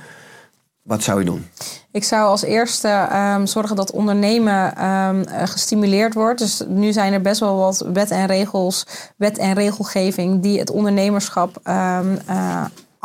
Wat 0.85 1.03
zou 1.03 1.19
je 1.19 1.25
doen? 1.25 1.45
Ik 1.91 2.03
zou 2.03 2.27
als 2.27 2.43
eerste 2.43 2.87
ehm, 2.87 3.45
zorgen 3.45 3.75
dat 3.75 3.91
ondernemen 3.91 4.75
ehm, 4.75 5.21
eh, 5.21 5.47
gestimuleerd 5.47 6.13
wordt. 6.13 6.39
Dus 6.39 6.61
nu 6.67 6.93
zijn 6.93 7.13
er 7.13 7.21
best 7.21 7.39
wel 7.39 7.57
wat 7.57 7.85
wet 7.93 8.11
en 8.11 8.25
regels, 8.25 8.87
wet 9.17 9.37
en 9.37 9.53
regelgeving 9.53 10.41
die 10.41 10.59
het 10.59 10.69
ondernemerschap 10.69 11.59
eh, 11.63 11.99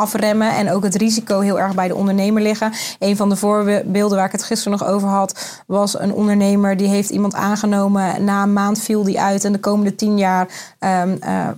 afremmen 0.01 0.51
en 0.51 0.71
ook 0.71 0.83
het 0.83 0.95
risico 0.95 1.41
heel 1.41 1.61
erg 1.61 1.75
bij 1.75 1.89
de 1.89 1.95
ondernemer 1.95 2.43
liggen. 2.43 2.73
Een 2.99 3.17
van 3.17 3.29
de 3.29 3.37
voorbeelden 3.37 4.17
waar 4.17 4.27
ik 4.27 4.33
het 4.33 4.43
gisteren 4.43 4.79
nog 4.79 4.89
over 4.89 5.09
had, 5.09 5.63
was 5.67 5.99
een 5.99 6.13
ondernemer 6.13 6.77
die 6.77 6.89
heeft 6.89 7.11
iemand 7.11 7.35
aangenomen. 7.35 8.25
Na 8.25 8.43
een 8.43 8.53
maand 8.53 8.79
viel 8.79 9.05
die 9.05 9.21
uit 9.21 9.45
en 9.45 9.53
de 9.53 9.61
komende 9.61 9.95
tien 9.95 10.19
jaar 10.19 10.49
ehm, 10.79 11.17
eh, 11.21 11.49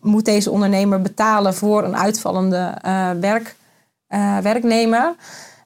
moet 0.00 0.24
deze 0.24 0.50
ondernemer 0.50 1.02
betalen 1.02 1.54
voor 1.54 1.84
een 1.84 1.96
uitvallende 1.96 2.74
eh, 4.08 4.40
werknemer. 4.42 5.14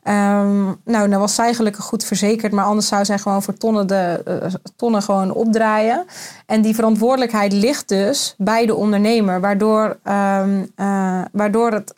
Ehm, 0.04 0.64
nou, 0.84 1.08
dan 1.08 1.20
was 1.20 1.34
zij 1.34 1.54
gelukkig 1.54 1.84
goed 1.84 2.04
verzekerd, 2.04 2.52
maar 2.52 2.64
anders 2.64 2.88
zou 2.88 3.04
zij 3.04 3.18
gewoon 3.18 3.42
voor 3.42 3.54
tonnen, 3.54 3.86
de, 3.86 4.22
tonnen 4.76 5.02
gewoon 5.02 5.32
opdraaien. 5.32 6.04
En 6.46 6.62
die 6.62 6.74
verantwoordelijkheid 6.74 7.52
ligt 7.52 7.88
dus 7.88 8.34
bij 8.38 8.66
de 8.66 8.74
ondernemer, 8.74 9.40
waardoor, 9.40 9.98
ehm, 10.02 10.64
eh, 10.74 11.20
waardoor 11.32 11.72
het 11.72 11.94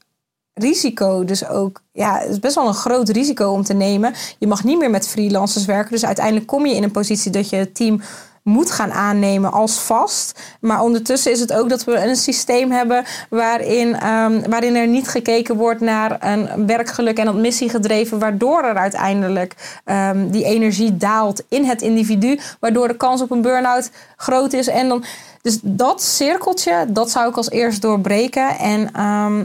risico 0.58 1.24
dus 1.24 1.48
ook, 1.48 1.82
ja, 1.92 2.18
het 2.18 2.30
is 2.30 2.38
best 2.38 2.54
wel 2.54 2.66
een 2.66 2.74
groot 2.74 3.08
risico 3.08 3.50
om 3.50 3.62
te 3.62 3.74
nemen. 3.74 4.14
Je 4.38 4.46
mag 4.46 4.64
niet 4.64 4.78
meer 4.78 4.90
met 4.90 5.08
freelancers 5.08 5.64
werken, 5.64 5.90
dus 5.90 6.04
uiteindelijk 6.04 6.46
kom 6.46 6.66
je 6.66 6.74
in 6.74 6.82
een 6.82 6.90
positie 6.90 7.30
dat 7.30 7.48
je 7.48 7.56
het 7.56 7.74
team 7.74 8.00
moet 8.46 8.70
gaan 8.70 8.92
aannemen 8.92 9.52
als 9.52 9.78
vast. 9.78 10.40
Maar 10.60 10.80
ondertussen 10.80 11.32
is 11.32 11.40
het 11.40 11.52
ook 11.52 11.68
dat 11.68 11.84
we 11.84 11.96
een 11.96 12.16
systeem 12.16 12.70
hebben 12.70 13.04
waarin, 13.30 13.94
ehm, 13.94 14.50
waarin 14.50 14.74
er 14.76 14.86
niet 14.86 15.08
gekeken 15.08 15.56
wordt 15.56 15.80
naar 15.80 16.16
een 16.20 16.66
werkgeluk 16.66 17.18
en 17.18 17.24
dat 17.24 17.34
missiegedreven, 17.34 18.18
waardoor 18.18 18.62
er 18.62 18.76
uiteindelijk 18.76 19.80
ehm, 19.84 20.28
die 20.30 20.44
energie 20.44 20.96
daalt 20.96 21.42
in 21.48 21.64
het 21.64 21.82
individu, 21.82 22.38
waardoor 22.60 22.88
de 22.88 22.96
kans 22.96 23.20
op 23.20 23.30
een 23.30 23.42
burn-out 23.42 23.90
groot 24.16 24.52
is. 24.52 24.68
En 24.68 24.88
dan, 24.88 25.04
dus 25.42 25.58
dat 25.62 26.02
cirkeltje, 26.02 26.84
dat 26.88 27.10
zou 27.10 27.28
ik 27.28 27.36
als 27.36 27.50
eerst 27.50 27.82
doorbreken. 27.82 28.58
En 28.58 28.92
ehm, 28.92 29.44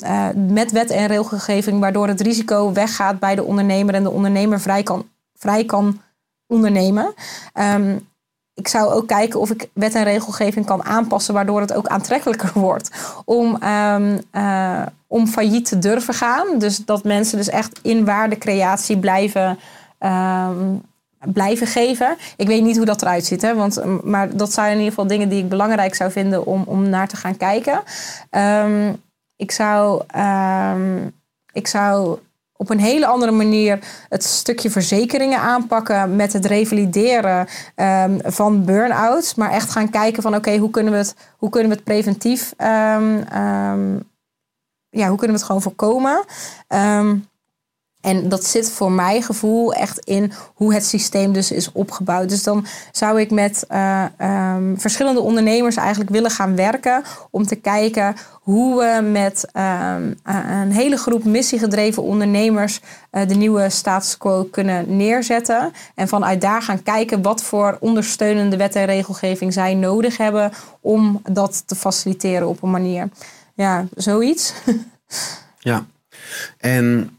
eh, 0.00 0.26
met 0.34 0.72
wet 0.72 0.90
en 0.90 1.06
regelgeving, 1.06 1.80
waardoor 1.80 2.08
het 2.08 2.20
risico 2.20 2.72
weggaat 2.72 3.18
bij 3.18 3.34
de 3.34 3.44
ondernemer 3.44 3.94
en 3.94 4.02
de 4.02 4.10
ondernemer 4.10 4.60
vrij 4.60 4.82
kan, 4.82 5.08
vrij 5.34 5.64
kan 5.64 6.00
ondernemen. 6.46 7.14
Ik 8.54 8.68
zou 8.68 8.92
ook 8.92 9.06
kijken 9.06 9.40
of 9.40 9.50
ik 9.50 9.68
wet 9.72 9.94
en 9.94 10.04
regelgeving 10.04 10.66
kan 10.66 10.84
aanpassen, 10.84 11.34
waardoor 11.34 11.60
het 11.60 11.72
ook 11.72 11.86
aantrekkelijker 11.86 12.50
wordt 12.68 12.90
om, 13.24 13.56
ehm, 13.60 14.18
eh, 14.30 14.82
om 15.06 15.26
failliet 15.26 15.64
te 15.68 15.78
durven 15.78 16.14
gaan. 16.14 16.58
Dus 16.58 16.76
dat 16.76 17.04
mensen 17.04 17.38
dus 17.38 17.48
echt 17.48 17.78
in 17.82 18.04
waardecreatie 18.04 18.98
blijven, 18.98 19.58
ehm, 19.98 20.74
blijven 21.18 21.66
geven. 21.66 22.16
Ik 22.36 22.46
weet 22.46 22.62
niet 22.62 22.76
hoe 22.76 22.86
dat 22.86 23.02
eruit 23.02 23.24
ziet, 23.24 23.42
hè, 23.42 23.54
want, 23.54 24.04
maar 24.04 24.36
dat 24.36 24.52
zijn 24.52 24.70
in 24.70 24.76
ieder 24.76 24.90
geval 24.90 25.06
dingen 25.06 25.28
die 25.28 25.42
ik 25.42 25.48
belangrijk 25.48 25.94
zou 25.94 26.10
vinden 26.10 26.46
om, 26.46 26.62
om 26.66 26.88
naar 26.88 27.08
te 27.08 27.16
gaan 27.16 27.36
kijken. 27.36 27.82
Ehm, 28.30 28.92
ik, 29.36 29.50
zou, 29.50 30.02
ik 31.52 31.66
zou 31.66 32.18
op 32.62 32.70
een 32.70 32.80
hele 32.80 33.06
andere 33.06 33.32
manier 33.32 33.78
het 34.08 34.24
stukje 34.24 34.70
verzekeringen 34.70 35.38
aanpakken 35.38 36.16
met 36.16 36.32
het 36.32 36.46
revalideren 36.46 37.46
ehm, 37.74 38.18
van 38.24 38.64
burn-outs. 38.64 39.34
Maar 39.34 39.50
echt 39.50 39.70
gaan 39.70 39.90
kijken 39.90 40.22
van 40.22 40.34
oké, 40.34 40.56
hoe 40.56 40.70
kunnen 40.70 40.92
we 40.92 40.98
het, 40.98 41.14
hoe 41.38 41.50
kunnen 41.50 41.68
we 41.68 41.74
het 41.74 41.84
preventief, 41.84 42.52
ehm, 42.56 43.22
ehm, 43.30 43.94
ja, 44.88 45.08
hoe 45.08 45.18
kunnen 45.18 45.36
we 45.36 45.42
het 45.42 45.42
gewoon 45.42 45.62
voorkomen? 45.62 46.24
En 48.02 48.28
dat 48.28 48.44
zit 48.44 48.70
voor 48.70 48.92
mijn 48.92 49.22
gevoel 49.22 49.74
echt 49.74 49.98
in 49.98 50.32
hoe 50.54 50.74
het 50.74 50.84
systeem 50.84 51.32
dus 51.32 51.50
is 51.50 51.72
opgebouwd. 51.72 52.28
Dus 52.28 52.42
dan 52.42 52.66
zou 52.92 53.20
ik 53.20 53.30
met 53.30 53.64
eh, 53.68 54.04
ehm, 54.16 54.76
verschillende 54.76 55.20
ondernemers 55.20 55.76
eigenlijk 55.76 56.10
willen 56.10 56.30
gaan 56.30 56.56
werken 56.56 57.02
om 57.30 57.46
te 57.46 57.56
kijken 57.56 58.14
hoe 58.32 58.78
we 58.78 59.02
met 59.02 59.48
ehm, 59.52 60.12
eh, 60.22 60.36
een 60.62 60.72
hele 60.72 60.96
groep 60.96 61.24
missiegedreven 61.24 62.02
ondernemers 62.02 62.80
eh, 63.10 63.28
de 63.28 63.34
nieuwe 63.34 63.70
status 63.70 64.16
quo 64.16 64.44
kunnen 64.44 64.96
neerzetten. 64.96 65.72
En 65.94 66.08
vanuit 66.08 66.40
daar 66.40 66.62
gaan 66.62 66.82
kijken 66.82 67.22
wat 67.22 67.42
voor 67.42 67.76
ondersteunende 67.80 68.56
wet 68.56 68.76
en 68.76 68.84
regelgeving 68.84 69.52
zij 69.52 69.74
nodig 69.74 70.16
hebben 70.16 70.52
om 70.80 71.20
dat 71.30 71.62
te 71.66 71.74
faciliteren 71.74 72.48
op 72.48 72.62
een 72.62 72.70
manier. 72.70 73.08
Ja, 73.54 73.86
zoiets. 73.94 74.52
Ja. 75.64 75.86
En 76.58 77.16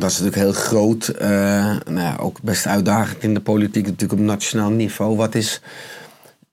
dat 0.00 0.10
is 0.10 0.18
natuurlijk 0.18 0.42
heel 0.42 0.62
groot. 0.62 1.08
eh, 1.08 1.28
nou 1.84 2.00
ja, 2.00 2.16
ook 2.20 2.40
best 2.42 2.66
uitdagend 2.66 3.22
in 3.22 3.34
de 3.34 3.40
politiek, 3.40 3.84
natuurlijk 3.86 4.20
op 4.20 4.26
nationaal 4.26 4.70
niveau. 4.70 5.16
Wat 5.16 5.34
is 5.34 5.60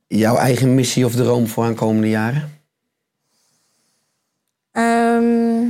jouw 0.07 0.35
eigen 0.35 0.75
missie 0.75 1.05
of 1.05 1.15
droom 1.15 1.47
voor 1.47 1.63
aankomende 1.63 2.09
jaren? 2.09 2.57
Ehm, 4.71 5.65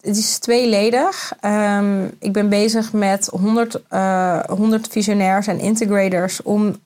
het 0.00 0.16
is 0.16 0.38
tweeledig. 0.38 1.32
Ehm, 1.40 2.04
ik 2.18 2.32
ben 2.32 2.48
bezig 2.48 2.92
met 2.92 3.26
100, 3.26 3.82
eh 3.88 4.40
100 4.44 4.88
visionairs 4.88 5.46
en 5.46 5.58
integrators 5.58 6.42
om 6.42 6.76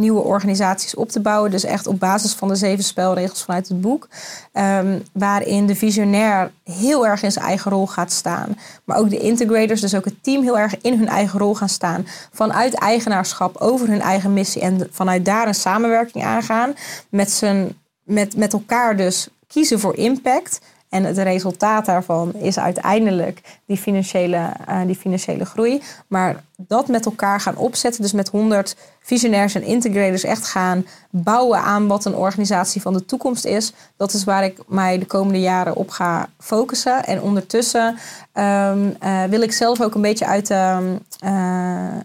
nieuwe 0.00 0.22
organisaties 0.22 0.94
op 0.94 1.08
te 1.08 1.20
bouwen. 1.20 1.50
Dus 1.50 1.64
echt 1.64 1.86
op 1.86 2.00
basis 2.00 2.32
van 2.32 2.48
de 2.48 2.54
zeven 2.54 2.84
spelregels 2.84 3.42
vanuit 3.42 3.68
het 3.68 3.80
boek. 3.80 4.08
Ehm, 4.52 4.98
waarin 5.12 5.66
de 5.66 5.74
visionair 5.74 6.50
heel 6.64 7.06
erg 7.06 7.22
in 7.22 7.32
zijn 7.32 7.44
eigen 7.44 7.70
rol 7.70 7.86
gaat 7.86 8.12
staan. 8.12 8.56
Maar 8.84 8.98
ook 8.98 9.10
de 9.10 9.18
integrators, 9.18 9.80
dus 9.80 9.94
ook 9.94 10.04
het 10.04 10.22
team, 10.22 10.42
heel 10.42 10.58
erg 10.58 10.80
in 10.80 10.98
hun 10.98 11.08
eigen 11.08 11.38
rol 11.38 11.54
gaan 11.54 11.68
staan. 11.68 12.06
Vanuit 12.32 12.74
eigenaarschap 12.74 13.56
over 13.56 13.88
hun 13.88 14.00
eigen 14.00 14.32
missie. 14.32 14.62
En 14.62 14.88
vanuit 14.90 15.24
daar 15.24 15.46
een 15.46 15.54
samenwerking 15.54 16.24
aangaan. 16.24 16.74
Met, 17.08 17.30
z'n, 17.30 17.76
met, 18.02 18.36
met 18.36 18.52
elkaar 18.52 18.96
dus 18.96 19.28
kiezen 19.46 19.80
voor 19.80 19.96
impact. 19.96 20.60
En 20.90 21.04
het 21.04 21.18
resultaat 21.18 21.86
daarvan 21.86 22.34
is 22.34 22.58
uiteindelijk 22.58 23.40
die 23.66 23.76
financiële, 23.76 24.50
eh, 24.66 24.80
die 24.86 24.96
financiële 24.96 25.44
groei. 25.44 25.82
Maar 26.06 26.42
dat 26.56 26.88
met 26.88 27.04
elkaar 27.04 27.40
gaan 27.40 27.56
opzetten, 27.56 28.02
dus 28.02 28.12
met 28.12 28.28
100 28.28 28.76
visionairs 29.00 29.54
en 29.54 29.62
integrators 29.62 30.24
echt 30.24 30.46
gaan 30.46 30.86
bouwen 31.10 31.60
aan 31.60 31.86
wat 31.86 32.04
een 32.04 32.14
organisatie 32.14 32.82
van 32.82 32.92
de 32.92 33.04
toekomst 33.04 33.44
is. 33.44 33.72
Dat 33.96 34.12
is 34.12 34.24
waar 34.24 34.44
ik 34.44 34.58
mij 34.66 34.98
de 34.98 35.06
komende 35.06 35.40
jaren 35.40 35.76
op 35.76 35.90
ga 35.90 36.28
focussen. 36.38 37.04
En 37.04 37.22
ondertussen 37.22 37.96
ehm, 38.32 38.90
eh, 39.00 39.24
wil 39.24 39.40
ik 39.40 39.52
zelf 39.52 39.80
ook 39.80 39.94
een 39.94 40.00
beetje 40.00 40.26
uit 40.26 40.46
de. 40.46 40.96
eh, 41.18 41.98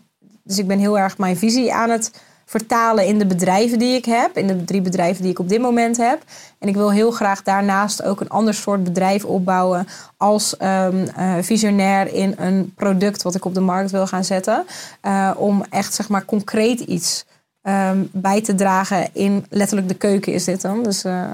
dus 0.43 0.57
ik 0.57 0.67
ben 0.67 0.79
heel 0.79 0.99
erg 0.99 1.17
mijn 1.17 1.37
visie 1.37 1.73
aan 1.73 1.89
het 1.89 2.11
vertalen 2.45 3.05
in 3.05 3.19
de 3.19 3.25
bedrijven 3.25 3.79
die 3.79 3.95
ik 3.95 4.05
heb. 4.05 4.37
In 4.37 4.47
de 4.47 4.63
drie 4.63 4.81
bedrijven 4.81 5.21
die 5.21 5.31
ik 5.31 5.39
op 5.39 5.49
dit 5.49 5.61
moment 5.61 5.97
heb. 5.97 6.23
En 6.59 6.67
ik 6.67 6.75
wil 6.75 6.91
heel 6.91 7.11
graag 7.11 7.43
daarnaast 7.43 8.03
ook 8.03 8.21
een 8.21 8.29
ander 8.29 8.53
soort 8.53 8.83
bedrijf 8.83 9.25
opbouwen. 9.25 9.87
Als 10.17 10.57
ehm, 10.57 11.07
eh, 11.15 11.33
visionair 11.41 12.13
in 12.13 12.35
een 12.37 12.73
product 12.75 13.21
wat 13.21 13.35
ik 13.35 13.45
op 13.45 13.53
de 13.53 13.59
markt 13.59 13.91
wil 13.91 14.07
gaan 14.07 14.23
zetten. 14.23 14.65
Eh, 15.01 15.31
om 15.37 15.63
echt 15.69 15.93
zeg 15.93 16.09
maar 16.09 16.25
concreet 16.25 16.79
iets 16.79 17.25
ehm, 17.61 18.03
bij 18.11 18.41
te 18.41 18.55
dragen 18.55 19.09
in 19.13 19.45
letterlijk 19.49 19.87
de 19.87 19.95
keuken 19.95 20.33
is 20.33 20.43
dit 20.43 20.61
dan. 20.61 20.83
Dus 20.83 21.03
eh, 21.03 21.33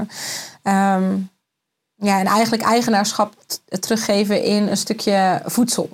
ehm, 0.61 1.17
ja, 1.95 2.19
en 2.19 2.25
eigenlijk 2.25 2.63
eigenaarschap 2.63 3.33
teruggeven 3.79 4.43
in 4.43 4.67
een 4.67 4.77
stukje 4.77 5.41
voedsel. 5.45 5.89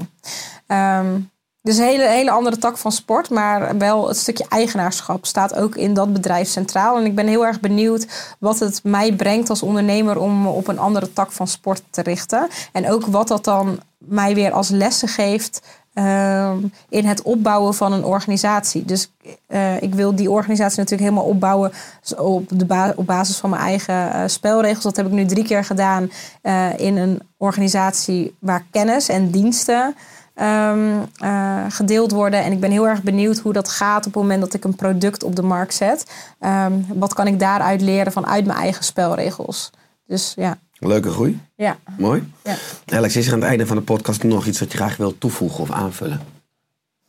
Ehm, 0.68 1.20
dus 1.68 1.78
een 1.78 1.84
hele, 1.84 2.08
hele 2.08 2.32
andere 2.32 2.58
tak 2.58 2.78
van 2.78 2.92
sport, 2.92 3.30
maar 3.30 3.78
wel 3.78 4.08
het 4.08 4.18
stukje 4.18 4.46
eigenaarschap 4.50 5.26
staat 5.26 5.56
ook 5.56 5.76
in 5.76 5.94
dat 5.94 6.14
bedrijf 6.14 6.48
centraal. 6.48 6.98
En 6.98 7.06
ik 7.06 7.16
ben 7.16 7.28
heel 7.28 7.46
erg 7.46 7.60
benieuwd 7.60 8.36
wat 8.40 8.60
het 8.60 8.80
mij 8.84 9.14
brengt 9.14 9.50
als 9.50 9.64
ondernemer 9.64 10.20
om 10.20 10.48
op 10.48 10.68
een 10.68 10.80
andere 10.80 11.14
tak 11.14 11.32
van 11.32 11.48
sport 11.48 11.84
te 11.90 12.02
richten. 12.02 12.48
En 12.72 12.92
ook 12.92 13.06
wat 13.06 13.28
dat 13.28 13.44
dan 13.44 13.80
mij 13.98 14.36
weer 14.36 14.52
als 14.52 14.70
lessen 14.70 15.08
geeft 15.08 15.62
ehm, 15.94 16.58
in 16.90 17.06
het 17.06 17.22
opbouwen 17.22 17.74
van 17.74 17.94
een 17.94 18.04
organisatie. 18.04 18.86
Dus 18.86 19.12
eh, 19.48 19.82
ik 19.82 19.96
wil 19.96 20.16
die 20.16 20.32
organisatie 20.32 20.78
natuurlijk 20.78 21.10
helemaal 21.10 21.30
opbouwen 21.32 21.72
op, 22.18 22.50
de 22.50 22.94
op 22.96 23.06
basis 23.06 23.38
van 23.38 23.50
mijn 23.50 23.62
eigen 23.62 24.14
eh, 24.14 24.22
spelregels. 24.26 24.84
Dat 24.84 24.96
heb 24.96 25.06
ik 25.06 25.12
nu 25.12 25.26
drie 25.26 25.44
keer 25.44 25.64
gedaan 25.64 26.12
eh, 26.42 26.80
in 26.80 26.98
een 26.98 27.22
organisatie 27.38 28.36
waar 28.40 28.66
kennis 28.72 29.10
en 29.10 29.32
diensten 29.32 29.96
ehm, 30.38 31.04
eh, 31.18 31.66
gedeeld 31.70 32.12
worden. 32.12 32.44
En 32.44 32.52
ik 32.52 32.60
ben 32.60 32.72
heel 32.72 32.88
erg 32.88 33.04
benieuwd 33.04 33.38
hoe 33.38 33.54
dat 33.54 33.70
gaat 33.70 34.06
op 34.06 34.14
het 34.14 34.22
moment 34.22 34.42
dat 34.42 34.54
ik 34.54 34.64
een 34.64 34.76
product 34.76 35.24
op 35.24 35.36
de 35.36 35.42
markt 35.42 35.74
zet. 35.74 36.06
Ehm, 36.40 36.74
wat 36.88 37.14
kan 37.14 37.28
ik 37.28 37.40
daaruit 37.40 37.82
leren 37.82 38.12
vanuit 38.12 38.46
mijn 38.46 38.60
eigen 38.60 38.84
spelregels? 38.84 39.70
Dus 40.06 40.34
ja, 40.36 40.58
Leuke 40.80 41.12
groei. 41.12 41.40
ja. 41.56 41.78
Mooi. 41.98 42.34
Ja. 42.44 42.56
Alex, 42.86 43.16
is 43.16 43.28
er 43.28 43.34
aan 43.34 43.40
het 43.40 43.50
einde 43.50 43.66
van 43.68 43.78
de 43.78 43.84
podcast 43.84 44.24
nog 44.24 44.46
iets 44.46 44.60
wat 44.60 44.72
je 44.72 44.78
graag 44.78 44.98
wilt 44.98 45.20
toevoegen 45.20 45.60
of 45.60 45.72
aanvullen? 45.72 46.22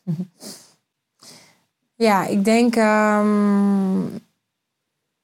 Ja, 1.95 2.27
ik 2.27 2.45
denk 2.45 2.77
ehm, 2.77 4.01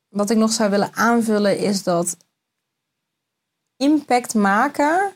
wat 0.09 0.31
ik 0.31 0.37
nog 0.37 0.53
zou 0.53 0.71
willen 0.71 0.91
aanvullen 0.95 1.59
is 1.59 1.83
dat 1.83 2.17
impact 3.77 4.35
maken 4.35 5.13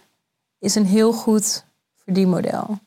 is 0.59 0.74
een 0.74 0.86
heel 0.86 1.12
goed 1.12 1.64
verdienmodel. 2.09 2.78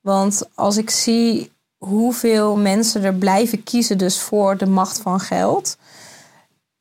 Want 0.00 0.42
als 0.54 0.76
ik 0.76 0.90
zie 0.90 1.52
hoeveel 1.78 2.56
mensen 2.56 3.04
er 3.04 3.14
blijven 3.14 3.62
kiezen 3.62 3.98
dus 3.98 4.20
voor 4.20 4.56
de 4.56 4.66
macht 4.66 5.00
van 5.00 5.20
geld, 5.20 5.76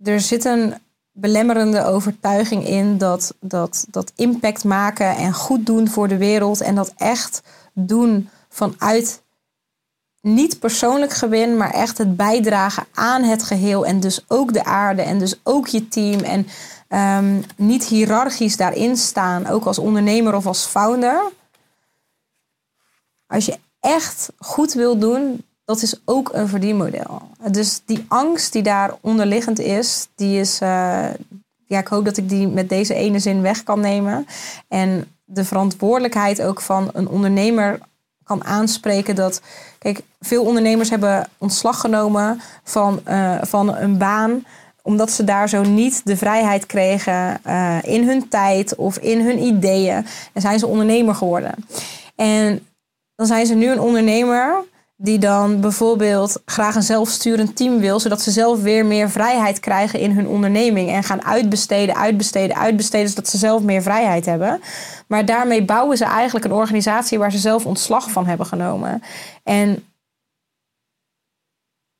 er 0.03 0.19
zit 0.19 0.45
een 0.45 0.73
belemmerende 1.11 1.85
overtuiging 1.85 2.67
in 2.67 2.97
dat, 2.97 3.33
dat, 3.39 3.85
dat 3.89 4.11
impact 4.15 4.63
maken 4.63 5.15
en 5.15 5.33
goed 5.33 5.65
doen 5.65 5.87
voor 5.87 6.07
de 6.07 6.17
wereld 6.17 6.61
en 6.61 6.75
dat 6.75 6.93
echt 6.97 7.41
doen 7.73 8.29
vanuit 8.49 9.21
niet 10.21 10.59
persoonlijk 10.59 11.13
gewin, 11.13 11.57
maar 11.57 11.71
echt 11.71 11.97
het 11.97 12.15
bijdragen 12.15 12.85
aan 12.93 13.23
het 13.23 13.43
geheel 13.43 13.85
en 13.85 13.99
dus 13.99 14.25
ook 14.27 14.53
de 14.53 14.63
aarde 14.63 15.01
en 15.01 15.19
dus 15.19 15.39
ook 15.43 15.67
je 15.67 15.87
team 15.87 16.19
en 16.19 16.47
ehm, 16.87 17.41
niet 17.55 17.83
hiërarchisch 17.83 18.57
daarin 18.57 18.97
staan, 18.97 19.47
ook 19.47 19.65
als 19.65 19.79
ondernemer 19.79 20.35
of 20.35 20.45
als 20.45 20.65
founder. 20.65 21.31
Als 23.27 23.45
je 23.45 23.57
echt 23.79 24.29
goed 24.37 24.73
wil 24.73 24.97
doen, 24.97 25.43
dat 25.65 25.81
is 25.81 26.01
ook 26.05 26.29
een 26.33 26.47
verdienmodel. 26.47 27.21
Dus 27.51 27.81
die 27.85 28.05
angst 28.07 28.53
die 28.53 28.63
daar 28.63 28.93
onderliggend 29.01 29.59
is, 29.59 30.07
die 30.15 30.39
is, 30.39 30.61
eh, 30.61 31.07
ja, 31.65 31.79
ik 31.79 31.87
hoop 31.87 32.05
dat 32.05 32.17
ik 32.17 32.29
die 32.29 32.47
met 32.47 32.69
deze 32.69 32.93
ene 32.93 33.19
zin 33.19 33.41
weg 33.41 33.63
kan 33.63 33.79
nemen. 33.79 34.27
En 34.67 35.07
de 35.23 35.45
verantwoordelijkheid 35.45 36.41
ook 36.41 36.61
van 36.61 36.89
een 36.93 37.07
ondernemer 37.07 37.79
kan 38.23 38.43
aanspreken 38.43 39.15
dat, 39.15 39.41
kijk, 39.79 40.01
veel 40.19 40.43
ondernemers 40.43 40.89
hebben 40.89 41.27
ontslag 41.37 41.79
genomen 41.79 42.41
van, 42.63 42.99
eh, 43.03 43.37
van 43.41 43.75
een 43.75 43.97
baan 43.97 44.43
omdat 44.85 45.11
ze 45.11 45.23
daar 45.23 45.49
zo 45.49 45.63
niet 45.63 46.01
de 46.03 46.17
vrijheid 46.17 46.65
kregen 46.65 47.43
eh, 47.43 47.77
in 47.81 48.07
hun 48.07 48.27
tijd 48.27 48.75
of 48.75 48.97
in 48.97 49.21
hun 49.21 49.43
ideeën. 49.43 50.05
En 50.33 50.41
zijn 50.41 50.59
ze 50.59 50.67
ondernemer 50.67 51.15
geworden. 51.15 51.53
En 52.15 52.67
dan 53.15 53.25
zijn 53.25 53.45
ze 53.45 53.53
nu 53.53 53.71
een 53.71 53.79
ondernemer 53.79 54.63
die 54.97 55.19
dan 55.19 55.61
bijvoorbeeld 55.61 56.41
graag 56.45 56.75
een 56.75 56.83
zelfsturend 56.83 57.55
team 57.55 57.79
wil, 57.79 57.99
zodat 57.99 58.21
ze 58.21 58.31
zelf 58.31 58.61
weer 58.61 58.85
meer 58.85 59.09
vrijheid 59.09 59.59
krijgen 59.59 59.99
in 59.99 60.11
hun 60.11 60.27
onderneming 60.27 60.89
en 60.89 61.03
gaan 61.03 61.25
uitbesteden, 61.25 61.95
uitbesteden, 61.95 62.55
uitbesteden, 62.55 63.09
zodat 63.09 63.27
ze 63.27 63.37
zelf 63.37 63.61
meer 63.61 63.81
vrijheid 63.81 64.25
hebben. 64.25 64.61
Maar 65.07 65.25
daarmee 65.25 65.65
bouwen 65.65 65.97
ze 65.97 66.05
eigenlijk 66.05 66.45
een 66.45 66.51
organisatie 66.51 67.19
waar 67.19 67.31
ze 67.31 67.37
zelf 67.37 67.65
ontslag 67.65 68.11
van 68.11 68.25
hebben 68.25 68.45
genomen. 68.45 69.03
En 69.43 69.83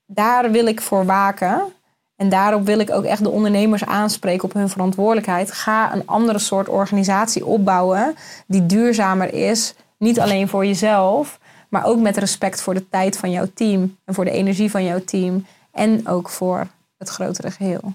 daar 0.06 0.52
wil 0.52 0.66
ik 0.66 0.82
voor 0.82 1.06
waken. 1.06 1.74
En 2.16 2.30
daarop 2.30 2.66
wil 2.66 2.80
ik 2.80 2.92
ook 2.92 3.04
echt 3.04 3.24
de 3.24 3.30
ondernemers 3.30 3.86
aanspreken 3.86 4.44
op 4.44 4.54
hun 4.54 4.70
verantwoordelijkheid. 4.70 5.52
Ga 5.52 5.94
een 5.94 6.08
andere 6.08 6.40
soort 6.40 6.70
organisatie 6.70 7.46
opbouwen 7.46 8.16
die 8.48 8.66
duurzamer 8.66 9.34
is. 9.34 9.74
Niet 9.98 10.20
alleen 10.20 10.48
voor 10.48 10.66
jezelf, 10.66 11.40
maar 11.70 11.86
ook 11.86 12.00
met 12.00 12.18
respect 12.18 12.62
voor 12.62 12.74
de 12.74 12.90
tijd 12.90 13.18
van 13.18 13.32
jouw 13.32 13.48
team 13.54 13.98
en 14.06 14.14
voor 14.14 14.26
de 14.26 14.32
energie 14.32 14.72
van 14.72 14.84
jouw 14.84 15.04
team 15.04 15.46
en 15.72 16.08
ook 16.08 16.30
voor 16.30 16.68
het 16.98 17.10
grotere 17.10 17.52
geheel. 17.52 17.94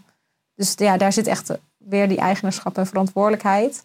Dus 0.54 0.72
ja, 0.76 0.96
daar 0.96 1.12
zit 1.12 1.26
echt 1.26 1.50
weer 1.76 2.08
die 2.08 2.18
eigenaarschap 2.18 2.78
en 2.78 2.86
verantwoordelijkheid. 2.86 3.82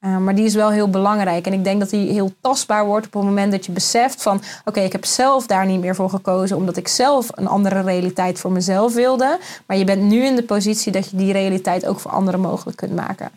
Uh, 0.00 0.18
maar 0.18 0.34
die 0.34 0.44
is 0.44 0.54
wel 0.54 0.70
heel 0.70 0.90
belangrijk. 0.90 1.46
En 1.46 1.52
ik 1.52 1.64
denk 1.64 1.80
dat 1.80 1.90
die 1.90 2.12
heel 2.12 2.32
tastbaar 2.40 2.86
wordt 2.86 3.06
op 3.06 3.12
het 3.12 3.22
moment 3.22 3.52
dat 3.52 3.66
je 3.66 3.72
beseft 3.72 4.22
van... 4.22 4.42
oké, 4.64 4.80
ik 4.80 4.92
heb 4.92 5.04
zelf 5.04 5.46
daar 5.46 5.66
niet 5.66 5.80
meer 5.80 5.94
voor 5.94 6.10
gekozen... 6.10 6.56
omdat 6.56 6.76
ik 6.76 6.88
zelf 6.88 7.28
een 7.34 7.46
andere 7.46 7.80
realiteit 7.80 8.38
voor 8.38 8.52
mezelf 8.52 8.94
wilde. 8.94 9.38
Maar 9.66 9.76
je 9.76 9.84
bent 9.84 10.02
nu 10.02 10.24
in 10.24 10.36
de 10.36 10.42
positie 10.42 10.92
dat 10.92 11.10
je 11.10 11.16
die 11.16 11.32
realiteit 11.32 11.86
ook 11.86 12.00
voor 12.00 12.10
anderen 12.10 12.40
mogelijk 12.40 12.76
kunt 12.76 12.94
maken. 12.94 13.30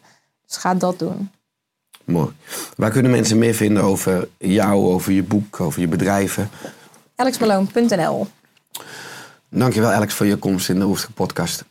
Dus 0.48 0.58
ga 0.58 0.74
dat 0.74 1.00
doen. 1.00 1.32
Mooi. 2.10 2.30
Waar 2.76 2.92
kunnen 2.92 3.12
mensen 3.12 3.38
meer 3.38 3.54
vinden 3.54 3.84
over 3.84 4.28
jou, 4.38 4.86
over 4.86 5.12
je 5.12 5.24
boek, 5.24 5.60
over 5.60 5.82
je 5.82 5.88
bedrijven? 5.88 6.50
alexmeloon.nl 7.16 8.28
Dankjewel 9.50 9.92
Alex 9.92 10.14
voor 10.14 10.26
je 10.26 10.36
komst 10.36 10.70
in 10.70 10.80
de 10.80 10.86
Oester 10.86 11.12
podcast. 11.12 11.66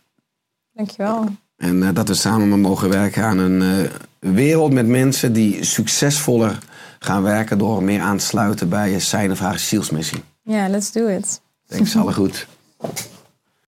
Dankjewel. 0.72 1.24
En 1.56 1.82
eh, 1.82 1.94
dat 1.94 2.08
we 2.08 2.14
samen 2.14 2.60
mogen 2.60 2.88
werken 2.88 3.24
aan 3.24 3.38
een 3.38 3.62
eh, 3.62 3.90
wereld 4.32 4.72
met 4.72 4.86
mensen 4.86 5.32
die 5.32 5.64
succesvoller 5.64 6.58
gaan 6.98 7.22
werken 7.22 7.58
door 7.58 7.82
meer 7.82 8.00
aan 8.00 8.18
te 8.18 8.24
sluiten 8.24 8.68
bij 8.68 9.00
zijn 9.00 9.30
of 9.30 9.38
haar 9.38 9.58
zielsmissie. 9.58 10.22
Ja, 10.42 10.68
let's 10.68 10.92
do 10.92 11.06
it. 11.06 11.40
Thanks, 11.66 11.96
alle 11.96 12.12
goed. 12.12 12.46